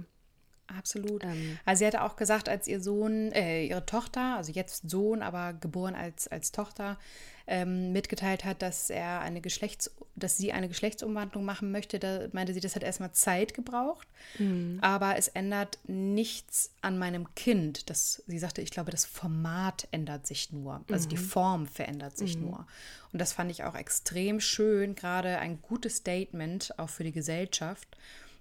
Absolut. 0.78 1.24
Ähm, 1.24 1.58
also 1.64 1.80
sie 1.80 1.86
hatte 1.86 2.02
auch 2.02 2.16
gesagt, 2.16 2.48
als 2.48 2.66
ihr 2.68 2.80
Sohn, 2.80 3.32
äh, 3.32 3.64
ihre 3.66 3.84
Tochter, 3.84 4.36
also 4.36 4.52
jetzt 4.52 4.88
Sohn, 4.88 5.22
aber 5.22 5.52
geboren 5.52 5.94
als, 5.94 6.28
als 6.28 6.52
Tochter, 6.52 6.98
ähm, 7.46 7.92
mitgeteilt 7.92 8.44
hat, 8.44 8.62
dass 8.62 8.90
er 8.90 9.20
eine 9.20 9.40
Geschlechts, 9.40 9.90
dass 10.14 10.36
sie 10.36 10.52
eine 10.52 10.68
Geschlechtsumwandlung 10.68 11.44
machen 11.44 11.72
möchte, 11.72 11.98
da 11.98 12.28
meinte 12.32 12.54
sie, 12.54 12.60
das 12.60 12.76
hat 12.76 12.82
erstmal 12.82 13.12
Zeit 13.12 13.54
gebraucht. 13.54 14.06
Mhm. 14.38 14.78
Aber 14.80 15.16
es 15.16 15.28
ändert 15.28 15.78
nichts 15.86 16.72
an 16.80 16.98
meinem 16.98 17.34
Kind. 17.34 17.90
Das, 17.90 18.22
sie 18.26 18.38
sagte, 18.38 18.62
ich 18.62 18.70
glaube, 18.70 18.90
das 18.90 19.04
Format 19.04 19.88
ändert 19.90 20.26
sich 20.26 20.52
nur. 20.52 20.84
Also 20.90 21.06
mhm. 21.06 21.10
die 21.10 21.16
Form 21.16 21.66
verändert 21.66 22.16
sich 22.16 22.36
mhm. 22.36 22.46
nur. 22.46 22.66
Und 23.12 23.20
das 23.20 23.32
fand 23.32 23.50
ich 23.50 23.64
auch 23.64 23.74
extrem 23.74 24.40
schön, 24.40 24.94
gerade 24.94 25.38
ein 25.38 25.60
gutes 25.60 25.96
Statement 25.96 26.78
auch 26.78 26.88
für 26.88 27.04
die 27.04 27.12
Gesellschaft 27.12 27.88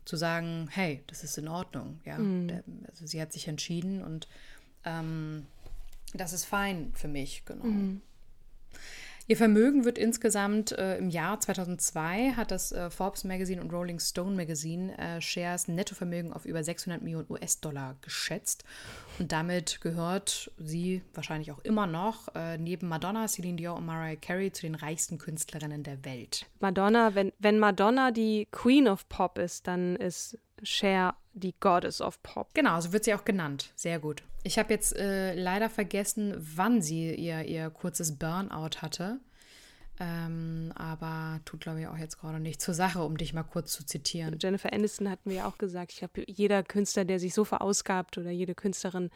zu 0.06 0.16
sagen, 0.16 0.68
hey, 0.72 1.04
das 1.08 1.24
ist 1.24 1.38
in 1.38 1.48
Ordnung. 1.48 2.00
Ja, 2.06 2.18
mhm. 2.18 2.62
Also 2.88 3.06
sie 3.06 3.22
hat 3.22 3.34
sich 3.34 3.48
entschieden 3.48 4.04
und 4.04 4.28
ähm, 4.86 5.46
das 6.14 6.34
ist 6.34 6.46
fein 6.46 6.92
für 6.94 7.08
mich, 7.08 7.44
genau. 7.46 7.66
Ihr 9.28 9.38
Vermögen 9.38 9.86
wird 9.86 9.98
insgesamt 9.98 10.74
äh, 10.74 10.98
im 10.98 11.10
Jahr 11.10 11.40
2002 11.40 12.34
hat 12.34 12.52
das 12.52 12.74
äh, 12.74 12.90
Forbes 12.90 13.24
Magazine 13.24 13.62
und 13.62 13.72
Rolling 13.72 14.00
Stone 14.00 14.36
Magazine 14.36 14.98
äh, 14.98 15.22
Shares 15.22 15.70
Nettovermögen 15.70 16.34
auf 16.34 16.46
über 16.46 16.64
600 16.64 17.02
Millionen 17.02 17.28
US-Dollar 17.30 17.96
geschätzt. 18.02 18.66
Und 19.20 19.32
damit 19.32 19.80
gehört 19.80 20.52
sie 20.58 21.02
wahrscheinlich 21.14 21.52
auch 21.52 21.60
immer 21.60 21.88
noch 21.88 22.36
äh, 22.36 22.58
neben 22.58 22.90
Madonna, 22.90 23.28
Celine 23.28 23.56
Dion 23.56 23.78
und 23.78 23.86
Mariah 23.86 24.18
Carey 24.18 24.52
zu 24.52 24.64
den 24.64 24.76
reichsten 24.76 25.18
Künstlerinnen 25.18 25.84
der 25.84 26.04
Welt. 26.04 26.46
Madonna, 26.60 27.16
wenn, 27.16 27.32
wenn 27.40 27.58
Madonna 27.58 28.12
die 28.12 28.48
Queen 28.52 28.88
of 28.88 29.08
Pop 29.08 29.38
ist, 29.38 29.66
dann 29.68 29.96
ist 29.96 30.38
Cher 30.64 31.16
die 31.34 31.56
Goddess 31.60 32.02
of 32.02 32.22
Pop. 32.24 32.50
Genau, 32.54 32.80
so 32.82 32.94
wird 32.94 33.06
sie 33.06 33.14
auch 33.14 33.26
genannt. 33.26 33.72
Sehr 33.76 34.00
gut. 34.00 34.24
Ich 34.44 34.58
habe 34.58 34.74
jetzt 34.74 34.96
äh, 34.96 35.34
leider 35.36 35.70
vergessen, 35.70 36.36
wann 36.38 36.82
sie 36.82 37.14
ihr, 37.14 37.44
ihr 37.44 37.70
kurzes 37.70 38.18
Burnout 38.18 38.82
hatte. 38.82 39.20
Ähm, 40.00 40.72
aber 40.76 41.42
tut, 41.46 41.62
glaube 41.62 41.82
ich, 41.82 41.88
auch 41.88 41.98
jetzt 41.98 42.20
gerade 42.20 42.40
nicht 42.40 42.60
zur 42.60 42.74
Sache, 42.74 43.04
um 43.04 43.18
dich 43.18 43.34
mal 43.34 43.44
kurz 43.44 43.74
zu 43.74 43.86
zitieren. 43.86 44.38
Jennifer 44.42 44.74
Aniston 44.74 45.10
hatten 45.10 45.30
wir 45.30 45.38
ja 45.38 45.48
auch 45.48 45.60
gesagt, 45.60 45.92
ich 45.92 46.00
glaube, 46.00 46.24
jeder 46.26 46.64
Künstler, 46.64 47.06
der 47.06 47.20
sich 47.20 47.36
so 47.36 47.46
verausgabt 47.46 48.18
oder 48.18 48.32
jede 48.32 48.56
Künstlerin 48.56 49.12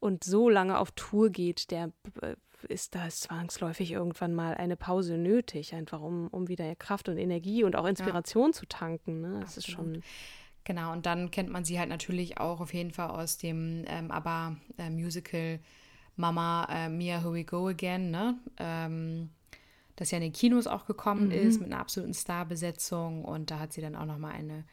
und 0.00 0.24
so 0.24 0.48
lange 0.48 0.78
auf 0.78 0.90
Tour 0.92 1.30
geht, 1.30 1.70
der 1.70 1.92
äh, 2.22 2.34
ist 2.68 2.96
da 2.96 3.08
zwangsläufig 3.08 3.92
irgendwann 3.92 4.34
mal 4.34 4.54
eine 4.54 4.76
Pause 4.76 5.16
nötig, 5.16 5.74
einfach 5.74 6.00
um, 6.00 6.26
um 6.28 6.48
wieder 6.48 6.74
Kraft 6.74 7.08
und 7.08 7.18
Energie 7.18 7.62
und 7.62 7.76
auch 7.76 7.86
Inspiration 7.86 8.50
ja. 8.50 8.52
zu 8.52 8.66
tanken. 8.66 9.20
Ne? 9.20 9.38
Das 9.42 9.58
Absolut. 9.58 9.58
ist 9.58 9.70
schon 9.70 10.02
Genau, 10.66 10.92
und 10.92 11.06
dann 11.06 11.30
kennt 11.30 11.48
man 11.48 11.64
sie 11.64 11.78
halt 11.78 11.88
natürlich 11.88 12.38
auch 12.38 12.60
auf 12.60 12.74
jeden 12.74 12.90
Fall 12.90 13.10
aus 13.10 13.38
dem 13.38 13.84
ähm, 13.86 14.10
aber 14.10 14.56
äh, 14.78 14.90
Musical 14.90 15.60
Mama 16.16 16.66
äh, 16.68 16.88
Mia 16.88 17.20
Here 17.20 17.32
We 17.32 17.44
Go 17.44 17.68
Again, 17.68 18.10
ne? 18.10 18.36
Ähm, 18.58 19.30
das 19.94 20.10
ja 20.10 20.18
in 20.18 20.24
den 20.24 20.32
Kinos 20.32 20.66
auch 20.66 20.84
gekommen 20.86 21.26
mhm. 21.26 21.30
ist 21.30 21.60
mit 21.60 21.70
einer 21.70 21.80
absoluten 21.80 22.14
Starbesetzung 22.14 23.24
und 23.24 23.52
da 23.52 23.60
hat 23.60 23.72
sie 23.72 23.80
dann 23.80 23.94
auch 23.94 24.06
nochmal 24.06 24.32
eine 24.32 24.64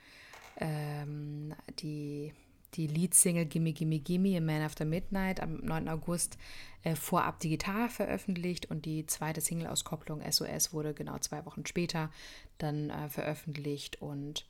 ähm, 0.58 1.54
die 1.78 2.34
die 2.74 2.88
Leadsingle 2.88 3.46
Gimme 3.46 3.72
Gimme 3.72 4.00
Gimme 4.00 4.36
in 4.36 4.46
Man 4.48 4.64
After 4.64 4.86
Midnight 4.86 5.42
am 5.42 5.58
9. 5.58 5.90
August 5.90 6.40
äh, 6.82 6.96
vorab 6.96 7.40
digital 7.40 7.88
veröffentlicht 7.88 8.66
und 8.72 8.86
die 8.86 9.06
zweite 9.06 9.42
Single-Auskopplung 9.42 10.24
SOS 10.28 10.74
wurde 10.74 10.96
genau 10.96 11.20
zwei 11.20 11.46
Wochen 11.46 11.68
später 11.68 12.10
dann 12.58 12.90
äh, 12.90 13.10
veröffentlicht 13.10 14.02
und 14.02 14.48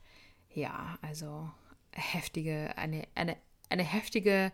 ja, 0.54 0.98
also 1.02 1.50
heftige, 1.92 2.76
eine, 2.76 3.04
eine, 3.14 3.36
eine 3.68 3.82
heftige 3.82 4.52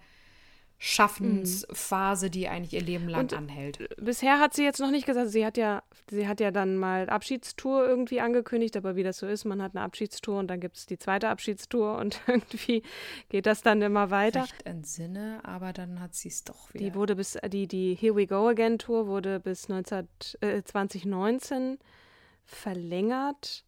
Schaffensphase, 0.82 2.30
die 2.30 2.48
eigentlich 2.48 2.72
ihr 2.72 2.80
Leben 2.80 3.07
lang 3.07 3.20
und 3.20 3.34
anhält. 3.34 3.86
Bisher 3.98 4.40
hat 4.40 4.55
sie 4.55 4.64
jetzt 4.64 4.80
noch 4.80 4.90
nicht 4.90 5.05
gesagt, 5.05 5.28
sie 5.28 5.44
hat 5.44 5.59
ja, 5.59 5.82
sie 6.11 6.26
hat 6.26 6.40
ja 6.40 6.51
dann 6.51 6.78
mal 6.78 7.11
Abschiedstour 7.11 7.86
irgendwie 7.86 8.22
angekündigt, 8.22 8.78
aber 8.78 8.96
wie 8.96 9.03
das 9.03 9.18
so 9.18 9.26
ist, 9.26 9.44
man 9.44 9.61
hat 9.61 9.76
eine 9.76 9.84
Abschiedstour 9.84 10.38
und 10.38 10.48
dann 10.48 10.59
gibt 10.59 10.78
es 10.78 10.86
die 10.86 10.96
zweite 10.96 11.28
Abschiedstour 11.28 11.98
und 11.98 12.22
irgendwie 12.26 12.82
geht 13.28 13.44
das 13.44 13.61
dann 13.61 13.82
immer 13.82 14.11
weiter. 14.11 14.46
Ich 14.46 14.66
entsinne, 14.66 15.40
aber 15.42 15.74
dann 15.74 16.01
hat 16.01 16.14
sie 16.14 16.28
es 16.28 16.44
doch 16.44 16.72
wieder. 16.72 16.82
Die 16.82 16.94
wurde 16.94 17.14
bis, 17.14 17.36
die, 17.48 17.66
die 17.66 17.94
Here 17.94 18.16
We 18.16 18.26
Go 18.26 18.48
Again 18.48 18.78
Tour 18.78 19.07
wurde 19.07 19.38
bis 19.38 19.68
19, 19.68 20.09
äh, 20.40 20.62
2019 20.62 21.78
verlängert. 22.46 23.66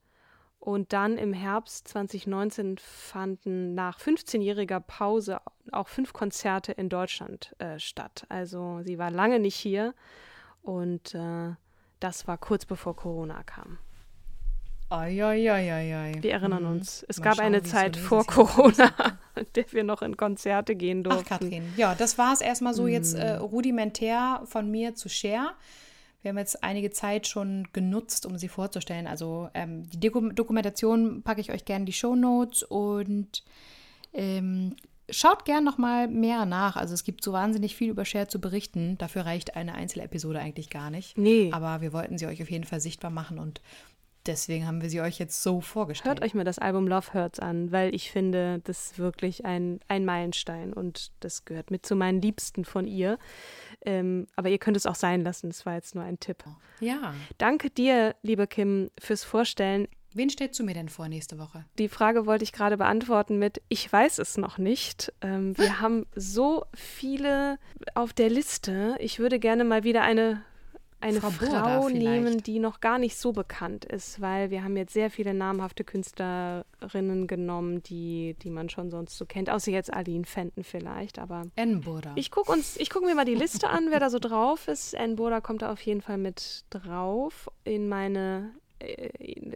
Und 0.62 0.92
dann 0.92 1.18
im 1.18 1.32
Herbst 1.32 1.88
2019 1.88 2.78
fanden 2.78 3.74
nach 3.74 3.98
15-jähriger 3.98 4.78
Pause 4.78 5.40
auch 5.72 5.88
fünf 5.88 6.12
Konzerte 6.12 6.70
in 6.70 6.88
Deutschland 6.88 7.52
äh, 7.58 7.80
statt. 7.80 8.26
Also 8.28 8.80
sie 8.84 8.96
war 8.96 9.10
lange 9.10 9.40
nicht 9.40 9.56
hier 9.56 9.92
und 10.62 11.16
äh, 11.16 11.56
das 11.98 12.28
war 12.28 12.38
kurz 12.38 12.64
bevor 12.64 12.94
Corona 12.94 13.42
kam. 13.42 13.78
Ai, 14.88 15.24
ai, 15.24 15.50
ai, 15.50 15.96
ai. 15.96 16.12
Wir 16.20 16.30
erinnern 16.30 16.62
mhm. 16.62 16.70
uns, 16.70 17.04
es 17.08 17.18
Mal 17.18 17.24
gab 17.24 17.36
schauen, 17.38 17.46
eine 17.46 17.64
Zeit 17.64 17.96
vor 17.96 18.24
Corona, 18.24 18.92
in 19.34 19.46
der 19.56 19.64
wir 19.72 19.82
noch 19.82 20.02
in 20.02 20.16
Konzerte 20.16 20.76
gehen 20.76 21.02
durften. 21.02 21.24
Ach, 21.24 21.40
Katrin. 21.40 21.72
Ja, 21.76 21.96
das 21.96 22.18
war 22.18 22.32
es 22.32 22.40
erstmal 22.40 22.74
so 22.74 22.84
mhm. 22.84 22.88
jetzt 22.90 23.14
äh, 23.14 23.32
rudimentär 23.32 24.42
von 24.44 24.70
mir 24.70 24.94
zu 24.94 25.08
Share. 25.08 25.54
Wir 26.22 26.30
haben 26.30 26.38
jetzt 26.38 26.62
einige 26.62 26.90
Zeit 26.90 27.26
schon 27.26 27.68
genutzt, 27.72 28.26
um 28.26 28.38
sie 28.38 28.48
vorzustellen. 28.48 29.06
Also 29.06 29.50
ähm, 29.54 29.88
die 29.90 30.00
Dokumentation 30.00 31.22
packe 31.22 31.40
ich 31.40 31.52
euch 31.52 31.64
gerne 31.64 31.82
in 31.82 31.86
die 31.86 31.92
Show 31.92 32.14
Notes 32.14 32.62
und 32.62 33.42
ähm, 34.12 34.76
schaut 35.10 35.44
gern 35.44 35.64
noch 35.64 35.78
mal 35.78 36.08
mehr 36.08 36.46
nach. 36.46 36.76
Also 36.76 36.94
es 36.94 37.04
gibt 37.04 37.24
so 37.24 37.32
wahnsinnig 37.32 37.74
viel 37.74 37.90
über 37.90 38.04
Share 38.04 38.28
zu 38.28 38.40
berichten. 38.40 38.96
Dafür 38.98 39.26
reicht 39.26 39.56
eine 39.56 39.74
Einzelepisode 39.74 40.38
eigentlich 40.38 40.70
gar 40.70 40.90
nicht. 40.90 41.18
Nee. 41.18 41.50
Aber 41.52 41.80
wir 41.80 41.92
wollten 41.92 42.18
sie 42.18 42.26
euch 42.26 42.42
auf 42.42 42.50
jeden 42.50 42.64
Fall 42.64 42.80
sichtbar 42.80 43.10
machen 43.10 43.38
und 43.38 43.60
deswegen 44.26 44.66
haben 44.66 44.82
wir 44.82 44.90
sie 44.90 45.00
euch 45.00 45.18
jetzt 45.18 45.42
so 45.42 45.60
vorgestellt. 45.60 46.20
Hört 46.20 46.24
euch 46.24 46.34
mal 46.34 46.44
das 46.44 46.58
Album 46.58 46.86
Love 46.86 47.14
Hurts 47.14 47.40
an, 47.40 47.72
weil 47.72 47.94
ich 47.94 48.10
finde, 48.10 48.60
das 48.64 48.86
ist 48.86 48.98
wirklich 48.98 49.44
ein, 49.44 49.80
ein 49.88 50.04
Meilenstein 50.04 50.72
und 50.72 51.12
das 51.20 51.44
gehört 51.44 51.70
mit 51.70 51.86
zu 51.86 51.96
meinen 51.96 52.20
Liebsten 52.20 52.64
von 52.64 52.86
ihr. 52.86 53.18
Ähm, 53.84 54.26
aber 54.36 54.48
ihr 54.48 54.58
könnt 54.58 54.76
es 54.76 54.86
auch 54.86 54.94
sein 54.94 55.22
lassen. 55.22 55.48
Das 55.48 55.66
war 55.66 55.74
jetzt 55.74 55.94
nur 55.94 56.04
ein 56.04 56.20
Tipp. 56.20 56.44
Ja. 56.80 57.14
Danke 57.38 57.70
dir, 57.70 58.14
liebe 58.22 58.46
Kim, 58.46 58.90
fürs 58.98 59.24
Vorstellen. 59.24 59.88
Wen 60.14 60.28
stellst 60.28 60.60
du 60.60 60.64
mir 60.64 60.74
denn 60.74 60.90
vor 60.90 61.08
nächste 61.08 61.38
Woche? 61.38 61.64
Die 61.78 61.88
Frage 61.88 62.26
wollte 62.26 62.44
ich 62.44 62.52
gerade 62.52 62.76
beantworten 62.76 63.38
mit 63.38 63.62
Ich 63.68 63.90
weiß 63.90 64.18
es 64.18 64.36
noch 64.36 64.58
nicht. 64.58 65.12
Ähm, 65.22 65.56
wir 65.56 65.80
haben 65.80 66.06
so 66.14 66.64
viele 66.74 67.58
auf 67.94 68.12
der 68.12 68.28
Liste. 68.28 68.96
Ich 68.98 69.18
würde 69.18 69.38
gerne 69.38 69.64
mal 69.64 69.84
wieder 69.84 70.02
eine 70.02 70.42
eine 71.02 71.20
Frau, 71.20 71.30
Frau 71.30 71.88
nehmen, 71.88 72.42
die 72.42 72.58
noch 72.58 72.80
gar 72.80 72.98
nicht 72.98 73.16
so 73.16 73.32
bekannt 73.32 73.84
ist, 73.84 74.20
weil 74.20 74.50
wir 74.50 74.64
haben 74.64 74.76
jetzt 74.76 74.92
sehr 74.92 75.10
viele 75.10 75.34
namhafte 75.34 75.84
Künstlerinnen 75.84 77.26
genommen, 77.26 77.82
die, 77.82 78.36
die 78.42 78.50
man 78.50 78.68
schon 78.68 78.90
sonst 78.90 79.18
so 79.18 79.26
kennt, 79.26 79.50
außer 79.50 79.70
jetzt 79.70 79.92
Aline 79.92 80.24
Fenton 80.24 80.64
vielleicht, 80.64 81.18
aber 81.18 81.42
Enburda. 81.56 82.12
Ich 82.14 82.30
gucke 82.30 82.52
uns, 82.52 82.76
ich 82.76 82.90
gucke 82.90 83.06
mir 83.06 83.14
mal 83.14 83.24
die 83.24 83.34
Liste 83.34 83.68
an, 83.68 83.88
wer 83.90 84.00
da 84.00 84.10
so 84.10 84.18
drauf 84.18 84.68
ist. 84.68 84.94
Enburda 84.94 85.40
kommt 85.40 85.62
da 85.62 85.72
auf 85.72 85.80
jeden 85.82 86.02
Fall 86.02 86.18
mit 86.18 86.64
drauf 86.70 87.50
in 87.64 87.88
meine 87.88 88.52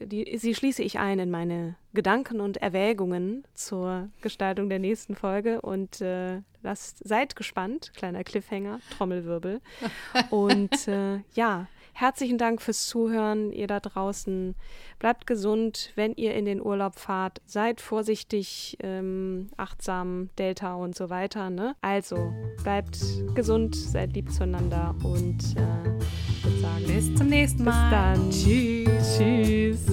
die, 0.07 0.39
sie 0.39 0.55
schließe 0.55 0.83
ich 0.83 0.99
ein 0.99 1.19
in 1.19 1.31
meine 1.31 1.77
Gedanken 1.95 2.41
und 2.41 2.59
Erwägungen 2.59 3.45
zur 3.55 4.09
Gestaltung 4.21 4.69
der 4.69 4.79
nächsten 4.79 5.15
Folge 5.15 5.61
und 5.61 6.01
äh, 6.01 6.43
lasst, 6.63 7.07
seid 7.07 7.37
gespannt, 7.37 7.93
kleiner 7.97 8.25
Cliffhanger, 8.25 8.81
Trommelwirbel. 8.97 9.61
und 10.31 10.89
äh, 10.89 11.21
ja, 11.35 11.67
herzlichen 11.97 12.37
Dank 12.37 12.61
fürs 12.61 12.87
Zuhören, 12.87 13.53
ihr 13.53 13.67
da 13.67 13.81
draußen. 13.81 14.55
Bleibt 14.99 15.27
gesund, 15.27 15.93
wenn 15.95 16.13
ihr 16.15 16.35
in 16.35 16.45
den 16.45 16.61
Urlaub 16.61 16.99
fahrt. 16.99 17.41
Seid 17.47 17.81
vorsichtig, 17.81 18.77
ähm, 18.83 19.49
achtsam, 19.57 20.29
Delta 20.39 20.75
und 20.75 20.95
so 20.95 21.11
weiter. 21.11 21.51
Ne? 21.51 21.75
Also, 21.81 22.33
bleibt 22.63 22.99
gesund, 23.35 23.75
seid 23.75 24.13
lieb 24.13 24.31
zueinander 24.31 24.95
und 25.03 25.57
äh, 25.57 25.99
ich 26.31 26.45
würde 26.45 26.61
sagen, 26.61 26.85
bis 26.87 27.15
zum 27.15 27.29
nächsten 27.29 27.65
Mal. 27.65 28.15
Bis 28.15 28.25
dann. 28.25 28.31
Tschüss. 28.31 29.19
Tschüss. 29.19 29.87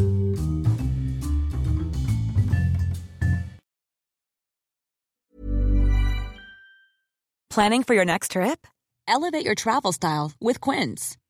Planning 7.49 7.83
for 7.83 7.95
your 7.95 8.05
next 8.05 8.31
trip? 8.31 8.67
Elevate 9.07 9.45
your 9.45 9.55
travel 9.55 9.91
style 9.93 10.31
with 10.39 10.59
Quince. 10.59 11.17